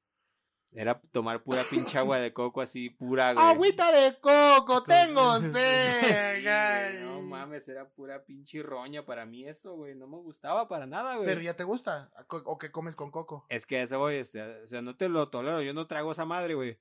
era 0.73 1.01
tomar 1.11 1.43
pura 1.43 1.65
pinche 1.65 1.99
agua 1.99 2.19
de 2.19 2.33
coco 2.33 2.61
así 2.61 2.91
pura, 2.91 3.33
güey. 3.33 3.45
Agüita 3.45 3.91
de 3.93 4.19
coco, 4.21 4.83
tengo 4.85 5.41
sed. 5.41 6.43
güey, 6.43 7.03
no 7.03 7.21
mames, 7.23 7.69
era 7.69 7.89
pura 7.89 8.25
pinche 8.25 8.63
roña 8.63 9.05
para 9.05 9.27
mí 9.27 9.47
eso, 9.47 9.75
güey. 9.75 9.95
No 9.95 10.07
me 10.07 10.19
gustaba 10.19 10.69
para 10.69 10.87
nada, 10.87 11.17
güey. 11.17 11.27
Pero 11.27 11.41
ya 11.41 11.55
te 11.57 11.65
gusta. 11.65 12.13
¿O 12.45 12.59
que 12.59 12.71
comes 12.71 12.95
con 12.95 13.11
coco? 13.11 13.47
Es 13.49 13.67
que 13.67 13.83
eso 13.83 13.99
voy, 13.99 14.15
este, 14.17 14.43
o 14.43 14.67
sea, 14.69 14.81
no 14.83 14.97
te 14.97 15.09
lo 15.09 15.29
tolero, 15.29 15.61
yo 15.63 15.75
no 15.75 15.87
trago 15.87 16.13
esa 16.13 16.25
madre, 16.25 16.55
güey. 16.55 16.79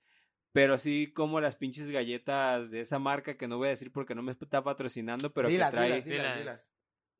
Pero 0.52 0.78
sí 0.78 1.12
como 1.13 1.41
las 1.41 1.56
pinches 1.56 1.89
galletas 1.91 2.71
de 2.71 2.82
esa 2.82 2.99
marca 2.99 3.38
que 3.38 3.47
no 3.47 3.58
voy 3.58 3.67
a 3.67 3.71
decir 3.71 3.91
porque 3.91 4.15
no 4.15 4.23
me 4.23 4.32
está 4.32 4.63
patrocinando, 4.63 5.32
pero 5.32 5.47
dilas, 5.47 5.71
que 5.71 5.78
trae 5.78 6.02
dilas, 6.02 6.06
dilas, 6.06 6.38
Dila. 6.38 6.38
dilas. 6.38 6.69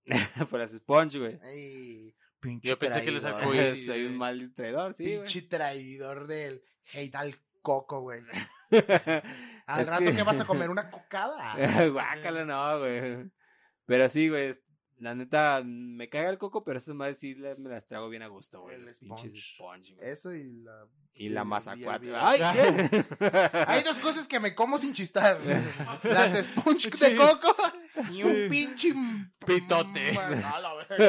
por 0.50 0.60
las 0.60 0.72
sponge, 0.72 1.20
güey. 1.20 1.40
Ey, 1.44 2.16
pinche 2.40 2.68
Yo 2.70 2.80
pensé 2.80 3.02
que 3.04 3.12
le 3.12 3.20
traidor. 3.20 3.42
sacó 3.42 3.54
y- 3.56 3.86
Soy 3.86 4.06
un 4.06 4.18
mal 4.18 4.54
traidor, 4.54 4.94
sí, 4.94 5.04
pinche 5.06 5.42
traidor 5.44 6.28
del 6.28 6.64
hate 6.94 7.16
al 7.16 7.36
coco, 7.62 8.02
güey. 8.02 8.22
Al 9.68 9.82
Es 9.82 9.88
rato 9.90 10.04
que- 10.06 10.16
que... 10.16 10.24
vas 10.24 10.40
a 10.40 10.46
comer 10.46 10.70
una 10.70 10.90
cocada. 10.90 11.56
Guácala, 11.92 12.46
no, 12.46 12.80
güey. 12.80 13.32
Pero 13.86 14.10
sí, 14.10 14.30
güey. 14.30 14.54
La 14.98 15.16
neta, 15.16 15.62
me 15.66 16.10
caga 16.10 16.30
el 16.30 16.38
coco, 16.38 16.66
pero 16.66 16.78
esas 16.78 16.94
madres 16.94 17.20
sí 17.20 17.34
me 17.36 17.70
las 17.70 17.88
trago 17.88 18.10
bien 18.10 18.22
a 18.22 18.28
gusto, 18.28 18.62
güey. 18.62 18.76
El 18.76 18.86
Las 18.86 19.00
pinches 19.00 19.32
sponge. 19.32 19.42
sponge, 19.56 19.96
güey. 19.96 20.10
Eso 20.10 20.34
y 20.34 20.44
la... 20.62 20.88
Y 21.14 21.30
la 21.30 21.44
masa 21.46 21.76
cuatro. 21.82 22.10
¡Ay, 22.18 22.40
qué! 22.54 23.06
Hay 23.68 23.84
dos 23.84 23.98
cosas 24.00 24.28
que 24.28 24.40
me 24.42 24.54
como 24.56 24.78
sin 24.78 24.94
chistar. 24.94 25.40
Las 26.04 26.34
sponge 26.44 26.90
de 27.00 27.16
coco 27.16 27.56
y 28.12 28.24
un 28.24 28.48
pinche... 28.50 28.94
Pitote. 29.46 30.10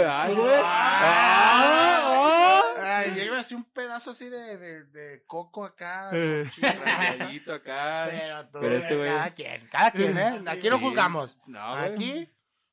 ¡Ay, 0.08 0.34
güey! 0.34 0.54
Ah, 0.62 2.62
Ay, 2.78 3.14
ya 3.16 3.24
iba 3.24 3.36
a 3.36 3.40
hacer 3.40 3.56
un 3.56 3.64
pedazo 3.64 4.10
así 4.12 4.28
de, 4.28 4.56
de, 4.56 4.84
de 4.84 5.24
coco 5.26 5.64
acá. 5.64 6.10
Eh. 6.12 6.48
Rayadito 6.60 7.52
acá. 7.54 8.06
Pero 8.10 8.46
tú, 8.48 8.58
Pero 8.60 8.76
este 8.76 8.96
güey- 8.96 9.08
cada 9.16 9.34
quien, 9.34 9.68
cada 9.70 9.90
quien, 9.90 10.18
¿eh? 10.18 10.42
Aquí 10.46 10.70
no 10.70 10.78
juzgamos. 10.78 11.38
No. 11.46 11.74
Aquí 11.74 12.28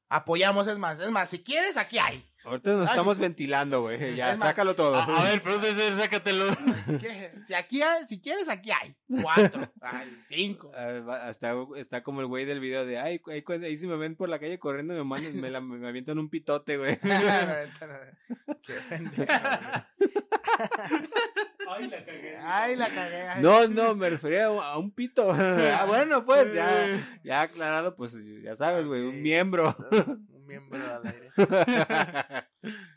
apoyamos, 0.09 0.67
es 0.67 0.77
más. 0.77 0.99
Es 0.99 1.11
más, 1.11 1.29
si 1.29 1.39
quieres, 1.39 1.77
aquí 1.77 1.97
hay. 1.99 2.23
Ahorita 2.45 2.71
nos 2.71 2.87
Ay. 2.87 2.91
estamos 2.91 3.17
ventilando, 3.17 3.81
güey. 3.81 4.15
Ya, 4.15 4.37
más, 4.37 4.49
sácalo 4.49 4.73
todo. 4.73 4.95
A, 4.95 5.03
a 5.03 5.23
ver, 5.23 5.41
producer, 5.41 5.93
sácatelo. 5.93 6.45
Si 7.45 7.53
aquí 7.53 7.81
hay, 7.81 8.07
si 8.07 8.19
quieres, 8.21 8.49
aquí 8.49 8.71
hay. 8.71 8.95
Cuatro, 9.21 9.71
hay 9.81 10.21
cinco. 10.27 10.71
Ah, 10.75 11.31
está 11.75 12.03
como 12.03 12.21
el 12.21 12.27
güey 12.27 12.45
del 12.45 12.59
video 12.59 12.85
de 12.85 12.99
ay, 12.99 13.21
ay, 13.27 13.43
ahí 13.63 13.77
si 13.77 13.87
me 13.87 13.95
ven 13.95 14.15
por 14.15 14.27
la 14.27 14.39
calle 14.39 14.59
corriendo 14.59 14.93
me 14.93 15.03
mandan, 15.03 15.39
me, 15.39 15.49
la- 15.49 15.61
me 15.61 15.87
avientan 15.87 16.19
un 16.19 16.29
pitote, 16.29 16.77
güey. 16.77 16.99
Qué 18.61 18.73
pendejo. 18.89 19.33
Ay, 21.69 21.87
la 21.87 22.05
cagué. 22.05 22.37
Ay, 22.39 22.75
la 22.75 22.89
cagué. 22.89 23.21
ay. 23.27 23.41
No, 23.43 23.67
no, 23.67 23.95
me 23.95 24.09
refería 24.09 24.45
a 24.47 24.77
un- 24.77 24.91
pito. 24.91 25.29
Ah, 25.33 25.85
bueno, 25.87 26.25
pues 26.25 26.53
ya, 26.53 27.19
ya 27.23 27.41
aclarado, 27.41 27.95
pues 27.95 28.13
ya 28.41 28.55
sabes, 28.55 28.85
güey, 28.85 29.03
un 29.07 29.21
miembro. 29.21 29.75
Un 30.37 30.45
miembro 30.45 30.79
al 30.81 31.05
aire. 31.05 31.29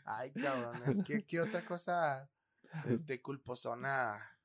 Ay, 0.05 0.31
cabrones. 0.31 1.03
¿Qué, 1.05 1.25
qué 1.25 1.41
otra 1.41 1.65
cosa? 1.65 2.29
Este, 2.87 3.21
culposona. 3.21 4.37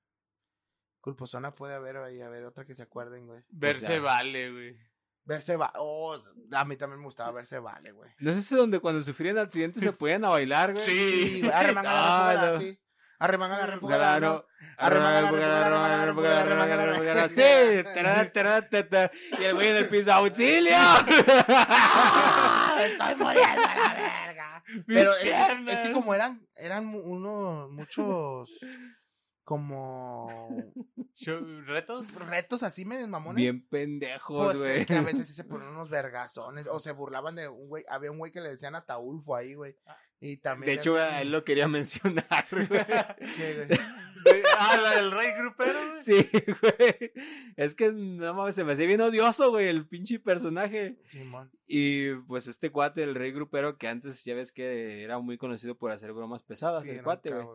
Culposona 1.01 1.53
puede 1.53 1.75
haber 1.75 1.99
ahí, 1.99 2.21
a 2.21 2.29
ver, 2.29 2.45
otra 2.45 2.65
que 2.65 2.75
se 2.75 2.83
acuerden, 2.83 3.27
güey. 3.29 3.45
Verse 3.49 3.95
ya. 3.95 4.01
vale, 4.01 4.51
güey. 4.51 4.77
Verse 5.25 5.55
vale. 5.57 5.73
Oh, 5.77 6.19
a 6.53 6.65
mí 6.65 6.77
también 6.77 6.99
me 7.01 7.05
gustaba 7.07 7.31
verse 7.31 7.59
vale, 7.61 7.93
güey. 7.93 8.11
¿No 8.19 8.31
es 8.31 8.37
ese 8.39 8.57
donde 8.57 8.81
cuando 8.81 9.03
sufrían 9.05 9.39
accidentes 9.39 9.83
se 9.85 9.93
ponían 9.93 10.25
a 10.25 10.31
bailar, 10.31 10.73
güey? 10.73 10.85
Sí, 10.85 11.41
güey. 11.43 11.53
Ah, 11.55 11.63
no. 11.69 11.73
¿no? 11.75 11.81
Claro. 11.83 12.59
Arremanga, 13.19 13.57
Arremanga, 13.63 14.15
arremanga, 14.15 14.45
arremanga, 14.77 15.19
arremanga, 15.19 16.03
arremanga, 16.03 16.03
arremanga, 16.03 16.43
arremanga, 16.43 16.75
arremanga. 17.13 17.29
Sí. 17.29 17.85
Tará, 17.95 18.33
tará, 18.33 18.69
ta, 18.69 18.89
ta. 18.89 19.11
Y 19.41 19.45
el 19.45 19.55
güey 19.55 19.69
en 19.69 19.77
el 19.77 19.89
piso, 19.89 20.13
¡auxilio! 20.13 20.73
¡Ah! 20.77 22.79
Estoy 22.83 23.15
muriendo 23.17 23.63
a 23.63 23.75
la 23.75 23.95
verga. 23.95 24.65
Pero 24.87 25.13
es, 25.13 25.19
que- 25.19 25.31
es 25.31 25.35
que 25.35 25.57
piernas. 25.65 25.89
como 25.95 26.15
eran, 26.15 26.47
eran 26.57 26.87
unos, 26.95 27.71
muchos, 27.71 28.51
como 29.45 30.49
Show- 31.15 31.65
¿Retos? 31.67 32.13
retos 32.15 32.63
así 32.63 32.85
medio 32.85 33.07
mamones. 33.09 33.37
Bien 33.37 33.67
pendejos, 33.69 34.45
Pues 34.45 34.59
güey. 34.59 34.81
es 34.81 34.87
que 34.87 34.97
a 34.97 35.03
veces 35.03 35.27
sí 35.29 35.35
se 35.35 35.45
ponen 35.45 35.69
unos 35.69 35.89
vergazones. 35.89 36.67
O 36.69 36.81
se 36.81 36.93
burlaban 36.93 37.37
de 37.37 37.49
un 37.49 37.69
güey. 37.69 37.85
Había 37.89 38.11
un 38.11 38.19
güey 38.19 38.33
que 38.33 38.41
le 38.41 38.51
decían 38.51 38.75
Ataulfo 38.75 39.37
ahí, 39.37 39.55
güey. 39.55 39.77
Y 40.21 40.39
también. 40.39 40.67
De 40.67 40.81
hecho, 40.81 40.99
él 40.99 41.31
lo 41.31 41.45
quería 41.45 41.69
mencionar, 41.69 42.47
güey. 42.51 42.69
¿Qué, 42.69 43.67
güey? 43.67 43.79
Ah, 44.59 44.77
la 44.83 44.97
del 44.97 45.13
rey 45.13 45.33
grupero, 45.39 45.79
güey. 45.91 46.03
Sí, 46.03 46.29
güey. 46.61 47.13
Es 47.57 47.75
que 47.75 47.93
no 47.93 48.35
mames, 48.35 48.55
se 48.55 48.65
me 48.65 48.73
hacía 48.73 48.87
bien 48.87 49.01
odioso, 49.01 49.51
güey, 49.51 49.69
el 49.69 49.87
pinche 49.87 50.19
personaje. 50.19 50.99
Y 51.67 52.15
pues 52.27 52.49
este 52.49 52.71
cuate, 52.71 53.03
el 53.03 53.15
rey 53.15 53.31
grupero, 53.33 53.77
que 53.77 53.89
antes 53.89 54.25
ya 54.25 54.35
ves 54.35 54.53
que 54.53 55.05
era 55.05 55.19
muy 55.19 55.39
conocido 55.39 55.77
por 55.77 55.91
hacer 55.91 56.13
bromas 56.13 56.43
pesadas, 56.43 56.83
Sí, 56.83 56.91
el 56.91 57.03
cuate, 57.03 57.31
güey. 57.31 57.47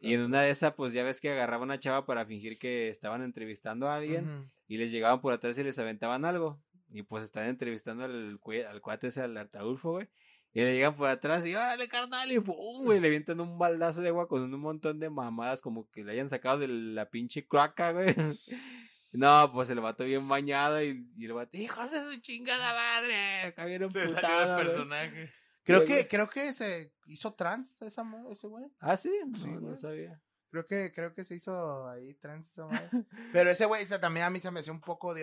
Y 0.00 0.14
en 0.14 0.22
una 0.22 0.42
de 0.42 0.50
esas, 0.50 0.74
pues 0.74 0.92
ya 0.92 1.04
ves 1.04 1.20
que 1.20 1.30
agarraba 1.30 1.62
una 1.62 1.78
chava 1.78 2.04
para 2.04 2.26
fingir 2.26 2.58
que 2.58 2.88
estaban 2.88 3.22
entrevistando 3.22 3.88
a 3.88 3.96
alguien 3.96 4.50
y 4.68 4.78
les 4.78 4.90
llegaban 4.90 5.20
por 5.20 5.32
atrás 5.32 5.56
y 5.58 5.62
les 5.62 5.78
aventaban 5.78 6.24
algo. 6.24 6.60
Y 6.90 7.02
pues 7.02 7.24
están 7.24 7.46
entrevistando 7.46 8.04
al 8.04 8.38
cuate 8.40 9.08
ese, 9.08 9.22
al 9.22 9.36
Artaulfo, 9.36 9.92
güey. 9.92 10.08
Y 10.56 10.60
le 10.62 10.72
llegan 10.72 10.94
por 10.96 11.06
atrás 11.06 11.44
y 11.44 11.54
órale, 11.54 11.86
carnal, 11.86 12.32
y 12.32 12.40
pum, 12.40 12.82
güey, 12.82 12.98
le 12.98 13.08
avientan 13.08 13.38
un 13.42 13.58
baldazo 13.58 14.00
de 14.00 14.08
agua 14.08 14.26
con 14.26 14.42
un 14.54 14.58
montón 14.58 14.98
de 14.98 15.10
mamadas, 15.10 15.60
como 15.60 15.90
que 15.90 16.02
le 16.02 16.12
hayan 16.12 16.30
sacado 16.30 16.58
de 16.60 16.66
la 16.68 17.10
pinche 17.10 17.46
cloaca, 17.46 17.92
güey. 17.92 18.14
No, 19.12 19.50
pues 19.52 19.68
el 19.70 19.80
vato 19.80 20.04
bien 20.04 20.26
bañado 20.28 20.82
y, 20.82 21.06
y 21.16 21.24
el 21.26 21.32
vato, 21.34 21.56
hijos 21.56 21.90
de 21.90 22.02
su 22.02 22.20
chingada 22.20 22.74
madre, 22.74 23.42
acá 23.42 23.64
Se 23.64 23.78
salió 23.78 23.88
putado, 23.90 24.38
del 24.40 24.54
güey". 24.54 24.66
personaje. 24.66 25.32
Creo 25.62 25.84
que, 25.84 26.08
creo 26.08 26.28
que 26.28 26.52
se 26.52 26.92
hizo 27.06 27.34
trans 27.34 27.80
esa, 27.82 28.02
ese 28.32 28.46
güey. 28.46 28.64
Ah, 28.80 28.96
sí, 28.96 29.10
Sí, 29.36 29.48
no, 29.60 29.76
sabía. 29.76 30.20
Creo 30.56 30.66
que, 30.66 30.92
creo 30.92 31.14
que 31.14 31.24
se 31.24 31.34
hizo 31.34 31.86
ahí 31.88 32.16
madre. 32.56 32.90
Pero 33.32 33.50
ese 33.50 33.66
güey 33.66 33.84
también 34.00 34.24
a 34.24 34.30
mí 34.30 34.40
se 34.40 34.50
me 34.50 34.60
hacía 34.60 34.72
un 34.72 34.80
poco 34.80 35.14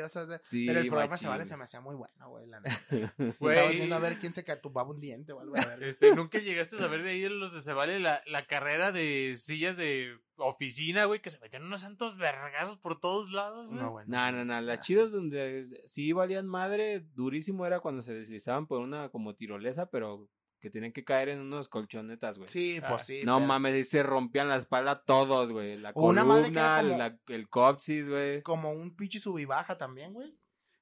Sí, 0.46 0.68
pero 0.68 0.80
el 0.80 0.88
programa 0.88 1.18
se 1.18 1.28
vale 1.28 1.46
se 1.46 1.58
me 1.58 1.64
hacía 1.64 1.82
muy 1.82 1.96
bueno, 1.96 2.30
güey. 2.30 2.46
La 2.48 2.60
neta. 2.60 2.80
Estábamos 3.18 3.76
viendo 3.76 3.96
a 3.96 4.00
ver 4.00 4.20
quién 4.20 4.34
se 4.34 4.44
tumbaba 4.58 4.92
un 4.92 5.00
diente 5.00 5.34
o 5.34 5.40
algo. 5.40 5.58
a 5.58 5.66
ver. 5.66 5.84
Este, 5.84 6.14
nunca 6.16 6.38
llegaste 6.38 6.76
a 6.76 6.80
saber 6.80 7.02
de 7.02 7.12
ahí 7.12 7.22
de 7.22 7.32
los 7.32 7.54
de 7.54 7.64
se 7.64 7.74
vale 7.74 8.00
la, 8.00 8.22
la 8.28 8.46
carrera 8.46 8.92
de 8.92 9.36
sillas 9.36 9.76
de 9.76 10.20
oficina, 10.38 11.06
güey, 11.06 11.20
que 11.20 11.30
se 11.30 11.40
metían 11.40 11.64
unos 11.64 11.82
santos 11.82 12.18
vergazos 12.18 12.78
por 12.78 13.00
todos 13.00 13.32
lados, 13.32 13.68
güey. 13.68 13.80
No, 13.80 13.92
bueno. 13.92 14.08
No, 14.10 14.32
no, 14.32 14.46
no, 14.46 14.62
las 14.62 14.82
chidas 14.82 15.12
donde 15.12 15.82
sí 15.86 16.12
valían 16.12 16.48
madre 16.48 17.00
durísimo 17.00 17.66
era 17.66 17.80
cuando 17.80 18.02
se 18.02 18.14
deslizaban 18.14 18.68
por 18.68 18.82
una 18.82 19.10
como 19.10 19.36
tirolesa, 19.36 19.88
pero 19.90 20.30
que 20.64 20.70
tenían 20.70 20.94
que 20.94 21.04
caer 21.04 21.28
en 21.28 21.42
unos 21.42 21.68
colchonetas, 21.68 22.38
güey. 22.38 22.50
Sí, 22.50 22.80
Ah. 22.82 22.88
pues 22.88 23.06
sí. 23.06 23.22
no 23.26 23.36
pero 23.36 23.48
mames, 23.48 23.74
ahí 23.74 23.84
se 23.84 24.02
rompían 24.02 24.48
la 24.48 24.56
espalda 24.56 25.04
todos, 25.04 25.52
güey. 25.52 25.78
La 25.78 25.92
O 25.94 26.08
una 26.08 26.24
madre 26.24 26.52
que 26.52 26.58
era 26.58 26.78
columna, 26.78 27.10
como- 27.12 27.28
la- 27.28 27.36
el 27.36 27.50
copsis, 27.50 28.08
güey. 28.10 28.42
Como 28.44 28.72
un 28.72 28.96
pinche 28.96 29.20
sub 29.20 29.38
y 29.40 29.44
baja 29.46 29.78
también, 29.78 30.14
güey. 30.14 30.34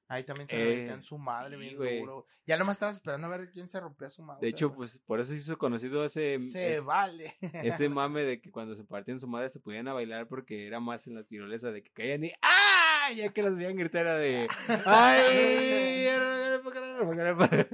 Ahí 0.06 0.24
también 0.24 0.46
se 0.46 0.84
Eh, 0.84 1.02
su 1.02 1.18
madre 1.18 1.56
sí, 1.56 1.60
bien 1.60 1.76
güey. 1.76 1.98
duro. 2.00 2.26
Ya 2.46 2.56
nomás 2.58 2.76
estabas 2.76 2.96
esperando 2.96 3.26
a 3.26 3.30
ver 3.36 3.50
quién 3.50 3.68
se 3.68 3.80
rompía 3.80 4.08
su 4.10 4.22
madre. 4.22 4.40
De 4.42 4.48
hecho, 4.48 4.70
pues 4.72 4.98
por 5.00 5.18
eso 5.20 5.32
se 5.32 5.38
hizo 5.38 5.56
conocido 5.58 6.04
ese, 6.04 6.38
Se 6.50 6.80
vale. 6.80 7.34
ese 7.40 7.88
mame 7.88 8.22
de 8.22 8.40
que 8.40 8.50
cuando 8.52 8.74
se 8.76 8.84
partían 8.84 9.18
su 9.20 9.26
madre 9.26 9.48
se 9.50 9.58
podían 9.58 9.88
a 9.88 9.94
bailar 9.94 10.28
porque 10.28 10.66
era 10.66 10.78
más 10.80 11.06
en 11.08 11.14
la 11.14 11.24
tirolesa 11.24 11.72
de 11.72 11.82
que 11.82 11.90
caían 11.92 12.24
y 12.24 12.32
¡ah! 12.42 12.81
Ya 13.10 13.32
que 13.32 13.42
las 13.42 13.56
veían 13.56 13.76
gritar 13.76 14.02
era 14.02 14.14
de 14.16 14.48
¡ay! 14.86 16.06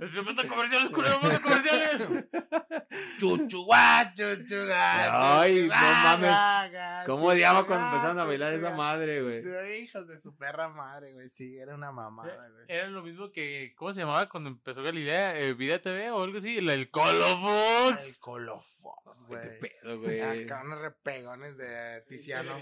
¡Se 0.07 0.23
meten 0.23 0.49
comerciales, 0.49 0.91
culero! 0.91 1.21
¡Meten 1.21 1.41
comerciales! 1.41 2.09
Chuchuá, 3.19 4.13
chuchuá, 4.15 5.41
Ay, 5.41 5.69
no 5.69 5.75
mames. 5.75 7.07
¿Cómo 7.07 7.27
odiaba 7.27 7.67
cuando 7.67 7.87
empezaron 7.87 8.19
a 8.19 8.25
bailar 8.25 8.53
esa 8.53 8.71
madre, 8.71 9.23
güey? 9.23 9.83
Hijos 9.83 10.07
de 10.09 10.19
su 10.19 10.37
perra 10.37 10.69
madre, 10.69 11.13
güey. 11.13 11.29
Sí, 11.29 11.59
era 11.59 11.75
una 11.75 11.93
mamada, 11.93 12.49
güey. 12.49 12.65
Era 12.69 12.89
lo 12.89 13.03
mismo 13.03 13.31
que, 13.31 13.75
¿cómo 13.77 13.93
se 13.93 14.01
llamaba 14.01 14.29
cuando 14.29 14.51
empezó 14.51 14.83
Galilea? 14.83 15.39
Eh, 15.39 15.55
¿Vida 15.55 15.79
TV 15.81 16.11
o 16.11 16.23
algo 16.23 16.39
así? 16.39 16.59
El, 16.59 16.69
el 16.71 16.91
Colofox. 16.91 18.09
El 18.09 18.19
Colofox, 18.19 19.21
Ay, 19.21 19.25
güey. 19.27 19.43
qué 19.43 19.49
pedo, 19.83 20.01
güey. 20.01 20.21
Acá 20.21 20.63
unos 20.65 20.81
repegones 20.81 21.57
de 21.57 22.03
Tiziano. 22.09 22.59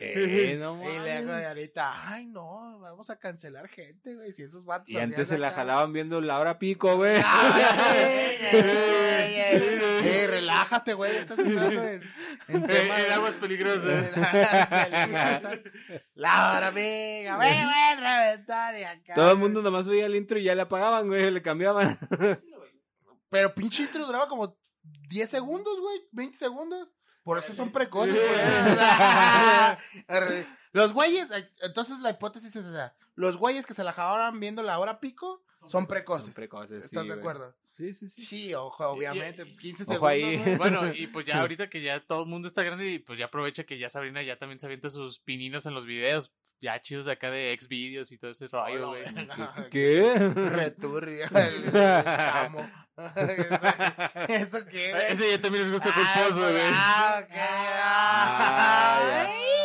Eh, 0.00 0.56
no 0.58 0.82
Y 0.82 0.98
luego 0.98 1.32
de 1.32 1.46
ahorita, 1.46 1.95
ay 2.04 2.26
no, 2.26 2.78
vamos 2.80 3.10
a 3.10 3.18
cancelar 3.18 3.68
gente, 3.68 4.14
güey. 4.14 4.32
Si 4.32 4.42
esos 4.42 4.64
vatos. 4.64 4.88
Y 4.88 4.98
antes 4.98 5.28
se 5.28 5.38
la 5.38 5.48
acá- 5.48 5.56
jalaban 5.56 5.92
viendo 5.92 6.20
la 6.20 6.38
hora 6.38 6.58
pico, 6.58 6.96
güey. 6.96 7.16
Ey, 9.22 10.26
relájate, 10.30 10.94
güey. 10.94 11.14
Estás 11.16 11.38
entrando 11.38 11.82
en, 11.82 12.02
en 12.48 12.64
Eh, 12.64 12.66
temas 12.66 12.98
en 13.00 13.12
aguas 13.12 13.34
peligrosas. 13.34 14.14
La 16.14 16.52
hora, 16.56 16.68
amiga, 16.68 17.36
me 17.38 17.46
voy 17.46 17.74
a 17.74 17.96
reventar 17.96 18.78
y 18.78 18.84
acá. 18.84 19.14
Todo 19.14 19.32
el 19.32 19.38
mundo 19.38 19.62
nomás 19.62 19.86
veía 19.88 20.06
el 20.06 20.16
intro 20.16 20.38
y 20.38 20.44
ya 20.44 20.54
le 20.54 20.62
apagaban, 20.62 21.08
güey, 21.08 21.30
le 21.30 21.42
cambiaban. 21.42 21.98
Pero 23.28 23.54
pinche 23.54 23.82
intro 23.84 24.06
duraba 24.06 24.28
como 24.28 24.56
10 25.08 25.28
segundos, 25.30 25.80
güey. 25.80 26.00
20 26.12 26.38
segundos. 26.38 26.92
Por 27.24 27.38
eso 27.38 27.52
son 27.52 27.72
precoces, 27.72 28.14
güey. 28.14 28.28
Los 30.76 30.92
güeyes, 30.92 31.30
eh, 31.30 31.50
entonces 31.62 32.00
la 32.00 32.10
hipótesis 32.10 32.54
es 32.54 32.66
esa. 32.66 32.94
Los 33.14 33.38
güeyes 33.38 33.64
que 33.66 33.72
se 33.74 33.82
la 33.82 33.92
jababan 33.92 34.38
viendo 34.40 34.62
la 34.62 34.78
hora 34.78 35.00
pico 35.00 35.42
son 35.66 35.86
precoces. 35.86 36.26
Son 36.26 36.34
precoces, 36.34 36.80
sí, 36.82 36.86
¿Estás 36.86 37.04
de 37.04 37.08
güey. 37.10 37.18
acuerdo? 37.20 37.54
Sí, 37.72 37.92
sí, 37.94 38.08
sí. 38.08 38.26
Sí, 38.26 38.54
ojo, 38.54 38.86
obviamente. 38.86 39.44
Pues 39.46 39.58
15 39.58 39.82
Ojo 39.84 39.92
segundos. 39.92 40.10
ahí. 40.46 40.56
Bueno, 40.56 40.92
y 40.94 41.06
pues 41.08 41.24
ya 41.26 41.40
ahorita 41.40 41.68
que 41.68 41.80
ya 41.82 42.00
todo 42.00 42.22
el 42.22 42.28
mundo 42.28 42.46
está 42.48 42.62
grande 42.62 42.90
y 42.90 42.98
pues 42.98 43.18
ya 43.18 43.24
aprovecha 43.26 43.64
que 43.64 43.78
ya 43.78 43.88
Sabrina 43.88 44.22
ya 44.22 44.38
también 44.38 44.58
se 44.60 44.66
avienta 44.66 44.88
sus 44.90 45.18
pininos 45.18 45.64
en 45.66 45.74
los 45.74 45.84
videos. 45.86 46.30
Ya 46.60 46.80
chidos 46.80 47.04
de 47.04 47.12
acá 47.12 47.30
de 47.30 47.52
ex 47.52 47.68
videos 47.68 48.12
y 48.12 48.18
todo 48.18 48.30
ese 48.30 48.48
rollo, 48.48 48.88
güey. 48.88 49.04
¿Qué? 49.70 50.18
Returbio, 50.34 51.26
el, 51.34 51.64
el 51.66 51.72
chamo. 51.72 52.70
¿Eso 54.28 54.64
qué? 54.70 54.92
Ese 55.10 55.30
ya 55.32 55.40
también 55.40 55.64
les 55.64 55.72
gusta 55.72 55.90
Ah, 55.94 55.94
culposo, 55.94 56.50
güey. 56.50 56.62
Ah, 56.72 57.20
ok. 57.22 57.32
Ah, 57.36 59.26
Ay. 59.26 59.55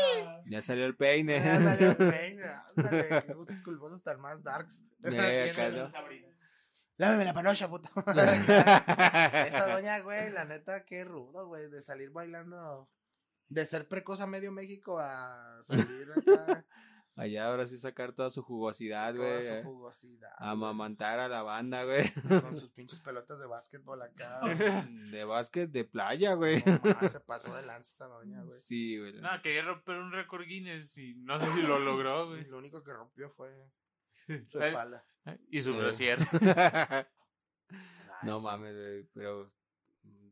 Ya 0.51 0.61
salió 0.61 0.85
el 0.85 0.97
peine. 0.97 1.41
Ya 1.41 1.61
salió 1.61 1.91
el 1.91 1.95
peine. 2.11 2.43
Ándale, 2.75 3.23
qué 3.25 3.33
gustos 3.33 3.61
culposos 3.61 4.03
más 4.19 4.43
darks. 4.43 4.83
Eh. 5.05 5.53
Lávame 6.97 7.23
la 7.23 7.33
panocha, 7.33 7.69
puto. 7.69 7.89
Esa 8.05 9.67
doña, 9.71 9.99
güey, 9.99 10.29
la 10.29 10.43
neta, 10.43 10.83
qué 10.83 11.05
rudo, 11.05 11.47
güey, 11.47 11.69
de 11.69 11.79
salir 11.79 12.09
bailando. 12.11 12.89
De 13.47 13.65
ser 13.65 13.87
precoz 13.87 14.19
a 14.19 14.27
medio 14.27 14.51
México 14.51 14.99
a 14.99 15.61
salir 15.63 16.07
acá 16.11 16.65
Allá 17.15 17.47
ahora 17.47 17.65
sí 17.65 17.77
sacar 17.77 18.13
toda 18.13 18.29
su 18.29 18.41
jugosidad, 18.41 19.13
toda 19.13 19.27
güey. 19.35 19.43
su 19.43 19.51
eh. 19.53 19.63
jugosidad. 19.63 20.31
Amamantar 20.37 21.19
a 21.19 21.27
la 21.27 21.43
banda, 21.43 21.83
güey. 21.83 22.09
Con 22.41 22.55
sus 22.59 22.71
pinches 22.71 22.99
pelotas 22.99 23.37
de 23.39 23.45
básquetbol 23.47 24.01
acá. 24.01 24.39
De 25.11 25.23
básquet 25.25 25.69
de 25.69 25.83
playa, 25.83 26.33
güey. 26.35 26.63
No, 26.65 27.09
se 27.09 27.19
pasó 27.19 27.53
de 27.55 27.61
lanza 27.65 27.91
esa 27.91 28.05
doña, 28.07 28.41
güey. 28.43 28.57
Sí, 28.57 28.97
güey. 28.97 29.13
No, 29.21 29.29
quería 29.43 29.63
romper 29.63 29.97
un 29.97 30.11
récord 30.13 30.45
Guinness 30.45 30.97
y 30.97 31.15
no 31.15 31.37
sé 31.37 31.45
si 31.53 31.61
lo 31.61 31.79
logró, 31.79 32.27
güey. 32.29 32.45
Lo 32.45 32.57
único 32.57 32.81
que 32.81 32.93
rompió 32.93 33.29
fue 33.29 33.51
su 34.47 34.61
Eh, 34.61 34.67
espalda. 34.69 35.05
Y 35.49 35.61
su 35.61 35.73
Eh. 35.73 35.77
brasier. 35.79 36.19
no 38.23 38.37
sí. 38.37 38.43
mames, 38.43 38.73
güey. 38.75 39.03
Pero 39.13 39.53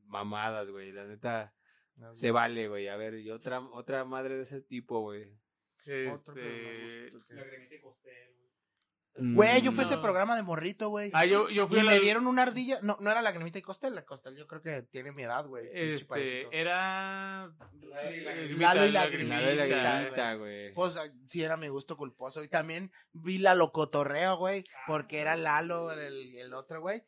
mamadas, 0.06 0.70
güey. 0.70 0.92
La 0.94 1.06
neta 1.06 1.54
No, 1.98 2.16
se 2.16 2.32
vale, 2.32 2.68
güey. 2.70 2.88
A 2.88 2.96
ver, 2.96 3.16
y 3.16 3.30
otra, 3.32 3.60
otra 3.60 4.06
madre 4.06 4.38
de 4.38 4.44
ese 4.44 4.62
tipo, 4.62 5.02
güey. 5.02 5.30
Otro 6.12 6.34
que 6.36 6.42
no 6.42 7.46
me 7.46 7.58
Este. 7.66 7.86
güey. 9.16 9.34
Güey, 9.34 9.62
yo 9.62 9.72
fui 9.72 9.82
a 9.82 9.86
ese 9.86 9.98
programa 9.98 10.36
de 10.36 10.44
morrito, 10.44 10.90
güey. 10.90 11.12
Ah, 11.14 11.26
yo, 11.26 11.50
yo 11.50 11.68
fui 11.68 11.78
Y 11.78 11.80
a 11.82 11.84
la. 11.84 11.92
me 11.92 12.00
dieron 12.00 12.28
una 12.28 12.44
ardilla. 12.44 12.80
No, 12.82 12.98
no 13.02 13.12
era 13.12 13.22
la 13.22 13.34
y 13.34 13.62
costel. 13.62 13.96
La 13.96 14.06
costel 14.06 14.38
yo 14.38 14.48
creo 14.48 14.62
que 14.62 14.84
tiene 14.84 15.12
mi 15.12 15.24
edad, 15.24 15.46
güey. 15.46 15.68
Este, 15.74 16.48
era. 16.58 17.52
Lalo 18.58 18.86
y 18.86 18.92
la 18.92 19.08
grimita, 19.08 20.36
güey. 20.36 20.74
Pues 20.74 20.96
ah, 20.96 21.12
sí 21.26 21.44
era 21.44 21.58
mi 21.58 21.68
gusto 21.68 21.98
culposo. 21.98 22.44
Y 22.44 22.48
también 22.48 22.92
vi 23.12 23.40
la 23.40 23.56
locotorreo, 23.56 24.38
güey. 24.38 24.64
Porque 24.88 25.20
era 25.20 25.36
Lalo 25.36 25.92
el, 25.92 26.36
el 26.36 26.54
otro, 26.54 26.80
güey. 26.80 27.04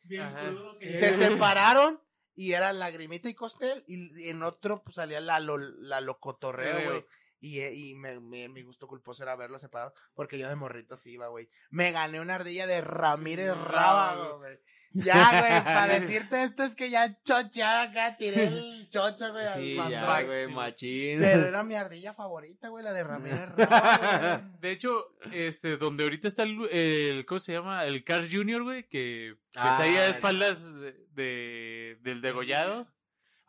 Se 0.90 1.14
separaron 1.14 2.00
y 2.34 2.52
era 2.52 2.72
Lagrimita 2.72 3.28
y 3.28 3.34
Costel, 3.34 3.84
y 3.86 4.28
en 4.28 4.42
otro 4.42 4.82
pues 4.82 4.96
salía 4.96 5.20
la, 5.20 5.38
lo, 5.40 5.58
la 5.58 6.00
Locotorreo, 6.00 6.72
Torreo. 6.72 6.90
güey. 6.90 7.06
Y, 7.44 7.58
eh, 7.58 7.74
y 7.74 7.94
me, 7.96 8.20
me- 8.20 8.48
mi 8.48 8.62
gusto 8.62 8.86
culposo 8.86 9.24
era 9.24 9.34
verlos 9.34 9.60
separados, 9.60 9.92
porque 10.14 10.38
yo 10.38 10.48
de 10.48 10.54
morrito 10.54 10.96
sí 10.96 11.10
iba, 11.14 11.26
güey. 11.26 11.48
Me 11.70 11.90
gané 11.90 12.20
una 12.20 12.36
ardilla 12.36 12.68
de 12.68 12.80
Ramírez 12.80 13.54
Rábago, 13.56 14.38
güey. 14.38 14.58
Ya, 14.94 15.40
güey, 15.40 15.64
para 15.64 15.98
decirte 16.00 16.42
esto 16.44 16.62
es 16.62 16.76
que 16.76 16.88
ya 16.90 17.18
chocheaba 17.22 17.82
acá, 17.82 18.16
tiré 18.18 18.44
el 18.44 18.88
chocho, 18.90 19.32
güey. 19.32 19.44
al 19.46 19.60
Sí, 19.60 19.74
más 19.74 19.90
ya, 19.90 20.22
güey, 20.22 20.46
machín. 20.48 21.18
Pero 21.18 21.46
era 21.46 21.62
mi 21.64 21.74
ardilla 21.74 22.12
favorita, 22.14 22.68
güey, 22.68 22.84
la 22.84 22.92
de 22.92 23.02
Ramírez 23.02 23.48
Rábago. 23.56 24.48
De 24.60 24.70
hecho, 24.70 25.16
este, 25.32 25.78
donde 25.78 26.04
ahorita 26.04 26.28
está 26.28 26.44
el, 26.44 26.60
el- 26.70 27.26
¿cómo 27.26 27.40
se 27.40 27.52
llama? 27.54 27.86
El 27.86 28.04
Cars 28.04 28.28
Junior, 28.30 28.62
güey, 28.62 28.82
que, 28.84 29.34
que 29.52 29.58
está 29.60 29.78
ahí 29.80 29.96
Ah, 29.96 30.02
a 30.02 30.06
espaldas 30.08 30.80
de, 30.80 30.92
de- 31.14 31.98
del 32.02 32.20
degollado. 32.20 32.86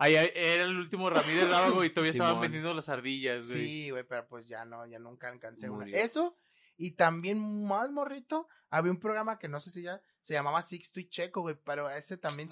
Ahí 0.03 0.15
era 0.15 0.63
el 0.63 0.77
último 0.77 1.09
Ramírez 1.09 1.49
Rábago 1.49 1.81
y 1.85 1.89
todavía 1.89 2.11
estaban 2.11 2.41
vendiendo 2.41 2.73
las 2.73 2.89
ardillas, 2.89 3.47
güey. 3.47 3.65
Sí, 3.65 3.89
güey, 3.89 4.03
pero 4.03 4.27
pues 4.27 4.45
ya 4.45 4.65
no, 4.65 4.85
ya 4.85 4.99
nunca 4.99 5.29
alcancé 5.29 5.69
una. 5.69 5.85
Eso, 5.87 6.35
y 6.75 6.91
también 6.91 7.65
más 7.65 7.89
morrito, 7.89 8.49
había 8.69 8.91
un 8.91 8.99
programa 8.99 9.39
que 9.39 9.47
no 9.47 9.61
sé 9.61 9.71
si 9.71 9.83
ya 9.83 10.01
se 10.19 10.33
llamaba 10.33 10.61
Sixto 10.61 10.99
y 10.99 11.07
Checo, 11.07 11.39
güey, 11.39 11.55
pero 11.63 11.89
ese 11.89 12.17
también. 12.17 12.49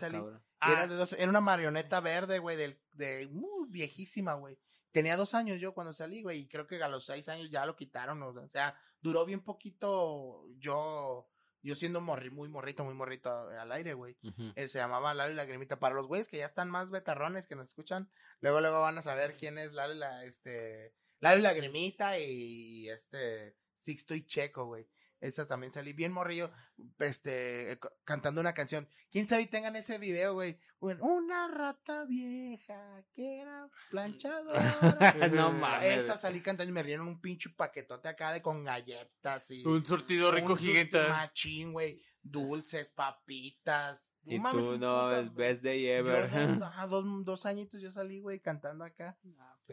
Ah, 0.62 0.72
Era, 0.72 0.88
de 0.88 0.96
dos, 0.96 1.12
era 1.12 1.30
una 1.30 1.42
marioneta 1.42 2.00
verde, 2.00 2.40
güey, 2.40 2.56
del, 2.56 2.80
de 2.94 3.28
muy 3.30 3.68
viejísima, 3.68 4.36
güey. 4.36 4.58
Tenía 4.94 5.18
dos 5.18 5.34
años 5.34 5.60
yo 5.60 5.74
cuando 5.74 5.92
salí, 5.92 6.22
güey, 6.22 6.40
y 6.40 6.48
creo 6.48 6.68
que 6.68 6.82
a 6.82 6.88
los 6.88 7.06
seis 7.06 7.28
años 7.28 7.50
ya 7.50 7.66
lo 7.66 7.76
quitaron, 7.76 8.24
o 8.24 8.48
sea, 8.48 8.78
duró 9.02 9.26
bien 9.26 9.44
poquito 9.44 10.46
yo, 10.58 11.28
yo 11.64 11.76
siendo 11.76 12.02
morri, 12.02 12.30
muy 12.30 12.50
morrito, 12.50 12.84
muy 12.84 12.94
morrito 12.94 13.30
al 13.32 13.72
aire, 13.72 13.94
güey. 13.94 14.18
Eh, 14.56 14.68
se 14.68 14.80
llamaba 14.80 15.14
Lalo 15.14 15.34
y 15.34 15.36
Lagrimita. 15.36 15.80
Para 15.80 15.96
los 15.96 16.08
güeyes 16.08 16.28
que 16.28 16.38
ya 16.38 16.46
están 16.46 16.70
más 16.70 16.92
betarrones 16.92 17.48
que 17.48 17.56
nos 17.56 17.68
escuchan, 17.68 18.10
luego 18.40 18.62
luego 18.62 18.82
van 18.82 18.98
a 18.98 19.02
saber 19.02 19.36
quién 19.38 19.58
es 19.58 19.74
Lalo 19.74 19.94
y 19.94 19.98
la, 19.98 20.26
este, 20.26 20.94
Lalo 21.20 21.40
y 21.40 21.42
Lagrimita 21.44 22.20
y 22.20 22.90
este 22.90 23.56
Sixto 23.74 24.14
y 24.16 24.26
Checo, 24.26 24.66
güey. 24.66 24.88
Esas 25.22 25.48
también 25.48 25.72
salí 25.72 25.94
bien 25.94 26.12
morrillo, 26.12 26.52
este, 27.00 27.80
cantando 28.04 28.42
una 28.42 28.54
canción. 28.54 28.88
¿Quién 29.12 29.28
sabe 29.28 29.46
tengan 29.46 29.76
ese 29.76 29.98
video, 30.00 30.34
güey? 30.34 30.60
Un- 30.80 31.00
Una 31.02 31.48
rata 31.48 32.06
vieja 32.06 33.04
que 33.14 33.40
era 33.40 33.70
planchadora. 33.92 34.78
no 35.32 35.52
mames. 35.52 35.86
Esa 36.00 36.18
salí 36.18 36.42
cantando 36.42 36.72
y 36.72 36.74
me 36.74 36.84
dieron 36.84 37.08
un 37.08 37.22
pinche 37.22 37.52
paquetote 37.52 38.10
acá 38.10 38.34
de 38.34 38.42
con 38.42 38.64
galletas 38.64 39.52
y 39.52 39.64
Un 39.66 39.86
surtido 39.86 40.32
rico 40.32 40.54
un 40.54 40.58
gigante. 40.60 41.08
Machín, 41.08 41.72
güey. 41.72 42.02
Dulces, 42.24 42.90
papitas. 42.90 44.02
Y 44.24 44.40
mames, 44.40 44.62
tú 44.62 44.70
un 44.72 44.80
no, 44.80 45.06
putas, 45.06 45.24
es 45.26 45.34
best 45.34 45.64
day 45.64 45.84
Yo, 45.84 45.90
ever. 45.94 46.30
dos, 46.60 46.68
ajá, 46.68 46.88
dos, 46.88 47.06
dos 47.26 47.46
añitos 47.48 47.82
yo 47.82 47.92
salí, 47.92 48.20
güey, 48.20 48.40
cantando 48.40 48.84
acá. 48.84 49.18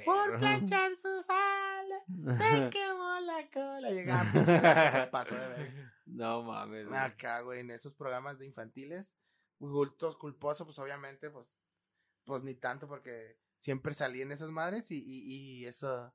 Por 0.05 0.39
planchar 0.39 0.93
su 0.97 1.25
falda, 1.25 2.37
se 2.37 2.71
quemó 2.71 3.21
la 3.21 3.49
cola. 3.53 3.91
Llegaba, 3.91 4.33
se 4.93 5.07
pasó 5.09 5.35
de 5.35 5.49
ver. 5.49 5.93
No 6.07 6.43
mames. 6.43 6.89
güey. 6.89 6.99
Acá, 6.99 7.41
güey, 7.41 7.61
en 7.61 7.71
esos 7.71 7.95
programas 7.95 8.39
de 8.39 8.47
infantiles, 8.47 9.15
gultos, 9.59 10.17
culposo, 10.17 10.65
pues 10.65 10.79
obviamente, 10.79 11.31
pues, 11.31 11.61
pues 12.25 12.43
ni 12.43 12.55
tanto, 12.55 12.89
porque 12.89 13.39
siempre 13.57 13.95
salí 13.95 14.23
en 14.23 14.33
esas 14.33 14.51
madres 14.51 14.91
y, 14.91 14.99
y, 14.99 15.61
y 15.63 15.67
eso, 15.67 16.15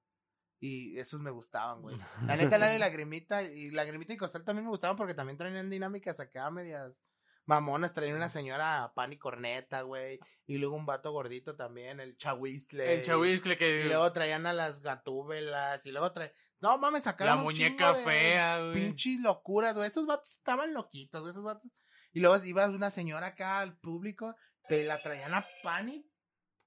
y 0.60 0.98
esos 0.98 1.20
me 1.20 1.32
gustaban, 1.32 1.82
güey. 1.82 1.98
La 2.26 2.36
neta, 2.36 2.58
la 2.58 2.68
de 2.68 2.80
Lagrimita, 2.80 3.44
y 3.44 3.72
Lagrimita 3.72 4.14
y 4.14 4.18
Costal 4.18 4.44
también 4.44 4.66
me 4.66 4.72
gustaban 4.72 4.96
porque 4.98 5.14
también 5.14 5.38
traían 5.38 5.70
dinámicas 5.70 6.20
acá 6.20 6.50
medias 6.50 7.04
mamonas, 7.46 7.94
traían 7.94 8.16
una 8.16 8.30
señora 8.30 8.92
pan 8.96 9.14
y 9.14 9.18
corneta, 9.18 9.82
güey, 9.82 10.20
y 10.46 10.58
luego 10.58 10.76
un 10.76 10.86
vato 10.86 11.12
gordito 11.12 11.56
también, 11.56 12.00
el 12.00 12.18
chahuistle. 12.18 12.94
El 12.94 13.04
chahuiscle 13.04 13.54
Y 13.54 13.58
que. 13.58 13.84
luego 13.86 14.12
traían 14.14 14.46
a 14.46 14.54
las 14.54 14.82
gatúbelas, 14.82 15.86
y 15.86 15.92
luego 15.92 16.12
traían, 16.12 16.34
no 16.62 16.78
mames, 16.78 17.04
sacaron 17.04 17.34
La 17.36 17.38
un 17.40 17.44
muñeca 17.44 17.94
de- 17.94 18.04
fea, 18.04 18.60
güey. 18.60 18.74
pinches 18.74 19.20
locuras, 19.22 19.76
güey. 19.76 19.88
Esos 19.88 20.06
vatos 20.06 20.32
estaban 20.36 20.74
loquitos, 20.74 21.22
güey. 21.22 21.32
Esos 21.32 21.44
vatos. 21.44 21.70
Y 22.14 22.20
luego 22.20 22.44
iba 22.46 22.68
una 22.70 22.90
señora 22.92 23.28
acá 23.28 23.60
al 23.60 23.78
público, 23.78 24.36
te 24.68 24.84
la 24.86 25.02
traían 25.02 25.34
a 25.34 25.46
Pani. 25.64 26.00
mm, 26.00 26.13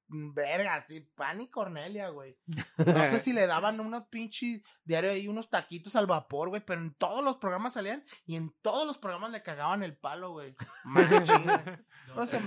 Verga, 0.08 0.74
así, 0.76 1.00
Pani 1.14 1.48
Cornelia, 1.50 2.10
güey. 2.10 2.36
No 2.76 3.04
sé 3.04 3.18
si 3.18 3.32
le 3.32 3.46
daban 3.46 3.80
unos 3.80 4.04
pinches 4.08 4.62
diario 4.84 5.10
ahí, 5.10 5.26
unos 5.28 5.50
taquitos 5.50 5.96
al 5.96 6.06
vapor, 6.06 6.48
güey, 6.50 6.62
pero 6.64 6.80
en 6.80 6.94
todos 6.94 7.24
los 7.24 7.36
programas 7.38 7.74
salían 7.74 8.04
y 8.24 8.36
en 8.36 8.54
todos 8.62 8.86
los 8.86 8.98
programas 8.98 9.32
le 9.32 9.42
cagaban 9.42 9.82
el 9.82 9.96
palo, 9.96 10.30
güey. 10.32 10.54
Machín, 10.84 11.42
güey. 11.44 11.76
No 12.14 12.26
se, 12.26 12.40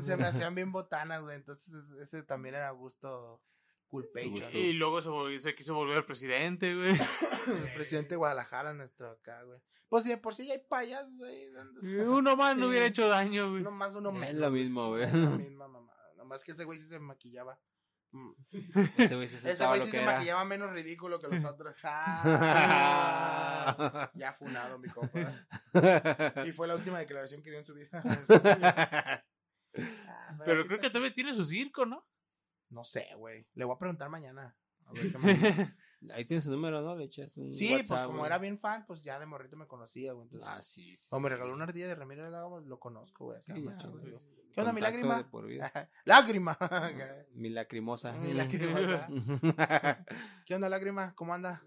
se 0.00 0.16
me 0.16 0.26
hacían 0.26 0.54
bien 0.54 0.70
botanas, 0.72 1.22
güey. 1.24 1.36
Entonces 1.36 1.74
ese- 2.00 2.22
también 2.22 2.54
era 2.54 2.70
gusto. 2.70 3.42
Gusto. 3.88 4.18
Y 4.52 4.72
luego 4.72 5.00
se, 5.00 5.08
volvió- 5.08 5.38
se 5.40 5.54
quiso 5.54 5.72
volver 5.74 6.04
presidente, 6.04 6.74
güey. 6.74 6.90
El 7.46 7.72
presidente 7.74 8.10
de 8.10 8.16
Guadalajara, 8.16 8.74
nuestro 8.74 9.10
acá, 9.10 9.42
güey. 9.44 9.60
Pues 9.88 10.02
si 10.02 10.10
de 10.10 10.16
por 10.18 10.34
sí 10.34 10.46
ya 10.48 10.54
hay 10.54 10.58
payasos 10.68 11.22
ahí. 11.22 11.46
¿dónde 11.50 11.80
está? 11.80 12.10
Uno 12.10 12.36
más 12.36 12.56
no 12.56 12.66
hubiera 12.66 12.84
hecho 12.86 13.06
daño, 13.08 13.48
güey. 13.50 13.60
Uno 13.62 13.70
más, 13.70 13.92
uno 13.94 14.10
Es 14.10 14.18
menos. 14.18 14.40
lo 14.40 14.50
mismo, 14.50 14.88
güey. 14.90 15.04
Es 15.04 15.14
la 15.14 15.30
misma 15.30 15.68
mamada. 15.68 15.95
Nomás 16.26 16.42
que 16.42 16.50
ese 16.50 16.64
güey 16.64 16.76
sí 16.76 16.86
se 16.88 16.98
maquillaba. 16.98 17.56
Mm. 18.10 18.32
Ese 18.98 19.14
güey 19.14 19.28
se 19.28 19.36
Ese 19.52 19.64
güey 19.64 19.78
lo 19.78 19.86
sí 19.86 19.92
que 19.92 19.98
se 19.98 20.04
maquillaba 20.04 20.44
menos 20.44 20.72
ridículo 20.72 21.20
que 21.20 21.28
los 21.28 21.44
otros. 21.52 21.76
Ah. 21.84 22.90
ya 24.14 24.32
funado, 24.32 24.76
mi 24.80 24.88
compa. 24.88 25.46
Y 26.44 26.50
fue 26.50 26.66
la 26.66 26.74
última 26.74 26.98
declaración 26.98 27.44
que 27.44 27.50
dio 27.50 27.60
en 27.60 27.64
su 27.64 27.74
vida. 27.74 29.22
Ah, 29.78 30.38
Pero 30.42 30.62
sí 30.62 30.68
creo 30.68 30.80
que 30.80 30.88
todavía 30.88 31.12
tiene 31.12 31.34
su 31.34 31.44
circo, 31.44 31.84
¿no? 31.84 32.08
No 32.70 32.82
sé, 32.82 33.08
güey. 33.14 33.46
Le 33.52 33.66
voy 33.66 33.74
a 33.74 33.78
preguntar 33.78 34.08
mañana. 34.08 34.56
A 34.86 34.92
ver 34.92 35.12
qué 35.12 35.18
me 35.18 35.34
dice. 35.34 35.76
Ahí 36.12 36.24
tienes 36.24 36.44
su 36.44 36.50
número, 36.50 36.80
¿no? 36.82 36.94
Le 36.96 37.04
echas 37.04 37.36
un 37.36 37.52
Sí, 37.52 37.68
pues 37.86 38.00
como 38.02 38.18
güey. 38.18 38.26
era 38.26 38.38
bien 38.38 38.58
fan, 38.58 38.84
pues 38.86 39.02
ya 39.02 39.18
de 39.18 39.26
morrito 39.26 39.56
me 39.56 39.66
conocía, 39.66 40.12
güey. 40.12 40.24
Entonces, 40.26 40.48
Ah, 40.50 40.60
sí. 40.60 40.96
sí, 40.96 41.06
o 41.10 41.20
me 41.20 41.28
regaló 41.28 41.52
una 41.52 41.64
ardilla 41.64 41.88
de 41.88 41.94
Ramírez 41.94 42.30
Lago, 42.30 42.60
lo 42.60 42.78
conozco, 42.78 43.26
güey. 43.26 43.38
acá, 43.38 43.54
Sí, 43.54 43.62
ya, 43.62 43.70
machín, 43.70 43.90
güey. 43.92 44.04
digo, 44.06 44.18
¿Qué 44.52 44.60
onda, 44.60 44.72
mi 44.72 44.80
lágrima? 44.80 45.16
de 45.18 45.24
por 45.24 45.46
vida. 45.46 45.70
lágrima. 46.04 46.56
Mi 47.34 47.50
lacrimosa. 47.50 48.12
Mi 48.12 48.32
lágrima. 48.32 49.06
¿Qué 50.46 50.54
onda, 50.54 50.68
lágrima? 50.68 51.14
¿Cómo 51.14 51.34
anda? 51.34 51.62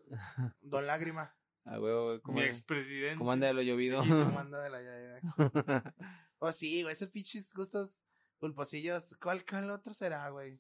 Don 0.62 0.88
Lágrima. 0.88 1.36
A 1.66 1.80
huevo, 1.80 2.06
güey. 2.08 2.22
¿Cómo, 2.22 2.40
Mi 2.40 2.46
expresidente. 2.46 3.18
¿Cómo 3.18 3.32
anda 3.32 3.48
de 3.48 3.54
lo 3.54 3.62
llovido? 3.62 4.00
¿Cómo 4.02 4.40
anda 4.40 4.60
de 4.64 4.70
la 4.70 4.82
ya? 4.82 5.94
Oh, 6.40 6.52
sí, 6.52 6.82
güey, 6.84 6.94
esos 6.94 7.10
pinches 7.10 7.54
gustos 7.54 8.02
pulposillos. 8.40 9.16
¿Cuál, 9.22 9.46
cuál 9.46 9.70
otro 9.72 9.94
será, 9.94 10.30
güey? 10.30 10.60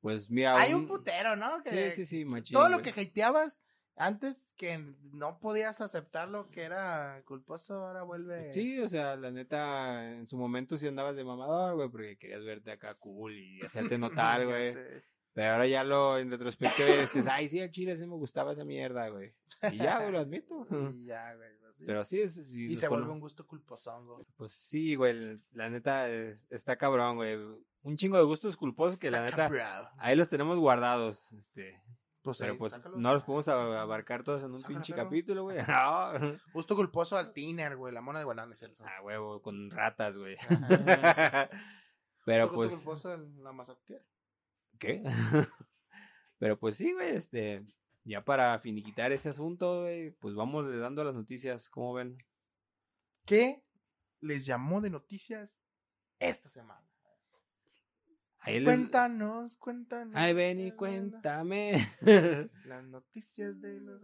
Pues 0.00 0.30
mira. 0.30 0.56
Hay 0.58 0.72
un 0.74 0.86
putero, 0.86 1.36
¿no? 1.36 1.62
Que 1.62 1.90
Sí, 1.92 1.96
sí, 1.96 2.06
sí, 2.06 2.24
machín. 2.24 2.54
todo 2.54 2.68
lo 2.68 2.80
que 2.82 2.90
hateabas 2.90 3.60
antes 3.96 4.54
que 4.56 4.78
no 5.12 5.40
podías 5.40 5.80
aceptar 5.82 6.28
lo 6.28 6.48
que 6.50 6.62
era 6.62 7.22
culposo, 7.26 7.74
ahora 7.86 8.02
vuelve. 8.02 8.52
Sí, 8.54 8.80
o 8.80 8.88
sea, 8.88 9.16
la 9.16 9.30
neta, 9.30 10.10
en 10.12 10.26
su 10.26 10.38
momento 10.38 10.78
sí 10.78 10.86
andabas 10.86 11.16
de 11.16 11.24
mamador, 11.24 11.74
güey, 11.74 11.88
porque 11.90 12.16
querías 12.16 12.42
verte 12.44 12.70
acá 12.72 12.94
cool 12.94 13.36
y 13.36 13.60
hacerte 13.62 13.98
notar, 13.98 14.44
güey. 14.46 14.72
sé. 14.72 15.02
Pero 15.32 15.52
ahora 15.52 15.66
ya 15.66 15.84
lo, 15.84 16.18
en 16.18 16.30
retrospectiva, 16.30 16.88
dices, 16.88 17.26
ay, 17.28 17.48
sí, 17.48 17.60
al 17.60 17.70
chile 17.70 17.94
sí 17.96 18.04
me 18.06 18.16
gustaba 18.16 18.52
esa 18.52 18.64
mierda, 18.64 19.08
güey. 19.10 19.32
Y 19.70 19.76
ya, 19.76 19.98
güey, 19.98 20.12
lo 20.12 20.18
admito. 20.18 20.66
Y 20.96 21.04
ya, 21.04 21.34
güey. 21.36 21.50
pues 21.60 21.76
sí. 21.76 21.84
Pero 21.86 22.04
sí, 22.04 22.20
es, 22.20 22.34
sí, 22.34 22.66
y 22.72 22.76
se 22.76 22.88
vuelve 22.88 23.10
un 23.10 23.20
gusto 23.20 23.46
culposón, 23.46 24.06
güey. 24.06 24.24
Pues 24.36 24.52
sí, 24.52 24.94
güey, 24.96 25.38
la 25.52 25.68
neta 25.68 26.08
es- 26.08 26.46
está 26.50 26.76
cabrón, 26.76 27.16
güey. 27.16 27.38
Un 27.82 27.96
chingo 27.96 28.18
de 28.18 28.24
gustos 28.24 28.56
culposos 28.56 28.98
que 28.98 29.10
la 29.10 29.24
neta, 29.24 29.92
ahí 29.98 30.14
los 30.16 30.28
tenemos 30.28 30.58
guardados, 30.58 31.32
este. 31.32 31.82
Pues 32.22 32.36
Pero 32.36 32.52
ahí, 32.52 32.58
pues 32.58 32.72
sácalo. 32.72 32.98
no 32.98 33.14
los 33.14 33.22
podemos 33.22 33.48
abarcar 33.48 34.22
todos 34.22 34.42
en 34.42 34.52
un 34.52 34.62
pinche 34.62 34.92
perro. 34.92 35.04
capítulo, 35.04 35.42
güey. 35.44 35.56
No. 35.68 36.38
Gusto 36.52 36.76
culposo 36.76 37.16
al 37.16 37.32
tiner, 37.32 37.76
güey. 37.76 37.94
La 37.94 38.02
mona 38.02 38.18
de 38.18 38.26
Guanán 38.26 38.52
es. 38.52 38.62
Ah, 38.80 39.00
huevo, 39.02 39.40
con 39.40 39.70
ratas, 39.70 40.18
güey. 40.18 40.36
Pero 42.26 42.48
Gusto 42.48 42.56
pues, 42.56 42.74
culposo 42.74 43.14
en 43.14 43.42
la 43.42 43.52
mazaquera. 43.52 44.04
¿qué? 44.78 45.02
Pero 46.38 46.58
pues 46.58 46.76
sí, 46.76 46.92
güey, 46.92 47.14
este, 47.14 47.64
ya 48.04 48.24
para 48.24 48.58
finiquitar 48.58 49.12
ese 49.12 49.28
asunto, 49.30 49.82
güey, 49.82 50.10
pues 50.10 50.34
vamos 50.34 50.66
le 50.66 50.76
dando 50.78 51.04
las 51.04 51.14
noticias, 51.14 51.68
¿cómo 51.68 51.94
ven? 51.94 52.18
¿Qué 53.26 53.62
les 54.20 54.44
llamó 54.46 54.80
de 54.80 54.90
noticias 54.90 55.64
esta 56.18 56.48
semana? 56.48 56.89
Ahí 58.40 58.60
les- 58.60 58.64
Cuéntanos, 58.64 59.56
cuéntanos. 59.56 60.14
Ay, 60.16 60.32
ven 60.32 60.60
y 60.60 60.72
cuéntame 60.72 61.72
Las 62.64 62.84
noticias 62.84 63.60
de 63.60 63.80
los... 63.80 64.00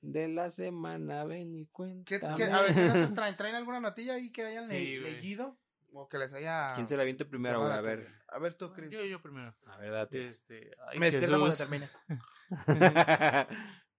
de 0.00 0.28
la 0.28 0.50
semana, 0.50 1.24
ven 1.24 1.54
y 1.56 1.64
¿Qué, 1.66 1.70
cuéntame. 1.72 2.36
qué- 2.36 2.44
a 2.44 2.62
ver, 2.62 2.74
¿qué 2.74 3.14
traen? 3.14 3.36
¿Traen 3.36 3.54
alguna 3.56 3.80
notilla 3.80 4.14
ahí 4.14 4.30
que 4.30 4.44
hayan 4.44 4.68
Sí, 4.68 4.98
leído? 4.98 5.58
¿O 5.92 6.08
que 6.08 6.18
les 6.18 6.32
haya... 6.32 6.72
¿Quién 6.76 6.86
se 6.86 6.96
la 6.96 7.02
aviente 7.02 7.24
primero? 7.24 7.64
A 7.64 7.80
ver? 7.80 8.06
A 8.28 8.38
ver 8.38 8.54
tú, 8.54 8.72
Chris. 8.72 8.90
Yo, 8.90 9.04
yo 9.04 9.20
primero. 9.20 9.56
a 9.66 9.76
ver, 9.76 9.90
date. 9.92 10.28
Este. 10.28 10.70
Ay, 10.86 11.00
Me 11.00 11.10
despierto 11.10 11.36
cuando 11.40 11.56
termine. 11.56 11.88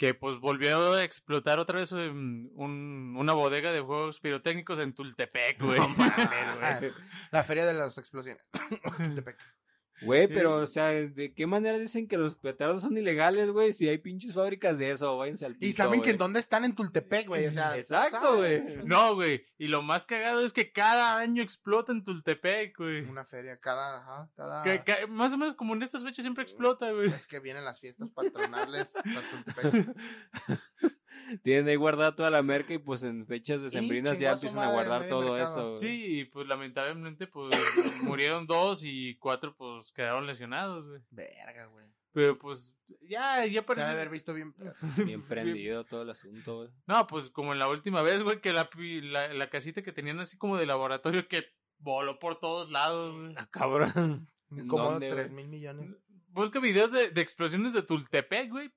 que 0.00 0.14
pues 0.14 0.38
volvió 0.38 0.94
a 0.94 1.04
explotar 1.04 1.58
otra 1.58 1.78
vez 1.78 1.92
em, 1.92 2.48
un- 2.54 3.14
una 3.18 3.34
bodega 3.34 3.70
de 3.70 3.80
juegos 3.82 4.18
pirotécnicos 4.18 4.78
en 4.78 4.94
Tultepec, 4.94 5.60
güey. 5.62 5.78
Ah, 6.62 6.80
La 7.32 7.44
feria 7.44 7.66
de 7.66 7.74
las 7.74 7.98
explosiones. 7.98 8.42
Tultepec. 8.96 9.36
Güey, 10.02 10.28
pero, 10.28 10.56
o 10.56 10.66
sea, 10.66 10.88
¿de 10.90 11.34
qué 11.34 11.46
manera 11.46 11.78
dicen 11.78 12.08
que 12.08 12.16
los 12.16 12.36
petardos 12.36 12.82
son 12.82 12.96
ilegales, 12.96 13.50
güey? 13.50 13.72
Si 13.72 13.88
hay 13.88 13.98
pinches 13.98 14.32
fábricas 14.34 14.78
de 14.78 14.90
eso, 14.90 15.18
váyanse 15.18 15.44
al 15.46 15.52
y 15.52 15.58
pito, 15.58 15.76
saben 15.76 16.00
que 16.02 16.10
en 16.10 16.18
dónde 16.18 16.40
están 16.40 16.64
en 16.64 16.74
Tultepec, 16.74 17.26
güey. 17.28 17.46
O 17.46 17.52
sea, 17.52 17.76
Exacto, 17.76 18.36
güey. 18.36 18.62
No, 18.84 19.14
güey. 19.14 19.44
Y 19.58 19.68
lo 19.68 19.82
más 19.82 20.04
cagado 20.04 20.44
es 20.44 20.52
que 20.52 20.72
cada 20.72 21.18
año 21.18 21.42
explota 21.42 21.92
en 21.92 22.02
Tultepec, 22.02 22.76
güey. 22.78 23.02
Una 23.02 23.24
feria 23.24 23.58
cada, 23.58 23.98
ajá, 23.98 24.30
cada. 24.36 24.62
Que- 24.62 24.82
que 24.84 25.06
más 25.06 25.32
o 25.32 25.38
menos 25.38 25.54
como 25.54 25.74
en 25.74 25.82
estas 25.82 26.02
fechas 26.02 26.24
siempre 26.24 26.42
explota, 26.42 26.90
güey. 26.92 27.08
Es 27.08 27.26
que 27.26 27.40
vienen 27.40 27.64
las 27.64 27.80
fiestas 27.80 28.08
patronales 28.10 28.92
a 28.96 29.02
Tultepec. 29.02 29.96
Tienen 31.42 31.68
ahí 31.68 31.76
guardada 31.76 32.14
toda 32.16 32.30
la 32.30 32.42
merca 32.42 32.74
y 32.74 32.78
pues 32.78 33.02
en 33.02 33.26
fechas 33.26 33.62
decembrinas 33.62 34.18
ya 34.18 34.32
empiezan 34.32 34.62
a 34.68 34.72
guardar 34.72 35.08
todo 35.08 35.34
mercado. 35.34 35.52
eso. 35.52 35.66
güey. 35.68 35.78
Sí, 35.78 36.20
y 36.20 36.24
pues 36.24 36.46
lamentablemente 36.48 37.26
pues 37.26 37.50
murieron 38.02 38.46
dos 38.46 38.82
y 38.84 39.16
cuatro 39.16 39.54
pues 39.56 39.92
quedaron 39.92 40.26
lesionados, 40.26 40.88
güey. 40.88 41.00
Verga, 41.10 41.66
güey. 41.66 41.86
Pero 42.12 42.36
pues 42.38 42.74
ya, 43.02 43.44
ya 43.46 43.50
Se 43.52 43.58
ha 43.58 43.60
de 43.60 43.62
parece... 43.62 43.82
haber 43.92 44.08
visto 44.10 44.34
bien. 44.34 44.52
Bien 45.04 45.22
prendido 45.22 45.84
todo 45.84 46.02
el 46.02 46.10
asunto, 46.10 46.56
güey. 46.56 46.68
No, 46.86 47.06
pues 47.06 47.30
como 47.30 47.52
en 47.52 47.60
la 47.60 47.68
última 47.68 48.02
vez, 48.02 48.22
güey, 48.24 48.40
que 48.40 48.52
la, 48.52 48.68
pi- 48.68 49.00
la, 49.00 49.32
la 49.32 49.48
casita 49.48 49.82
que 49.82 49.92
tenían 49.92 50.18
así 50.18 50.36
como 50.36 50.56
de 50.56 50.66
laboratorio 50.66 51.28
que 51.28 51.44
voló 51.78 52.18
por 52.18 52.38
todos 52.40 52.70
lados, 52.70 53.16
güey. 53.16 53.34
Ah, 53.36 53.48
cabrón. 53.50 54.28
¿En 54.50 54.66
Como 54.66 54.84
dónde, 54.90 55.08
3 55.08 55.30
güey? 55.30 55.44
mil 55.44 55.48
millones. 55.48 55.88
Busca 56.32 56.58
videos 56.58 56.90
de, 56.90 57.10
de 57.10 57.20
explosiones 57.20 57.72
de 57.72 57.82
Tultepec, 57.82 58.50
güey. 58.50 58.72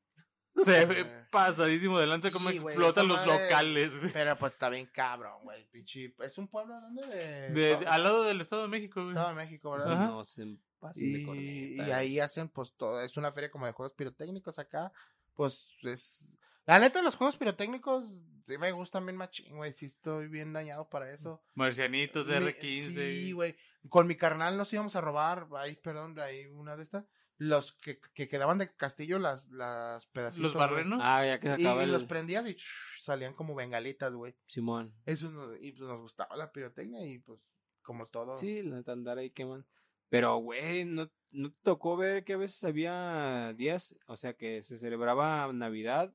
Se 0.61 0.85
ve 0.85 1.01
Eh. 1.01 1.25
pasadísimo 1.31 1.97
de 1.99 2.07
lanza 2.07 2.27
Sí, 2.29 2.33
cómo 2.33 2.45
güey, 2.45 2.57
explotan 2.57 3.07
los 3.07 3.17
madre- 3.17 3.43
locales, 3.45 3.97
güey. 3.97 4.11
Pero 4.13 4.37
pues 4.37 4.53
está 4.53 4.69
bien 4.69 4.85
cabrón, 4.93 5.41
güey. 5.43 5.67
Pinche. 5.71 6.13
¿Es 6.19 6.37
un 6.37 6.47
pueblo 6.47 6.79
dónde? 6.79 7.01
De. 7.07 7.75
Al 7.87 8.03
lado 8.03 8.23
del 8.23 8.39
Estado 8.41 8.61
de 8.63 8.67
México, 8.67 9.01
güey. 9.01 9.13
Estado 9.15 9.29
de 9.29 9.35
México, 9.35 9.71
¿verdad? 9.71 9.93
Ajá. 9.93 10.05
No 10.07 10.23
se 10.23 10.45
pasen 10.79 11.13
de 11.13 11.19
Y, 11.19 11.25
corneta. 11.25 11.87
y 11.87 11.91
ahí 11.91 12.19
hacen, 12.19 12.49
pues, 12.49 12.73
todo. 12.75 13.01
Es 13.01 13.17
una 13.17 13.31
feria 13.31 13.49
como 13.49 13.65
de 13.65 13.71
juegos 13.71 13.93
pirotécnicos 13.93 14.59
acá. 14.59 14.91
Pues 15.33 15.67
es. 15.81 16.37
La 16.65 16.79
neta, 16.79 17.01
los 17.01 17.15
juegos 17.15 17.35
pirotécnicos 17.35 18.05
sí 18.45 18.57
me 18.57 18.71
gustan 18.71 19.05
bien 19.05 19.17
machín, 19.17 19.55
güey. 19.57 19.73
Sí 19.73 19.87
estoy 19.87 20.27
bien 20.27 20.53
dañado 20.53 20.87
para 20.87 21.11
eso. 21.11 21.41
Marcianitos 21.55 22.27
Mi- 22.27 22.33
R15. 22.35 22.83
Sí, 22.93 23.31
güey. 23.31 23.55
Con 23.89 24.07
mi 24.07 24.15
carnal 24.15 24.57
nos 24.57 24.71
íbamos 24.71 24.95
a 24.95 25.01
robar. 25.01 25.47
Ay, 25.57 25.75
perdón, 25.75 26.13
de 26.13 26.21
ahí 26.23 26.45
una 26.47 26.77
de 26.77 26.83
estas. 26.83 27.05
Los 27.43 27.73
que, 27.73 27.99
que 28.13 28.27
quedaban 28.29 28.57
de 28.57 28.73
castillo, 28.73 29.19
las, 29.19 29.49
las 29.51 30.05
pedacitos. 30.07 30.53
Los 30.53 30.53
barrenos. 30.53 31.01
Ah, 31.03 31.25
ya 31.25 31.39
que 31.39 31.47
se 31.47 31.53
acaba 31.53 31.81
Y 31.81 31.85
el... 31.85 31.91
los 31.91 32.05
prendías 32.05 32.47
y 32.47 32.55
salían 33.01 33.33
como 33.33 33.53
bengalitas, 33.53 34.13
güey. 34.13 34.33
Simón. 34.47 34.93
Eso 35.05 35.29
nos- 35.29 35.57
y 35.61 35.73
pues 35.73 35.89
nos 35.89 35.99
gustaba 35.99 36.37
la 36.37 36.51
pirotecnia 36.53 37.05
y 37.05 37.19
pues 37.19 37.41
como 37.81 38.07
todo. 38.07 38.37
Sí, 38.37 38.61
la 38.63 38.81
andar 38.87 39.17
ahí 39.17 39.29
queman. 39.29 39.65
Pero, 40.07 40.37
güey, 40.37 40.85
¿no, 40.85 41.11
¿no 41.31 41.51
te 41.51 41.57
tocó 41.63 41.97
ver 41.97 42.23
que 42.23 42.33
a 42.33 42.37
veces 42.37 42.63
había 42.63 43.53
días, 43.57 43.97
o 44.07 44.15
sea, 44.15 44.35
que 44.35 44.63
se 44.63 44.77
celebraba 44.77 45.51
Navidad 45.51 46.13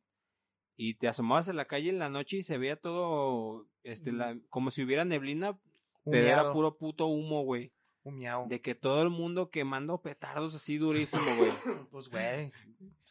y 0.76 0.94
te 0.94 1.08
asomabas 1.08 1.48
a 1.48 1.52
la 1.52 1.66
calle 1.66 1.90
en 1.90 1.98
la 1.98 2.08
noche 2.08 2.38
y 2.38 2.42
se 2.42 2.56
veía 2.56 2.76
todo, 2.76 3.68
este, 3.82 4.12
la, 4.12 4.38
como 4.48 4.70
si 4.70 4.82
hubiera 4.82 5.04
neblina, 5.04 5.58
pero 6.04 6.26
era 6.26 6.52
puro 6.52 6.78
puto 6.78 7.06
humo, 7.08 7.42
güey. 7.42 7.72
Humeado. 8.08 8.46
De 8.48 8.60
que 8.60 8.74
todo 8.74 9.02
el 9.02 9.10
mundo 9.10 9.50
quemando 9.50 10.00
petardos 10.02 10.54
así 10.54 10.78
durísimo, 10.78 11.22
güey. 11.36 11.52
Pues, 11.90 12.08
güey, 12.08 12.52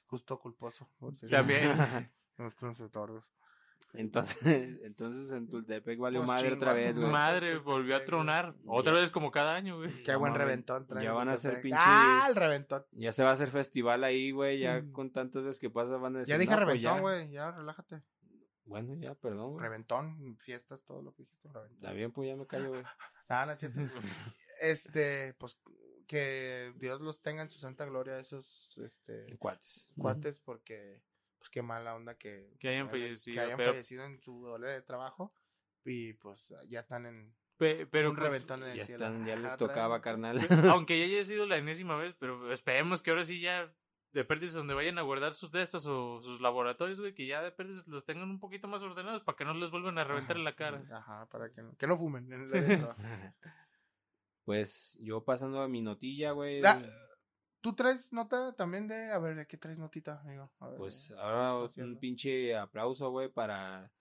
justo 0.07 0.39
culposo. 0.39 0.87
por 0.99 1.15
ser 1.15 1.29
También. 1.29 1.71
Nuestros 2.37 2.77
sordos. 2.91 3.25
Entonces, 3.93 4.37
entonces 4.83 5.31
en 5.31 5.47
Tultepec 5.49 5.97
valió 5.97 6.19
Los 6.19 6.27
madre 6.27 6.51
otra 6.53 6.73
vez, 6.73 6.97
güey. 6.99 7.09
Madre, 7.11 7.57
volvió 7.57 7.95
a 7.95 8.03
tronar. 8.05 8.53
Otra 8.65 8.91
vez 8.93 9.11
como 9.11 9.31
cada 9.31 9.55
año, 9.55 9.77
güey. 9.77 10.03
Qué 10.03 10.11
No 10.13 10.19
buen 10.19 10.35
reventón 10.35 10.85
traen 10.85 11.05
ya 11.05 11.13
van 11.13 11.29
a 11.29 11.33
hacer 11.33 11.61
pinche- 11.61 11.77
Ah, 11.79 12.25
el 12.29 12.35
reventón. 12.35 12.85
Ya 12.91 13.11
se 13.13 13.23
va 13.23 13.29
a 13.31 13.33
hacer 13.33 13.49
festival 13.49 14.03
ahí, 14.03 14.31
güey, 14.31 14.59
ya 14.59 14.81
Mm. 14.81 14.91
con 14.91 15.11
tantas 15.11 15.43
veces 15.43 15.59
que 15.59 15.69
pasa 15.69 15.97
van 15.97 16.17
a 16.17 16.19
decir, 16.19 16.33
Ya 16.33 16.37
dije 16.37 16.51
"No, 16.51 16.57
pues 16.57 16.67
reventón, 16.81 16.95
ya". 16.95 17.01
güey. 17.01 17.29
Ya, 17.31 17.51
relájate. 17.51 18.01
Bueno, 18.67 18.93
ya, 18.95 19.15
perdón, 19.15 19.51
güey. 19.53 19.63
Reventón, 19.63 20.37
fiestas, 20.37 20.83
todo 20.83 21.01
lo 21.01 21.13
que 21.13 21.23
dijiste. 21.23 21.49
Reventón. 21.49 21.75
Está 21.77 21.91
bien, 21.93 22.11
pues 22.11 22.27
ya 22.29 22.35
me 22.35 22.45
callo, 22.47 22.69
güey. 22.69 22.83
Ah, 23.29 23.45
no 23.45 23.51
es 23.53 23.59
cierto. 23.59 23.79
Este, 24.61 25.33
pues, 25.35 25.59
que 26.07 26.73
Dios 26.77 27.01
los 27.01 27.21
tenga 27.21 27.41
en 27.41 27.49
su 27.49 27.59
santa 27.59 27.85
gloria, 27.85 28.17
esos, 28.19 28.77
este, 28.83 29.37
Cuates. 29.37 29.89
cuates, 29.97 30.39
porque, 30.39 31.03
pues, 31.37 31.49
qué 31.49 31.61
mala 31.61 31.93
onda 31.95 32.15
que, 32.17 32.55
Que 32.59 32.69
hayan 32.69 32.89
fallecido, 32.89 33.33
que 33.35 33.39
hayan 33.41 33.57
pero- 33.57 33.71
fallecido 33.73 34.05
en 34.05 34.19
su 34.21 34.41
doble 34.45 34.69
de 34.69 34.81
trabajo. 34.81 35.33
Y, 35.83 36.13
pues, 36.13 36.53
ya 36.67 36.79
están 36.79 37.05
en 37.05 37.35
Pe- 37.57 37.85
pero 37.87 38.09
un 38.11 38.15
pues, 38.15 38.29
reventón 38.31 38.63
en 38.63 38.69
el 38.69 38.77
Ya 38.77 38.85
cielo. 38.85 39.05
están, 39.05 39.25
ya 39.25 39.35
les 39.35 39.57
tocaba, 39.57 40.01
carnal. 40.01 40.39
aunque 40.71 40.97
ya 40.99 41.05
haya 41.05 41.23
sido 41.23 41.45
la 41.45 41.57
enésima 41.57 41.95
vez, 41.97 42.15
pero 42.19 42.51
esperemos 42.51 43.01
que 43.01 43.09
ahora 43.11 43.23
sí 43.25 43.39
ya 43.41 43.73
de 44.17 44.25
pérdidas 44.25 44.53
donde 44.55 44.73
vayan 44.73 44.97
a 44.97 45.03
guardar 45.03 45.35
sus 45.35 45.51
de 45.51 45.61
estas 45.61 45.85
o 45.85 46.21
sus 46.21 46.41
laboratorios, 46.41 46.99
güey, 46.99 47.13
que 47.13 47.27
ya 47.27 47.41
de 47.41 47.51
pérdidas 47.51 47.87
los 47.87 48.03
tengan 48.05 48.29
un 48.29 48.39
poquito 48.39 48.67
más 48.67 48.81
ordenados 48.83 49.23
para 49.23 49.35
que 49.35 49.45
no 49.45 49.53
les 49.53 49.69
vuelvan 49.71 49.97
a 49.99 50.03
reventar 50.03 50.37
en 50.37 50.43
la 50.43 50.55
cara. 50.55 50.83
Ajá, 50.91 51.27
para 51.29 51.49
que 51.51 51.61
no, 51.61 51.75
que 51.77 51.87
no 51.87 51.95
fumen 51.97 52.31
en 52.31 52.49
trabajo. 52.49 52.95
Pues 54.45 54.97
yo 55.01 55.23
pasando 55.23 55.61
a 55.61 55.67
mi 55.67 55.81
notilla, 55.81 56.31
güey. 56.31 56.61
Da- 56.61 56.81
¿Tú 57.59 57.75
traes 57.75 58.13
nota 58.13 58.55
también 58.55 58.87
de, 58.87 59.11
a 59.11 59.19
ver, 59.19 59.35
¿de 59.35 59.45
qué 59.45 59.57
traes 59.57 59.77
notita, 59.77 60.21
amigo? 60.21 60.51
A 60.59 60.69
ver, 60.69 60.77
Pues 60.77 61.11
eh, 61.11 61.15
ahora 61.19 61.65
haciendo. 61.65 61.93
un 61.93 61.99
pinche 61.99 62.55
aplauso, 62.55 63.09
güey, 63.09 63.27
para 63.29 63.91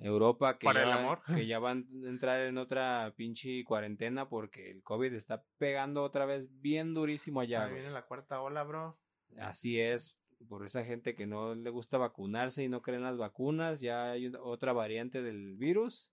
Europa 0.00 0.58
que, 0.58 0.64
Para 0.66 0.80
ya, 0.80 0.86
el 0.90 0.96
va- 0.96 1.00
amor. 1.00 1.20
que 1.26 1.46
ya 1.46 1.60
van 1.60 1.86
a 2.04 2.08
entrar 2.08 2.40
en 2.40 2.58
otra 2.58 3.12
pinche 3.16 3.62
cuarentena 3.64 4.28
porque 4.28 4.72
el 4.72 4.82
COVID 4.82 5.12
está 5.12 5.44
pegando 5.58 6.02
otra 6.02 6.26
vez 6.26 6.48
bien 6.60 6.94
durísimo 6.94 7.40
allá, 7.40 7.64
Ahí 7.66 7.74
viene 7.74 7.90
la 7.90 8.02
cuarta 8.06 8.40
ola, 8.40 8.64
bro. 8.64 8.98
Así 9.38 9.80
es, 9.80 10.16
por 10.48 10.64
esa 10.64 10.84
gente 10.84 11.14
que 11.14 11.26
no 11.26 11.54
le 11.54 11.70
gusta 11.70 11.98
vacunarse 11.98 12.62
y 12.62 12.68
no 12.68 12.82
creen 12.82 13.02
las 13.02 13.16
vacunas, 13.16 13.80
ya 13.80 14.12
hay 14.12 14.32
otra 14.40 14.72
variante 14.72 15.22
del 15.22 15.56
virus. 15.56 16.12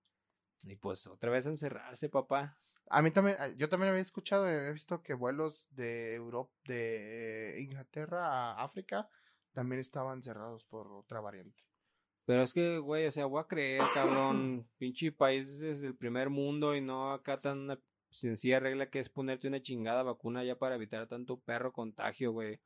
Y 0.63 0.75
pues 0.75 1.07
otra 1.07 1.31
vez 1.31 1.45
encerrarse, 1.45 2.09
papá. 2.09 2.57
A 2.89 3.01
mí 3.01 3.11
también, 3.11 3.37
yo 3.57 3.69
también 3.69 3.91
había 3.91 4.01
escuchado, 4.01 4.45
había 4.45 4.71
visto 4.71 5.01
que 5.01 5.13
vuelos 5.13 5.67
de 5.71 6.15
Europa, 6.15 6.51
de 6.65 7.57
Inglaterra 7.61 8.27
a 8.27 8.63
África 8.63 9.09
también 9.53 9.79
estaban 9.79 10.23
cerrados 10.23 10.65
por 10.65 10.91
otra 10.91 11.21
variante. 11.21 11.63
Pero 12.25 12.43
es 12.43 12.53
que, 12.53 12.77
güey, 12.77 13.07
o 13.07 13.11
sea, 13.11 13.25
voy 13.25 13.41
a 13.41 13.47
creer, 13.47 13.81
cabrón. 13.93 14.67
pinche 14.77 15.11
país 15.11 15.61
es 15.61 15.81
el 15.81 15.95
primer 15.95 16.29
mundo 16.29 16.75
y 16.75 16.81
no 16.81 17.11
acatan 17.11 17.59
una 17.59 17.79
sencilla 18.09 18.59
regla 18.59 18.89
que 18.89 18.99
es 18.99 19.09
ponerte 19.09 19.47
una 19.47 19.61
chingada 19.61 20.03
vacuna 20.03 20.43
ya 20.43 20.57
para 20.57 20.75
evitar 20.75 21.07
tanto 21.07 21.39
perro 21.39 21.73
contagio, 21.73 22.31
güey. 22.31 22.59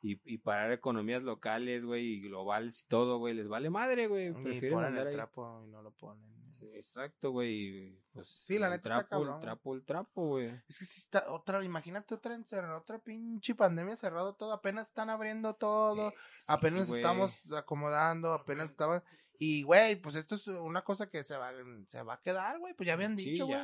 Y, 0.00 0.20
y 0.24 0.38
parar 0.38 0.70
economías 0.72 1.22
locales, 1.24 1.84
güey, 1.84 2.06
y 2.14 2.20
globales 2.20 2.82
y 2.82 2.86
todo, 2.88 3.18
güey. 3.18 3.34
Les 3.34 3.48
vale 3.48 3.68
madre, 3.70 4.06
güey. 4.06 4.28
Y 4.28 4.32
Prefieren 4.32 4.70
ponen 4.70 4.88
andar 4.88 5.02
el 5.02 5.08
ahí. 5.08 5.14
trapo 5.14 5.62
y 5.64 5.68
no 5.70 5.82
lo 5.82 5.90
ponen. 5.92 6.24
Exacto, 6.74 7.30
güey. 7.32 7.98
Pues, 8.18 8.40
Sí, 8.44 8.58
la 8.58 8.70
neta 8.70 8.88
está 8.88 9.08
cabrón. 9.08 9.36
El 9.36 9.40
trapo, 9.40 9.74
el 9.74 9.84
trapo, 9.84 10.26
güey. 10.26 10.48
Es 10.68 10.78
que 10.78 10.84
si 10.84 11.00
está 11.00 11.30
otra, 11.30 11.62
imagínate 11.64 12.14
otra 12.14 12.34
encerrada, 12.34 12.76
otra 12.76 12.98
pinche 12.98 13.54
pandemia 13.54 13.96
cerrado 13.96 14.34
todo, 14.34 14.52
apenas 14.52 14.88
están 14.88 15.10
abriendo 15.10 15.54
todo, 15.54 16.08
Eh, 16.08 16.14
sí, 16.40 16.44
apenas 16.48 16.90
estamos 16.90 17.52
acomodando, 17.52 18.32
apenas 18.32 18.70
estaban 18.70 19.02
y 19.40 19.62
güey, 19.62 19.94
pues 19.94 20.16
esto 20.16 20.34
es 20.34 20.48
una 20.48 20.82
cosa 20.82 21.08
que 21.08 21.22
se 21.22 21.36
va 21.36 21.52
se 21.86 22.02
va 22.02 22.14
a 22.14 22.20
quedar, 22.20 22.58
güey, 22.58 22.74
pues 22.74 22.88
ya 22.88 22.94
habían 22.94 23.14
dicho, 23.14 23.46
güey. 23.46 23.60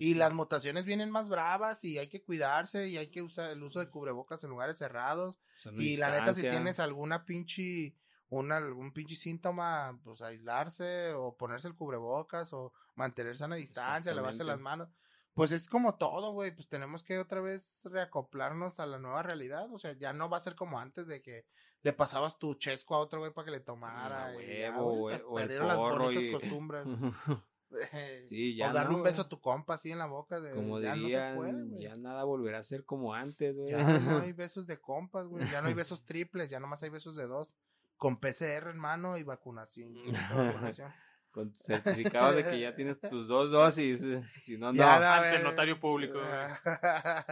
Y 0.00 0.12
sí. 0.12 0.14
las 0.14 0.32
mutaciones 0.32 0.86
vienen 0.86 1.10
más 1.10 1.28
bravas 1.28 1.84
y 1.84 1.98
hay 1.98 2.08
que 2.08 2.22
cuidarse 2.22 2.88
y 2.88 2.96
hay 2.96 3.08
que 3.08 3.20
usar 3.20 3.50
el 3.50 3.62
uso 3.62 3.78
de 3.78 3.90
cubrebocas 3.90 4.42
en 4.44 4.50
lugares 4.50 4.78
cerrados. 4.78 5.38
Y 5.76 5.98
la 5.98 6.10
neta, 6.10 6.32
si 6.32 6.42
tienes 6.48 6.80
alguna 6.80 7.26
pinche, 7.26 7.94
una, 8.30 8.58
algún 8.58 8.92
pinche 8.92 9.14
síntoma, 9.14 9.98
pues 10.04 10.22
aislarse 10.22 11.12
o 11.14 11.36
ponerse 11.36 11.68
el 11.68 11.74
cubrebocas 11.74 12.52
o 12.52 12.72
mantener 12.94 13.36
sana 13.36 13.56
distancia, 13.56 14.14
lavarse 14.14 14.44
las 14.44 14.60
manos. 14.60 14.88
Pues 15.34 15.52
es 15.52 15.68
como 15.68 15.94
todo, 15.94 16.32
güey, 16.32 16.54
pues 16.54 16.68
tenemos 16.68 17.02
que 17.02 17.18
otra 17.18 17.40
vez 17.40 17.82
reacoplarnos 17.84 18.80
a 18.80 18.86
la 18.86 18.98
nueva 18.98 19.22
realidad. 19.22 19.72
O 19.72 19.78
sea, 19.78 19.92
ya 19.92 20.12
no 20.12 20.28
va 20.28 20.38
a 20.38 20.40
ser 20.40 20.56
como 20.56 20.80
antes 20.80 21.06
de 21.06 21.22
que 21.22 21.46
le 21.82 21.92
pasabas 21.92 22.38
tu 22.38 22.54
chesco 22.54 22.96
a 22.96 22.98
otro 22.98 23.20
güey 23.20 23.32
para 23.32 23.44
que 23.44 23.52
le 23.52 23.60
tomara. 23.60 24.26
A 24.26 24.32
güey, 24.32 25.22
perdieron 25.34 25.68
las 25.68 25.76
bonitas 25.76 26.24
y- 26.24 26.32
costumbres. 26.32 26.84
Sí, 28.24 28.56
ya 28.56 28.70
o 28.70 28.72
darle 28.72 28.92
no, 28.92 28.98
un 28.98 29.02
beso 29.04 29.22
a 29.22 29.28
tu 29.28 29.40
compa 29.40 29.74
así 29.74 29.90
en 29.90 29.98
la 29.98 30.06
boca. 30.06 30.40
De, 30.40 30.54
Como 30.54 30.80
ya 30.80 30.94
dirían, 30.94 31.34
no 31.36 31.42
se 31.42 31.50
puede, 31.50 31.64
güey. 31.64 31.82
ya 31.82 31.96
nada 31.96 32.24
volverá 32.24 32.58
a 32.58 32.62
ser 32.62 32.84
como 32.84 33.14
antes, 33.14 33.58
güey. 33.58 33.72
Ya 33.72 33.98
no 34.00 34.18
hay 34.22 34.32
besos 34.32 34.66
de 34.66 34.80
compas, 34.80 35.26
güey. 35.26 35.48
Ya 35.50 35.60
no 35.60 35.68
hay 35.68 35.74
besos 35.74 36.04
triples, 36.04 36.50
ya 36.50 36.60
nomás 36.60 36.82
hay 36.82 36.90
besos 36.90 37.14
de 37.16 37.26
dos. 37.26 37.54
Con 37.98 38.18
PCR 38.18 38.70
en 38.70 38.78
mano 38.78 39.18
y 39.18 39.22
vacunación. 39.24 39.94
y 39.96 40.10
vacunación. 40.12 40.90
Con 41.30 41.52
tu 41.52 41.58
certificado 41.62 42.32
de 42.32 42.42
que 42.42 42.58
ya 42.58 42.74
tienes 42.74 42.98
tus 43.00 43.28
dos 43.28 43.50
dosis. 43.50 44.02
eh, 44.02 44.22
Si 44.40 44.56
no, 44.56 44.72
no. 44.72 44.78
Ya, 44.78 45.14
Ante 45.16 45.28
ver. 45.28 45.44
notario 45.44 45.78
público. 45.78 46.18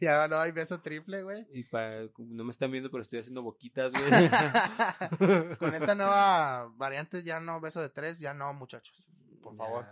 ya 0.00 0.28
no 0.28 0.38
hay 0.38 0.52
beso 0.52 0.80
triple, 0.80 1.22
güey. 1.22 1.46
Y 1.52 1.64
para, 1.64 2.04
no 2.18 2.44
me 2.44 2.50
están 2.52 2.70
viendo, 2.70 2.90
pero 2.90 3.02
estoy 3.02 3.18
haciendo 3.18 3.42
boquitas, 3.42 3.92
güey. 3.92 4.04
Con 5.58 5.74
esta 5.74 5.94
nueva 5.94 6.70
variante 6.76 7.22
ya 7.22 7.40
no 7.40 7.60
beso 7.60 7.82
de 7.82 7.90
tres, 7.90 8.20
ya 8.20 8.32
no, 8.32 8.54
muchachos. 8.54 9.06
Por 9.42 9.56
favor. 9.56 9.84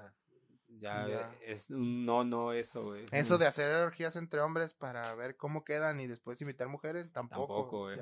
Ya, 0.78 1.06
ya, 1.06 1.08
Ya. 1.08 1.36
es 1.42 1.70
un 1.70 2.06
no, 2.06 2.24
no 2.24 2.52
eso, 2.52 2.84
güey. 2.84 3.06
Eso 3.12 3.36
de 3.38 3.46
hacer 3.46 3.74
orgías 3.74 4.16
entre 4.16 4.40
hombres 4.40 4.74
para 4.74 5.14
ver 5.14 5.36
cómo 5.36 5.64
quedan 5.64 6.00
y 6.00 6.06
después 6.06 6.40
invitar 6.40 6.68
mujeres, 6.68 7.12
tampoco. 7.12 7.54
Tampoco, 7.54 7.78
güey. 7.80 7.98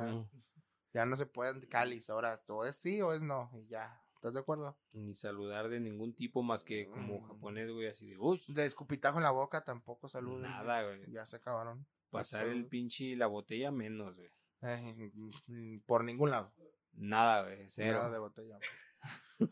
Ya, 0.92 1.06
no 1.06 1.16
se 1.16 1.26
pueden 1.26 1.60
cáliz. 1.66 2.10
Ahora, 2.10 2.42
o 2.48 2.64
es 2.64 2.76
sí 2.76 3.00
o 3.02 3.12
es 3.12 3.20
no. 3.22 3.50
Y 3.54 3.66
ya. 3.68 4.02
¿Estás 4.16 4.34
de 4.34 4.40
acuerdo? 4.40 4.76
Ni 4.92 5.14
saludar 5.14 5.68
de 5.70 5.80
ningún 5.80 6.14
tipo 6.14 6.42
más 6.42 6.62
que 6.62 6.86
como 6.88 7.20
Mm. 7.20 7.26
japonés, 7.28 7.70
güey, 7.70 7.86
así 7.86 8.06
de, 8.10 8.18
uy, 8.18 8.42
De 8.48 8.66
escupitajo 8.66 9.16
en 9.18 9.24
la 9.24 9.30
boca 9.30 9.64
tampoco 9.64 10.08
saluden. 10.08 10.42
nada, 10.42 10.82
güey. 10.84 11.10
Ya 11.10 11.24
se 11.24 11.36
acabaron. 11.36 11.86
Pasar 12.10 12.48
el 12.48 12.66
pinche 12.66 13.16
la 13.16 13.26
botella 13.28 13.70
menos, 13.70 14.14
güey. 14.16 14.28
Eh, 14.62 15.10
por 15.86 16.04
ningún 16.04 16.30
lado. 16.32 16.52
Nada, 16.92 17.44
güey, 17.44 17.66
cero. 17.68 17.98
Nada 17.98 18.10
de 18.10 18.18
botella. 18.18 18.58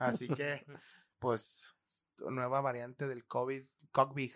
Así 0.01 0.29
que, 0.29 0.67
pues, 1.19 1.75
nueva 2.19 2.61
variante 2.61 3.07
del 3.09 3.25
COVID, 3.25 3.65
Cockbig. 3.91 4.35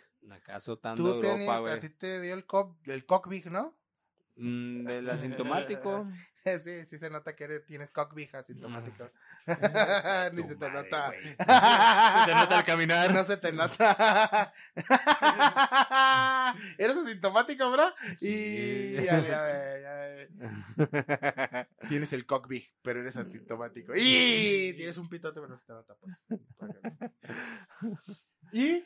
Tú 0.96 1.20
tenías- 1.20 1.40
Europa, 1.40 1.56
a 1.56 1.60
güey. 1.60 1.80
ti 1.80 1.90
te 1.90 2.20
dio 2.22 2.32
el, 2.34 2.46
co 2.46 2.78
el 2.84 3.04
Cockbig, 3.04 3.50
¿no? 3.50 3.76
Mm, 4.36 4.84
del 4.86 5.10
asintomático. 5.10 6.06
Sí, 6.64 6.84
sí 6.86 6.98
se 6.98 7.08
nota 7.08 7.36
que 7.36 7.44
eres- 7.44 7.64
tienes 7.66 7.90
Cockbig 7.92 8.34
asintomático. 8.34 9.08
Ni 10.32 10.42
Tu 10.42 10.48
se 10.48 10.56
te 10.56 10.68
madre, 10.68 10.82
nota. 10.82 11.06
güey. 11.06 11.22
Se 11.36 12.26
te 12.26 12.34
nota 12.34 12.58
al 12.58 12.64
caminar. 12.64 13.12
No 13.12 13.22
se 13.24 13.36
te 13.36 13.52
nota. 13.52 14.52
¿Eres 16.78 16.96
asintomático, 16.96 17.70
bro? 17.70 17.92
Sí. 18.18 18.96
Y 18.98 19.04
ya, 19.04 19.20
ya, 19.20 20.26
ya. 20.78 21.68
Tienes 21.88 22.12
el 22.12 22.26
cockbig, 22.26 22.72
pero 22.82 23.00
eres 23.00 23.16
asintomático. 23.16 23.92
Y 23.96 24.74
tienes 24.76 24.96
un 24.98 25.08
pitote, 25.08 25.40
pero 25.40 25.48
no 25.48 25.56
se 25.56 25.64
te 25.64 25.72
nota, 25.72 25.94
pues. 25.96 26.16
¿Y 28.52 28.80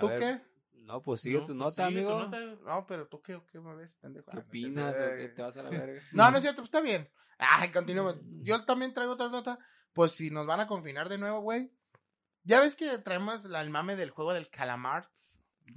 tú 0.00 0.08
qué? 0.18 0.40
No, 0.84 1.00
pues 1.02 1.20
sigue 1.20 1.38
No, 1.38 1.40
tu 1.44 1.46
pues 1.48 1.56
nota, 1.58 1.88
sigue 1.88 2.02
tu 2.02 2.10
amigo. 2.10 2.24
nota. 2.28 2.40
No, 2.64 2.86
pero 2.86 3.06
tú 3.08 3.22
qué, 3.22 3.40
qué 3.50 3.60
me 3.60 3.74
ves, 3.74 3.94
pendejo. 3.96 4.26
¿Qué 4.26 4.36
Ah, 4.36 4.40
no 4.40 4.46
opinas? 4.46 4.96
¿O 4.96 5.00
qué 5.00 5.24
Eh, 5.24 5.28
te 5.28 5.42
vas 5.42 5.56
a 5.56 5.62
la 5.62 5.70
verga? 5.70 6.00
No, 6.12 6.30
no 6.30 6.36
es 6.36 6.42
cierto, 6.42 6.62
pues 6.62 6.68
está 6.68 6.80
bien. 6.80 7.08
Ay, 7.38 7.70
continuemos. 7.70 8.18
Yo 8.42 8.64
también 8.64 8.92
traigo 8.92 9.12
otra 9.14 9.28
nota. 9.28 9.58
Pues 9.92 10.12
si 10.12 10.30
nos 10.30 10.46
van 10.46 10.60
a 10.60 10.66
confinar 10.66 11.08
de 11.08 11.18
nuevo, 11.18 11.40
güey. 11.40 11.70
Ya 12.44 12.60
ves 12.60 12.74
que 12.74 12.98
traemos 12.98 13.44
la- 13.44 13.60
el 13.62 13.70
mame 13.70 13.94
del 13.96 14.10
juego 14.10 14.32
del 14.34 14.48
Calamar. 14.50 15.08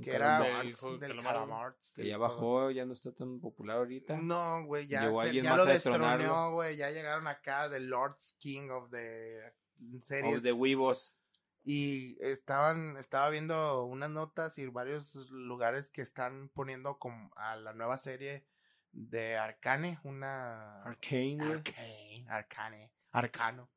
Que 0.03 0.11
era 0.15 0.39
del 0.41 0.73
Calamar, 0.75 1.23
Calamar. 1.23 1.75
Que 1.95 2.05
ya 2.07 2.17
bajó, 2.17 2.71
ya 2.71 2.85
no 2.85 2.93
está 2.93 3.13
tan 3.13 3.39
popular 3.39 3.77
ahorita. 3.77 4.17
No, 4.17 4.65
güey, 4.65 4.87
ya, 4.87 5.03
Llegó 5.03 5.21
se- 5.21 5.27
alguien 5.27 5.43
ya 5.45 5.49
más 5.51 5.59
lo 5.59 5.65
destroneó, 5.65 6.51
güey. 6.53 6.75
Ya 6.75 6.89
llegaron 6.91 7.27
acá 7.27 7.69
de 7.69 7.79
Lords 7.79 8.35
King 8.39 8.69
of 8.71 8.89
the 8.89 9.53
series. 10.01 10.39
O 10.39 10.41
de 10.41 10.51
Weebos. 10.51 11.17
Y 11.67 12.15
estaban, 12.21 12.95
estaba 12.97 13.27
viendo 13.31 13.85
unas 13.85 14.11
notas 14.11 14.59
y 14.59 14.67
varios 14.67 15.15
lugares 15.31 15.89
que 15.89 16.03
están 16.03 16.49
poniendo 16.49 16.99
como 16.99 17.31
a 17.35 17.55
la 17.55 17.73
nueva 17.73 17.97
serie 17.97 18.45
de 18.91 19.35
Arcane, 19.35 19.99
una 20.03 20.83
Arcane, 20.83 21.37
güey. 21.37 21.51
Arcane, 21.53 22.25
Arcane, 22.29 22.91
Arcano. 23.11 23.69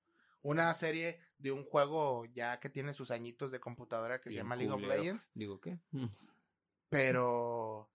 Una 0.42 0.72
serie 0.74 1.18
de 1.38 1.50
un 1.50 1.64
juego 1.64 2.26
ya 2.26 2.60
que 2.60 2.68
tiene 2.68 2.92
sus 2.92 3.10
añitos 3.10 3.50
de 3.52 3.58
computadora 3.58 4.20
que 4.20 4.28
se 4.28 4.36
llama 4.36 4.54
League 4.54 4.72
of. 4.72 4.82
Legends. 4.82 5.30
Digo, 5.32 5.58
¿qué? 5.58 5.78
Pero 6.90 7.90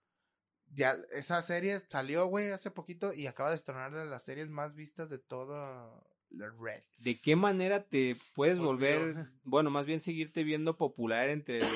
ya 0.72 0.98
esa 1.12 1.40
serie 1.40 1.78
salió, 1.88 2.26
güey, 2.26 2.50
hace 2.50 2.72
poquito 2.72 3.12
y 3.12 3.28
acaba 3.28 3.50
de 3.50 3.54
destronar 3.54 3.92
de 3.92 4.06
las 4.06 4.24
series 4.24 4.50
más 4.50 4.74
vistas 4.74 5.08
de 5.08 5.18
todo 5.18 6.04
¿De 6.98 7.18
qué 7.20 7.36
manera 7.36 7.82
te 7.84 8.16
puedes 8.34 8.58
volver, 8.58 9.28
bueno, 9.44 9.70
más 9.70 9.86
bien 9.86 10.00
seguirte 10.00 10.44
viendo 10.44 10.76
popular 10.76 11.28
entre 11.30 11.58
el, 11.60 11.66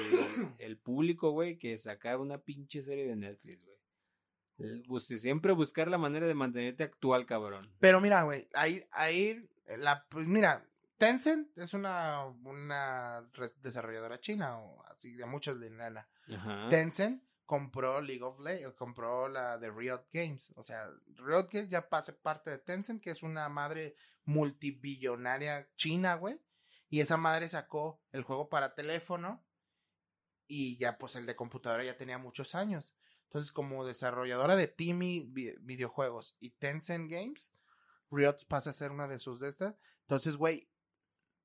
el 0.58 0.76
público, 0.78 1.30
güey, 1.30 1.58
que 1.58 1.76
sacar 1.78 2.18
una 2.18 2.38
pinche 2.38 2.82
serie 2.82 3.06
de 3.06 3.16
Netflix, 3.16 3.62
güey? 3.64 4.82
Bus- 4.86 5.06
siempre 5.06 5.52
buscar 5.52 5.88
la 5.88 5.98
manera 5.98 6.26
de 6.26 6.34
mantenerte 6.34 6.82
actual, 6.82 7.26
cabrón. 7.26 7.72
Pero 7.78 8.00
mira, 8.00 8.22
güey, 8.22 8.48
ahí, 8.54 8.82
ahí, 8.90 9.48
la, 9.78 10.04
pues 10.08 10.26
mira, 10.26 10.64
Tencent 10.96 11.56
es 11.56 11.74
una, 11.74 12.24
una 12.26 13.28
desarrolladora 13.62 14.18
china, 14.18 14.58
o 14.58 14.84
así 14.86 15.12
de 15.12 15.26
muchos 15.26 15.60
de 15.60 15.70
nana. 15.70 16.08
Ajá. 16.28 16.66
Tencent 16.68 17.22
compró 17.48 18.02
League 18.02 18.22
of 18.22 18.38
Legends, 18.40 18.76
compró 18.76 19.26
la 19.26 19.56
de 19.56 19.70
Riot 19.70 20.06
Games. 20.12 20.52
O 20.54 20.62
sea, 20.62 20.86
Riot 21.06 21.48
Games 21.50 21.70
ya 21.70 21.88
pase 21.88 22.12
parte 22.12 22.50
de 22.50 22.58
Tencent, 22.58 23.02
que 23.02 23.08
es 23.10 23.22
una 23.22 23.48
madre 23.48 23.94
multibillonaria 24.24 25.66
china, 25.74 26.16
güey. 26.16 26.38
Y 26.90 27.00
esa 27.00 27.16
madre 27.16 27.48
sacó 27.48 28.02
el 28.12 28.22
juego 28.22 28.50
para 28.50 28.74
teléfono. 28.74 29.42
Y 30.46 30.76
ya, 30.76 30.98
pues 30.98 31.16
el 31.16 31.24
de 31.24 31.36
computadora 31.36 31.84
ya 31.84 31.96
tenía 31.96 32.18
muchos 32.18 32.54
años. 32.54 32.94
Entonces, 33.24 33.50
como 33.50 33.86
desarrolladora 33.86 34.54
de 34.54 34.68
Timmy 34.68 35.26
vi- 35.30 35.56
videojuegos 35.62 36.36
y 36.40 36.50
Tencent 36.50 37.10
Games, 37.10 37.54
Riot 38.10 38.44
pasa 38.46 38.70
a 38.70 38.74
ser 38.74 38.90
una 38.90 39.08
de 39.08 39.18
sus 39.18 39.40
de 39.40 39.48
estas. 39.48 39.74
Entonces, 40.02 40.36
güey, 40.36 40.70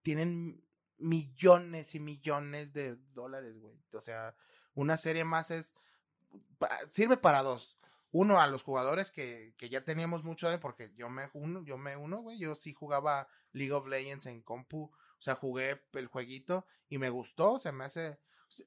tienen 0.01 0.67
millones 0.97 1.95
y 1.95 2.01
millones 2.01 2.73
de 2.73 2.97
dólares, 3.13 3.57
güey. 3.57 3.81
O 3.93 4.01
sea, 4.01 4.35
una 4.73 4.97
serie 4.97 5.23
más 5.23 5.49
es 5.49 5.73
sirve 6.89 7.17
para 7.17 7.43
dos. 7.43 7.77
Uno 8.11 8.39
a 8.39 8.47
los 8.47 8.61
jugadores 8.61 9.11
que, 9.11 9.55
que 9.57 9.69
ya 9.69 9.83
teníamos 9.83 10.23
mucho 10.23 10.47
de 10.49 10.59
porque 10.59 10.91
yo 10.95 11.09
me 11.09 11.29
uno, 11.33 11.63
yo 11.63 11.77
me 11.79 11.97
uno, 11.97 12.21
güey, 12.21 12.37
yo 12.37 12.53
sí 12.55 12.71
jugaba 12.73 13.27
League 13.53 13.73
of 13.73 13.87
Legends 13.87 14.27
en 14.27 14.41
compu, 14.43 14.83
o 14.83 15.21
sea, 15.21 15.35
jugué 15.35 15.81
el 15.93 16.07
jueguito 16.07 16.65
y 16.89 16.99
me 16.99 17.09
gustó, 17.09 17.57
se 17.57 17.71
me 17.71 17.85
hace 17.85 18.19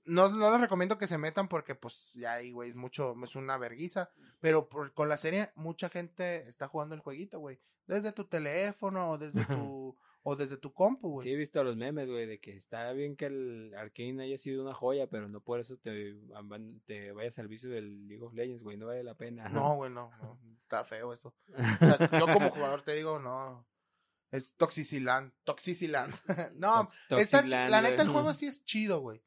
no, 0.04 0.28
no 0.28 0.50
les 0.50 0.60
recomiendo 0.60 0.98
que 0.98 1.06
se 1.06 1.16
metan 1.16 1.46
porque 1.46 1.76
pues 1.76 2.12
ya 2.14 2.32
ahí, 2.32 2.50
güey, 2.50 2.70
es 2.70 2.74
mucho, 2.76 3.14
es 3.22 3.36
una 3.36 3.56
verguiza, 3.56 4.10
pero 4.40 4.68
por- 4.68 4.92
con 4.94 5.08
la 5.08 5.16
serie 5.16 5.52
mucha 5.54 5.88
gente 5.88 6.48
está 6.48 6.66
jugando 6.66 6.96
el 6.96 7.00
jueguito, 7.00 7.38
güey, 7.38 7.60
desde 7.86 8.10
tu 8.10 8.24
teléfono 8.24 9.10
o 9.10 9.18
desde 9.18 9.44
tu 9.44 9.96
o 10.28 10.34
desde 10.34 10.56
tu 10.56 10.72
compu, 10.72 11.08
güey. 11.10 11.22
Sí, 11.22 11.32
he 11.32 11.36
visto 11.36 11.62
los 11.62 11.76
memes, 11.76 12.08
güey, 12.08 12.26
de 12.26 12.40
que 12.40 12.56
está 12.56 12.90
bien 12.92 13.14
que 13.14 13.26
el 13.26 13.72
Arcane 13.76 14.24
haya 14.24 14.36
sido 14.36 14.60
una 14.64 14.74
joya, 14.74 15.06
pero 15.06 15.28
no 15.28 15.40
por 15.40 15.60
eso 15.60 15.76
te, 15.76 16.16
te 16.84 17.12
vayas 17.12 17.38
al 17.38 17.46
vicio 17.46 17.70
del 17.70 18.08
League 18.08 18.24
of 18.24 18.34
Legends, 18.34 18.64
güey, 18.64 18.76
no 18.76 18.86
vale 18.86 19.04
la 19.04 19.16
pena. 19.16 19.48
No, 19.48 19.76
güey, 19.76 19.92
no, 19.92 20.10
no, 20.20 20.36
está 20.62 20.82
feo 20.84 21.12
eso. 21.12 21.32
O 21.80 21.86
sea, 21.86 22.18
yo 22.18 22.26
como 22.26 22.50
jugador 22.50 22.82
te 22.82 22.94
digo, 22.94 23.20
no. 23.20 23.68
Es 24.32 24.56
Toxiciland. 24.56 25.32
Toxiciland. 25.44 26.12
no, 26.56 26.88
Tox- 27.08 27.20
está 27.20 27.42
la 27.46 27.80
neta 27.80 28.02
el 28.02 28.08
juego 28.08 28.34
sí 28.34 28.48
es 28.48 28.64
chido, 28.64 28.98
güey. 28.98 29.22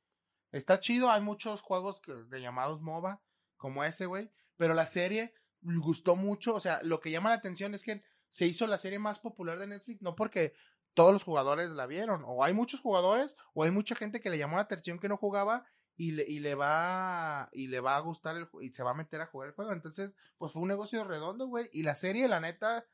Está 0.52 0.82
chido, 0.82 1.10
hay 1.10 1.22
muchos 1.22 1.62
juegos 1.62 2.02
que, 2.02 2.14
de 2.14 2.42
llamados 2.42 2.82
MOBA, 2.82 3.24
como 3.56 3.86
ese, 3.86 4.06
güey. 4.06 4.34
Pero 4.58 4.74
la 4.74 4.86
serie 4.86 5.34
gustó 5.62 6.18
mucho. 6.18 6.56
O 6.56 6.60
sea, 6.60 6.82
lo 6.84 7.00
que 7.00 7.10
llama 7.10 7.30
la 7.30 7.36
atención 7.36 7.74
es 7.74 7.84
que 7.84 8.04
se 8.30 8.48
hizo 8.48 8.68
la 8.68 8.78
serie 8.78 9.00
más 9.00 9.20
popular 9.20 9.58
de 9.60 9.68
Netflix, 9.68 10.02
no 10.02 10.14
porque 10.16 10.54
todos 10.94 11.14
los 11.14 11.24
jugadores 11.24 11.72
la 11.72 11.86
vieron. 11.86 12.24
O 12.26 12.44
hay 12.44 12.54
muchos 12.54 12.80
jugadores, 12.82 13.36
o 13.54 13.64
hay 13.64 13.72
mucha 13.72 13.96
gente 13.96 14.20
que 14.20 14.30
le 14.30 14.38
llamó 14.38 14.56
la 14.58 14.64
atención 14.64 15.00
que 15.00 15.10
no 15.10 15.18
jugaba 15.18 15.66
y 15.96 16.12
le, 16.12 16.24
y 16.28 16.40
le 16.40 16.56
va 16.56 17.50
y 17.52 17.68
le 17.68 17.80
va 17.80 17.96
a 17.98 18.00
gustar 18.00 18.36
el 18.38 18.48
y 18.62 18.72
se 18.72 18.84
va 18.84 18.92
a 18.92 18.96
meter 18.96 19.22
a 19.22 19.26
jugar 19.28 19.50
el 19.50 19.56
juego. 19.56 19.72
Entonces, 19.74 20.16
pues 20.38 20.54
fue 20.54 20.62
un 20.62 20.68
negocio 20.70 21.04
redondo, 21.04 21.48
güey. 21.48 21.70
Y 21.74 21.84
la 21.84 21.96
serie, 21.96 22.28
la 22.28 22.40
neta, 22.40 22.86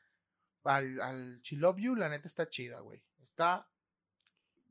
al, 0.64 1.00
al 1.02 1.42
She 1.42 1.56
Love 1.58 1.78
You, 1.78 1.96
la 1.96 2.10
neta 2.10 2.28
está 2.28 2.50
chida, 2.50 2.80
güey. 2.80 3.04
Está. 3.22 3.70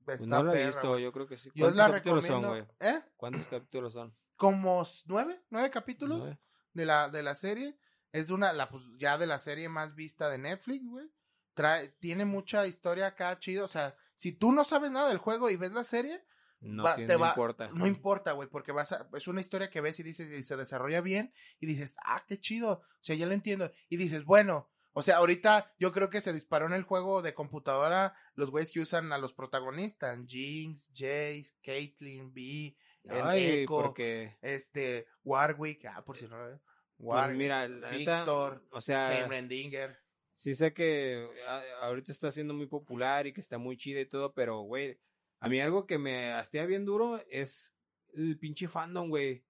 Pues 0.04 0.20
Está 0.20 0.36
no 0.36 0.42
lo 0.42 0.54
he 0.54 0.66
visto, 0.66 0.88
güey. 0.90 1.02
yo 1.02 1.12
creo 1.12 1.26
que 1.26 1.36
sí. 1.38 1.50
Yo 1.54 1.64
¿Cuántos 1.66 1.76
la 1.78 1.90
capítulos 1.92 2.26
son, 2.26 2.42
recomiendo. 2.42 2.66
güey? 2.78 2.92
¿Eh? 2.94 3.02
¿Cuántos 3.16 3.46
capítulos 3.46 3.92
son? 3.94 4.14
Como 4.36 4.84
nueve, 5.06 5.42
nueve 5.48 5.70
capítulos 5.70 6.18
¿Nueve? 6.18 6.38
de 6.74 6.84
la, 6.84 7.08
de 7.08 7.22
la 7.22 7.34
serie. 7.34 7.78
Es 8.12 8.28
de 8.28 8.34
una, 8.34 8.52
la, 8.52 8.68
pues, 8.68 8.82
ya 8.98 9.16
de 9.16 9.26
la 9.26 9.38
serie 9.38 9.68
más 9.68 9.94
vista 9.94 10.28
de 10.28 10.38
Netflix, 10.38 10.86
güey. 10.86 11.10
Trae, 11.54 11.88
tiene 12.00 12.24
mucha 12.24 12.66
historia 12.66 13.06
acá 13.08 13.38
chido. 13.38 13.64
O 13.64 13.68
sea, 13.68 13.96
si 14.14 14.32
tú 14.32 14.52
no 14.52 14.64
sabes 14.64 14.92
nada 14.92 15.08
del 15.08 15.18
juego 15.18 15.50
y 15.50 15.56
ves 15.56 15.72
la 15.72 15.84
serie, 15.84 16.22
No, 16.60 16.82
Va- 16.82 16.94
tiene- 16.96 17.08
te 17.08 17.14
no 17.14 17.20
va- 17.20 17.28
importa. 17.30 17.68
no 17.74 17.86
importa, 17.86 18.32
güey, 18.32 18.48
porque 18.48 18.72
vas 18.72 18.92
a, 18.92 19.06
es 19.14 19.28
una 19.28 19.40
historia 19.42 19.68
que 19.70 19.80
ves 19.82 20.00
y 20.00 20.02
dices, 20.02 20.32
y 20.38 20.42
se 20.42 20.56
desarrolla 20.56 21.00
bien, 21.02 21.30
y 21.60 21.66
dices, 21.66 21.94
ah, 22.04 22.24
qué 22.26 22.40
chido, 22.40 22.72
o 22.72 23.02
sea, 23.02 23.14
ya 23.16 23.26
lo 23.26 23.34
entiendo, 23.34 23.70
y 23.90 23.98
dices, 23.98 24.24
bueno, 24.24 24.70
o 24.94 25.02
sea, 25.02 25.16
ahorita 25.18 25.74
yo 25.78 25.92
creo 25.92 26.08
que 26.08 26.22
se 26.22 26.32
disparó 26.32 26.64
en 26.66 26.72
el 26.72 26.82
juego 26.84 27.20
de 27.20 27.34
computadora 27.34 28.14
los 28.34 28.50
güeyes 28.50 28.72
que 28.72 28.80
usan 28.80 29.12
a 29.12 29.18
los 29.18 29.34
protagonistas, 29.34 30.18
Jinx, 30.26 30.88
Jace, 30.94 31.52
Caitlyn, 31.62 32.32
B, 32.32 32.74
Ay, 33.10 33.46
Echo, 33.46 33.82
porque... 33.82 34.38
este, 34.40 35.06
Warwick, 35.22 35.84
ah, 35.84 36.02
por 36.02 36.16
si 36.16 36.26
no 36.28 36.38
lo 36.38 36.46
veo, 36.46 36.60
Pues 36.96 37.06
Warwick, 37.08 37.36
mira, 37.36 37.66
Víctor, 37.66 38.64
o 38.70 38.80
sea, 38.80 39.18
Heimerdinger, 39.20 39.98
sí 40.34 40.54
sé 40.54 40.72
que 40.72 41.28
a- 41.48 41.62
ahorita 41.86 42.12
está 42.12 42.30
siendo 42.30 42.54
muy 42.54 42.66
popular 42.66 43.26
y 43.26 43.32
que 43.32 43.40
está 43.40 43.58
muy 43.58 43.76
chida 43.76 44.00
y 44.00 44.06
todo, 44.06 44.32
pero, 44.34 44.60
güey, 44.60 44.98
A 45.40 45.48
mí 45.50 45.60
algo 45.60 45.86
que 45.86 45.98
me 45.98 46.32
hastea 46.32 46.64
bien 46.64 46.86
duro 46.86 47.20
es 47.28 47.74
el 48.14 48.38
pinche 48.38 48.66
fandom, 48.66 49.10
güey. 49.10 49.44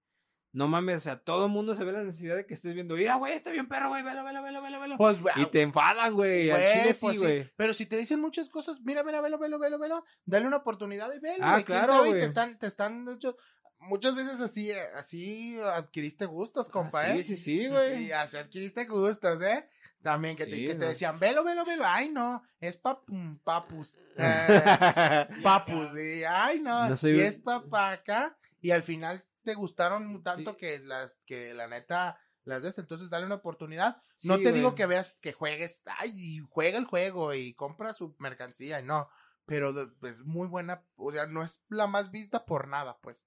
No 0.53 0.67
mames, 0.67 0.97
o 0.99 1.01
sea, 1.01 1.21
todo 1.23 1.47
el 1.47 1.53
mundo 1.53 1.75
se 1.75 1.85
ve 1.85 1.93
la 1.93 2.03
necesidad 2.03 2.35
de 2.35 2.47
que 2.47 2.55
estés 2.55 2.75
viendo. 2.75 2.97
Mira, 2.97 3.15
güey, 3.15 3.33
está 3.35 3.53
bien 3.53 3.69
perro, 3.69 3.91
güey, 3.91 4.03
velo, 4.03 4.25
velo, 4.25 4.43
velo, 4.43 4.61
velo, 4.63 4.81
velo. 4.81 4.97
Pues, 4.97 5.19
Y 5.37 5.47
te 5.47 5.63
enfadan, 5.63 6.15
güey. 6.15 6.51
Al 6.51 6.61
chile 6.63 6.85
pues 6.85 6.97
sí, 6.99 7.09
sí. 7.13 7.17
güey. 7.19 7.51
Pero 7.57 7.75
si 7.75 7.87
te 7.87 7.97
dicen 7.97 8.21
muchas 8.21 8.49
cosas, 8.49 8.81
mira, 8.83 9.05
mira, 9.05 9.21
velo, 9.21 9.39
velo, 9.39 9.59
velo, 9.61 9.79
velo, 9.79 10.05
dale 10.25 10.47
una 10.49 10.57
oportunidad 10.57 11.13
y 11.15 11.21
velo, 11.21 11.45
Ah, 11.45 11.63
claro, 11.65 12.07
y 12.07 12.09
güey. 12.09 12.21
te 12.21 12.27
están, 12.27 12.59
te 12.59 12.67
están, 12.67 13.05
de 13.05 13.15
hecho, 13.15 13.37
muchas 13.79 14.15
veces 14.17 14.41
así, 14.41 14.71
eh, 14.73 14.81
así 14.97 15.59
adquiriste 15.61 16.27
gustos, 16.27 16.71
compa, 16.71 17.03
Ah, 17.03 17.15
¿eh? 17.15 17.23
Sí, 17.23 17.37
sí, 17.37 17.43
sí, 17.43 17.61
Y 17.63 17.69
güey. 17.69 18.11
así 18.13 18.37
adquiriste 18.37 18.85
gustos, 18.87 19.43
¿eh? 19.43 19.69
También 20.05 20.37
que, 20.37 20.45
te, 20.47 20.55
Sí, 20.55 20.67
que 20.67 20.75
te 20.77 20.85
decían, 20.87 21.19
velo, 21.19 21.43
velo, 21.43 21.65
velo. 21.65 21.83
Ay, 21.87 22.11
no, 22.11 22.43
es 22.61 22.77
pap, 22.77 23.03
mm, 23.09 23.37
papus. 23.39 23.99
Eh, 24.17 25.27
papus, 25.43 25.91
y 25.99 26.23
ay, 26.23 26.61
no, 26.61 26.89
No 26.89 26.97
soy- 26.97 27.17
y 27.17 27.21
es 27.21 27.41
papá 27.41 27.91
acá. 27.91 28.39
Y 28.61 28.71
al 28.71 28.83
final 28.85 29.25
te 29.43 29.55
gustaron 29.55 30.23
tanto 30.23 30.53
Sí. 30.53 30.57
que 30.59 30.79
las, 30.79 31.17
que 31.27 31.53
la 31.55 31.67
neta, 31.67 32.17
las 32.45 32.63
de 32.63 32.69
este. 32.69 32.83
Entonces, 32.83 33.11
dale 33.11 33.27
una 33.27 33.35
oportunidad. 33.37 33.97
Sí, 34.17 34.29
no 34.29 34.37
te 34.37 34.43
güey. 34.45 34.55
digo 34.55 34.75
que 34.77 34.87
veas, 34.87 35.17
que 35.21 35.33
juegues, 35.33 35.83
ay, 35.99 36.13
y 36.15 36.39
juega 36.49 36.79
el 36.79 36.85
juego 36.85 37.35
y 37.35 37.55
compra 37.55 37.93
su 37.93 38.15
mercancía, 38.21 38.83
no. 38.83 39.09
Pero 39.47 39.73
de- 39.73 39.89
pues 40.01 40.23
muy 40.23 40.47
buena, 40.47 40.85
o 40.97 41.11
sea, 41.11 41.27
no 41.27 41.43
es 41.43 41.61
la 41.69 41.87
más 41.89 42.11
vista 42.13 42.45
por 42.47 42.69
nada, 42.69 42.99
pues. 43.03 43.27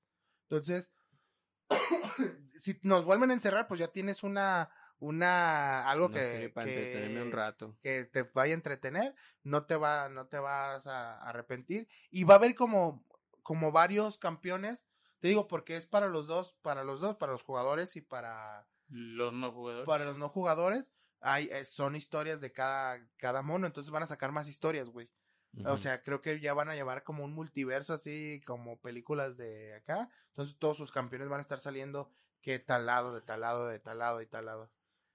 Entonces, 0.50 0.92
si 2.50 2.80
nos 2.84 3.04
vuelven 3.06 3.32
a 3.32 3.34
encerrar, 3.34 3.68
pues 3.68 3.80
ya 3.80 3.88
tienes 3.90 4.24
una, 4.24 4.70
una, 5.00 5.90
algo 5.90 6.10
que, 6.10 6.20
que- 6.20 6.46
entretenerme 6.46 7.22
un 7.22 7.32
rato. 7.32 7.78
que 7.82 8.06
te 8.06 8.24
vaya 8.24 8.54
a 8.54 8.56
entretener, 8.56 9.16
no 9.44 9.66
te 9.66 9.76
va, 9.76 10.10
no 10.10 10.28
te 10.28 10.40
vas 10.40 10.88
a 10.88 11.22
arrepentir. 11.22 11.88
Y 12.10 12.24
va 12.24 12.36
a 12.36 12.38
haber 12.38 12.56
como, 12.56 13.06
como 13.44 13.72
varios 13.72 14.18
campeones, 14.18 14.86
te 15.20 15.28
digo, 15.28 15.48
porque 15.48 15.76
es 15.76 15.86
para 15.86 16.08
los 16.08 16.28
dos, 16.28 16.56
para 16.62 16.84
los 16.84 17.02
dos, 17.02 17.16
para 17.18 17.32
los 17.32 17.44
jugadores 17.44 17.96
y 17.96 18.02
para, 18.02 18.68
Los 18.90 19.34
no 19.34 19.52
jugadores. 19.52 19.86
para 19.88 20.06
los 20.06 20.18
no 20.18 20.30
jugadores. 20.30 20.94
Hay, 21.20 21.50
eh, 21.52 21.66
son 21.66 21.96
historias 21.96 22.42
de 22.42 22.52
cada, 22.52 23.08
cada 23.18 23.42
mono, 23.42 23.66
entonces 23.66 23.92
van 23.92 24.04
a 24.04 24.08
sacar 24.08 24.32
más 24.32 24.48
historias, 24.48 24.90
güey. 24.90 25.10
O 25.66 25.78
sea, 25.78 26.04
creo 26.04 26.22
que 26.22 26.40
ya 26.40 26.54
van 26.54 26.70
a 26.70 26.76
llevar 26.76 27.04
como 27.04 27.24
un 27.24 27.34
multiverso 27.34 27.92
así, 27.94 28.42
como 28.46 28.80
películas 28.80 29.38
de 29.38 29.74
acá. 29.74 30.08
Entonces 30.30 30.56
todos 30.60 30.78
sus 30.78 30.92
campeones 30.92 31.30
van 31.30 31.40
a 31.40 31.42
estar 31.42 31.58
saliendo 31.58 32.12
que 32.42 32.60
tal 32.60 32.86
lado, 32.86 33.16
de 33.16 33.22
tal 33.22 33.42
lado, 33.42 33.66
de 33.68 33.80
tal 33.80 33.98
lado 33.98 34.22
y 34.22 34.28
tal 34.28 34.46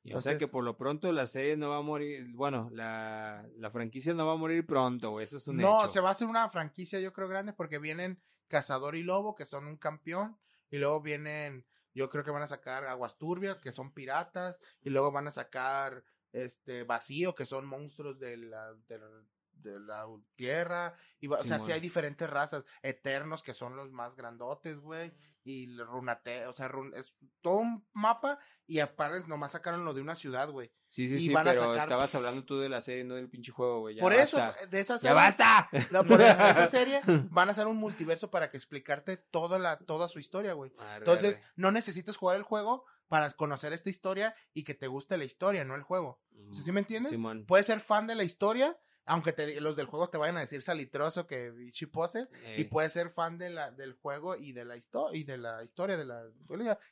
Y 0.05 0.15
o 0.15 0.21
sea 0.21 0.33
entonces- 0.33 0.39
que 0.39 0.49
por 0.49 0.65
lo 0.65 0.77
pronto 0.77 1.11
la 1.13 1.27
serie 1.27 1.57
no 1.57 1.69
va 1.71 1.77
a 1.79 1.83
morir. 1.83 2.27
Bueno, 2.35 2.69
la, 2.73 3.47
la 3.57 3.71
franquicia 3.71 4.15
no 4.15 4.27
va 4.27 4.33
a 4.33 4.37
morir 4.37 4.67
pronto. 4.67 5.21
Eso 5.21 5.37
es 5.37 5.47
un 5.49 5.59
No, 5.59 5.81
hecho. 5.81 5.89
se 5.93 6.01
va 6.01 6.09
a 6.09 6.13
hacer 6.13 6.27
una 6.27 6.49
franquicia, 6.49 6.99
yo 7.01 7.13
creo, 7.13 7.29
grande, 7.29 7.53
porque 7.53 7.79
vienen 7.79 8.21
Cazador 8.49 8.97
y 8.97 9.03
Lobo, 9.03 9.35
que 9.35 9.47
son 9.47 9.67
un 9.67 9.77
campeón, 9.77 10.37
y 10.71 10.79
luego 10.79 11.01
vienen, 11.01 11.65
yo 11.95 12.11
creo 12.11 12.25
que 12.25 12.31
van 12.33 12.43
a 12.43 12.47
sacar 12.49 12.85
Aguas 12.87 13.17
Turbias, 13.17 13.61
que 13.61 13.71
son 13.73 13.93
piratas, 13.95 14.59
y 14.83 14.91
luego 14.91 15.13
van 15.13 15.29
a 15.29 15.31
sacar 15.31 16.05
este 16.33 16.83
Vacío, 16.85 17.35
que 17.35 17.47
son 17.47 17.67
monstruos 17.67 18.19
de 18.19 18.37
la, 18.39 18.75
de, 18.89 18.99
la- 18.99 19.25
de 19.63 19.81
la 19.81 20.05
tierra, 20.37 20.95
y 21.21 21.27
va- 21.27 21.39
o 21.39 21.43
sea, 21.45 21.59
sí 21.59 21.65
Simón. 21.65 21.75
hay 21.75 21.81
diferentes 21.81 22.29
razas, 22.29 22.65
Eternos, 22.83 23.43
que 23.43 23.55
son 23.55 23.77
los 23.77 23.91
más 23.93 24.17
grandotes, 24.17 24.79
güey, 24.79 25.13
y 25.45 25.77
Runate, 25.79 26.47
o 26.47 26.53
sea, 26.53 26.69
Run- 26.69 26.93
es 26.95 27.17
todo 27.41 27.59
un 27.59 27.87
mapa, 27.93 28.39
y 28.67 28.79
aparte 28.81 29.27
nomás 29.29 29.53
sacaron 29.53 29.85
lo 29.85 29.93
de 29.95 30.01
una 30.01 30.15
ciudad, 30.15 30.49
güey. 30.51 30.73
Sí, 30.89 31.09
sí, 31.09 31.15
y 31.15 31.27
sí, 31.29 31.33
van 31.33 31.49
a 31.49 31.53
pero 31.53 31.65
sacar- 31.65 31.85
estabas 31.85 32.15
hablando 32.15 32.45
tú 32.45 32.59
de 32.59 32.69
la 32.69 32.81
serie, 32.81 33.03
no 33.05 33.15
del 33.15 33.29
pinche 33.31 33.51
juego, 33.51 33.81
güey. 33.81 33.97
ya 33.97 34.01
Por 34.03 34.13
eso, 34.13 34.37
basta. 34.37 34.67
de 34.67 34.81
esa 34.81 34.95
¡Ya 34.95 34.99
serie, 35.01 35.15
basta! 35.15 35.69
no, 35.91 36.05
por 36.05 36.21
eso, 36.21 36.39
esa 36.39 36.67
serie 36.67 37.01
van 37.31 37.49
a 37.49 37.53
hacer 37.53 37.67
un 37.67 37.79
multiverso 37.79 38.31
para 38.31 38.51
que 38.51 38.57
explicarte 38.59 39.17
toda 39.17 39.59
la 39.59 39.79
toda 39.79 40.07
su 40.09 40.19
historia, 40.19 40.53
güey. 40.53 40.71
Entonces, 40.99 41.39
arre. 41.39 41.47
no 41.57 41.73
necesitas 41.73 42.17
jugar 42.17 42.37
el 42.37 42.43
juego 42.43 42.85
para 43.09 43.31
conocer 43.33 43.73
esta 43.73 43.91
historia 43.91 44.35
y 44.55 44.65
que 44.65 44.75
te 44.75 44.87
guste 44.87 45.17
la 45.17 45.25
historia, 45.25 45.65
no 45.65 45.75
el 45.75 45.83
juego. 45.83 46.21
¿Sí, 46.53 46.63
sí 46.63 46.73
me 46.73 46.81
entiendes? 46.81 47.11
Simón. 47.11 47.45
Puedes 47.47 47.67
ser 47.67 47.81
fan 47.81 48.07
de 48.07 48.15
la 48.15 48.25
historia, 48.25 48.77
aunque 49.05 49.33
te, 49.33 49.61
los 49.61 49.77
del 49.77 49.87
juego 49.87 50.09
te 50.09 50.19
vayan 50.19 50.37
a 50.37 50.41
decir 50.41 50.63
salitroso 50.63 51.27
que 51.27 51.51
bichi 51.51 51.87
pose, 51.87 52.29
y 52.57 52.65
puedes 52.65 52.93
ser 52.93 53.11
fan 53.11 53.39
de 53.39 53.51
la, 53.51 53.71
del 53.71 53.95
juego 53.95 54.37
y 54.37 54.53
de 54.53 54.65
la 54.65 54.77
historia 54.77 55.21
y 55.21 55.25
de 55.25 55.39
la 55.39 55.63
historia 55.63 55.97
de 55.97 56.05
la 56.05 56.25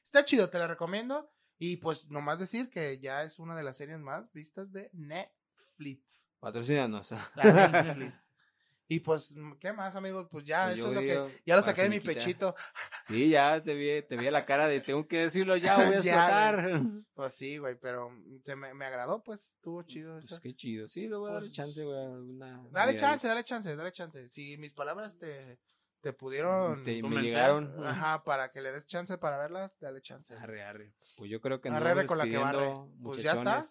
Está 0.02 0.24
chido, 0.24 0.50
te 0.50 0.58
la 0.58 0.66
recomiendo. 0.66 1.30
Y 1.58 1.76
pues 1.76 2.08
nomás 2.08 2.38
decir 2.38 2.70
que 2.70 3.00
ya 3.00 3.22
es 3.22 3.38
una 3.38 3.54
de 3.54 3.62
las 3.62 3.76
series 3.76 3.98
más 3.98 4.32
vistas 4.32 4.72
de 4.72 4.90
Netflix. 4.94 6.26
Patrocínanos. 6.40 7.10
La 7.34 7.68
Netflix. 7.68 8.26
y 8.90 8.98
pues, 9.00 9.36
¿qué 9.60 9.72
más, 9.72 9.94
amigos? 9.94 10.26
Pues 10.28 10.44
ya, 10.44 10.64
Pues 10.66 10.78
eso 10.80 10.88
es 10.88 10.94
lo 10.94 11.00
que. 11.00 11.40
Ya 11.46 11.54
lo 11.54 11.62
saqué 11.62 11.82
de 11.82 11.90
mi 11.90 12.00
pechito. 12.00 12.54
Sí, 13.08 13.28
ya 13.30 13.62
te 13.62 13.74
vi, 13.74 14.02
te 14.02 14.16
vi 14.16 14.30
la 14.30 14.44
cara 14.44 14.68
de 14.68 14.80
tengo 14.80 15.06
que 15.08 15.20
decirlo 15.22 15.56
ya, 15.56 15.76
voy 15.76 15.94
a 15.94 15.98
explotar. 15.98 16.82
Pues 17.14 17.34
sí, 17.34 17.58
güey, 17.58 17.76
pero 17.78 18.10
se 18.42 18.56
me, 18.56 18.72
me 18.74 18.84
agradó, 18.86 19.22
pues 19.22 19.52
estuvo 19.52 19.82
chido 19.82 20.18
eso. 20.18 20.28
Pues 20.28 20.40
qué 20.40 20.54
chido. 20.54 20.88
Sí, 20.88 21.06
le 21.06 21.16
voy 21.16 21.30
a 21.30 21.34
dar 21.34 21.42
Pues, 21.42 21.52
chance, 21.52 21.84
güey. 21.84 21.96
Una 21.98 22.62
Dale 22.70 22.96
chance, 22.96 23.28
dale 23.28 23.44
chance, 23.44 23.76
dale 23.76 23.92
chance. 23.92 24.28
Si 24.28 24.56
mis 24.58 24.72
palabras 24.72 25.18
te, 25.18 25.58
te 26.00 26.12
pudieron. 26.12 26.82
Te- 26.82 27.02
me 27.02 27.22
llegaron. 27.22 27.72
Ajá, 27.86 28.24
para 28.24 28.50
que 28.50 28.60
le 28.60 28.72
des 28.72 28.86
chance 28.86 29.16
para 29.18 29.38
verla, 29.38 29.72
dale 29.80 30.00
chance. 30.02 30.34
Arre, 30.34 30.62
arre. 30.64 30.94
Pues 31.16 31.30
yo 31.30 31.40
creo 31.40 31.60
que 31.60 31.68
Arre, 31.68 31.90
arre 31.90 32.06
con 32.06 32.18
la 32.18 32.24
que 32.24 32.38
barre. 32.38 32.72
Pues 33.02 33.22
ya 33.22 33.32
está. 33.32 33.62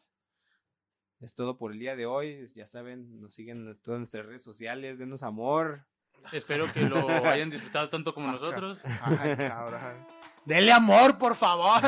Es 1.21 1.33
todo 1.35 1.57
por 1.57 1.73
el 1.73 1.79
día 1.79 1.95
de 1.95 2.05
hoy. 2.05 2.45
Ya 2.55 2.65
saben, 2.65 3.19
nos 3.21 3.33
siguen 3.33 3.67
en 3.67 3.77
todas 3.79 3.99
nuestras 3.99 4.25
redes 4.25 4.41
sociales. 4.41 4.99
Denos 4.99 5.23
amor. 5.23 5.85
Espero 6.31 6.71
que 6.71 6.81
lo 6.81 7.07
hayan 7.25 7.49
disfrutado 7.49 7.89
tanto 7.89 8.13
como 8.13 8.31
nosotros. 8.31 8.81
Ay, 9.01 9.35
cabrón. 9.37 10.05
Dele 10.45 10.71
amor, 10.71 11.17
por 11.17 11.35
favor. 11.35 11.81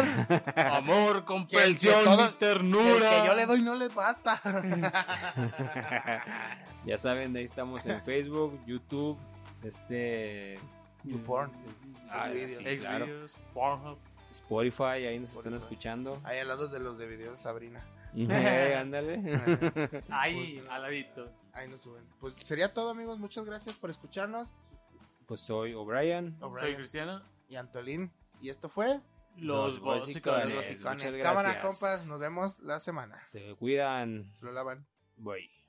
Amor, 0.56 1.24
comprensión 1.26 2.04
todo- 2.04 2.30
y 2.30 2.34
ternura. 2.34 3.16
El 3.16 3.22
que 3.22 3.28
yo 3.28 3.36
le 3.36 3.46
doy 3.46 3.62
no 3.62 3.76
les 3.76 3.94
basta. 3.96 4.40
ya 6.86 6.98
saben, 6.98 7.36
ahí 7.36 7.44
estamos 7.44 7.86
en 7.86 8.02
Facebook, 8.04 8.60
YouTube, 8.66 9.18
este. 9.64 10.60
YouPorn. 11.04 11.52
Ah, 12.10 12.30
sí, 12.48 12.78
claro. 12.78 13.08
Pornhub. 13.54 13.98
Spotify, 14.30 15.06
ahí 15.08 15.20
nos 15.20 15.34
están 15.36 15.54
escuchando. 15.56 16.22
Ahí 16.24 16.40
al 16.40 16.48
lado 16.48 16.68
de 16.68 16.80
los 16.80 16.98
de 16.98 17.08
videos 17.08 17.36
de 17.38 17.42
Sabrina. 17.42 17.82
Eh, 18.16 18.76
ándale. 18.76 20.02
Ahí, 20.10 20.64
al 20.70 20.82
ladito. 20.82 21.32
Ahí 21.54 21.68
nos 21.68 21.82
suben. 21.82 22.04
Pues 22.20 22.34
sería 22.36 22.74
todo, 22.74 22.90
amigos. 22.90 23.20
Muchas 23.20 23.46
gracias 23.46 23.76
por 23.76 23.90
escucharnos. 23.90 24.50
Pues 25.28 25.40
soy 25.40 25.74
O'Brien. 25.74 26.38
Soy 26.58 26.76
Cristiano. 26.76 27.22
y 27.48 27.56
Antolín. 27.56 28.12
Y 28.42 28.50
esto 28.50 28.70
fue 28.70 29.00
Los 29.38 29.80
gracias. 29.80 30.82
Cámara, 31.22 31.62
compas. 31.62 32.08
Nos 32.08 32.20
vemos 32.20 32.60
la 32.60 32.80
semana. 32.80 33.22
Se 33.26 33.56
cuidan. 33.56 34.32
Se 34.34 34.46
lo 34.46 34.52
lavan. 34.52 34.86
Bye. 35.18 35.61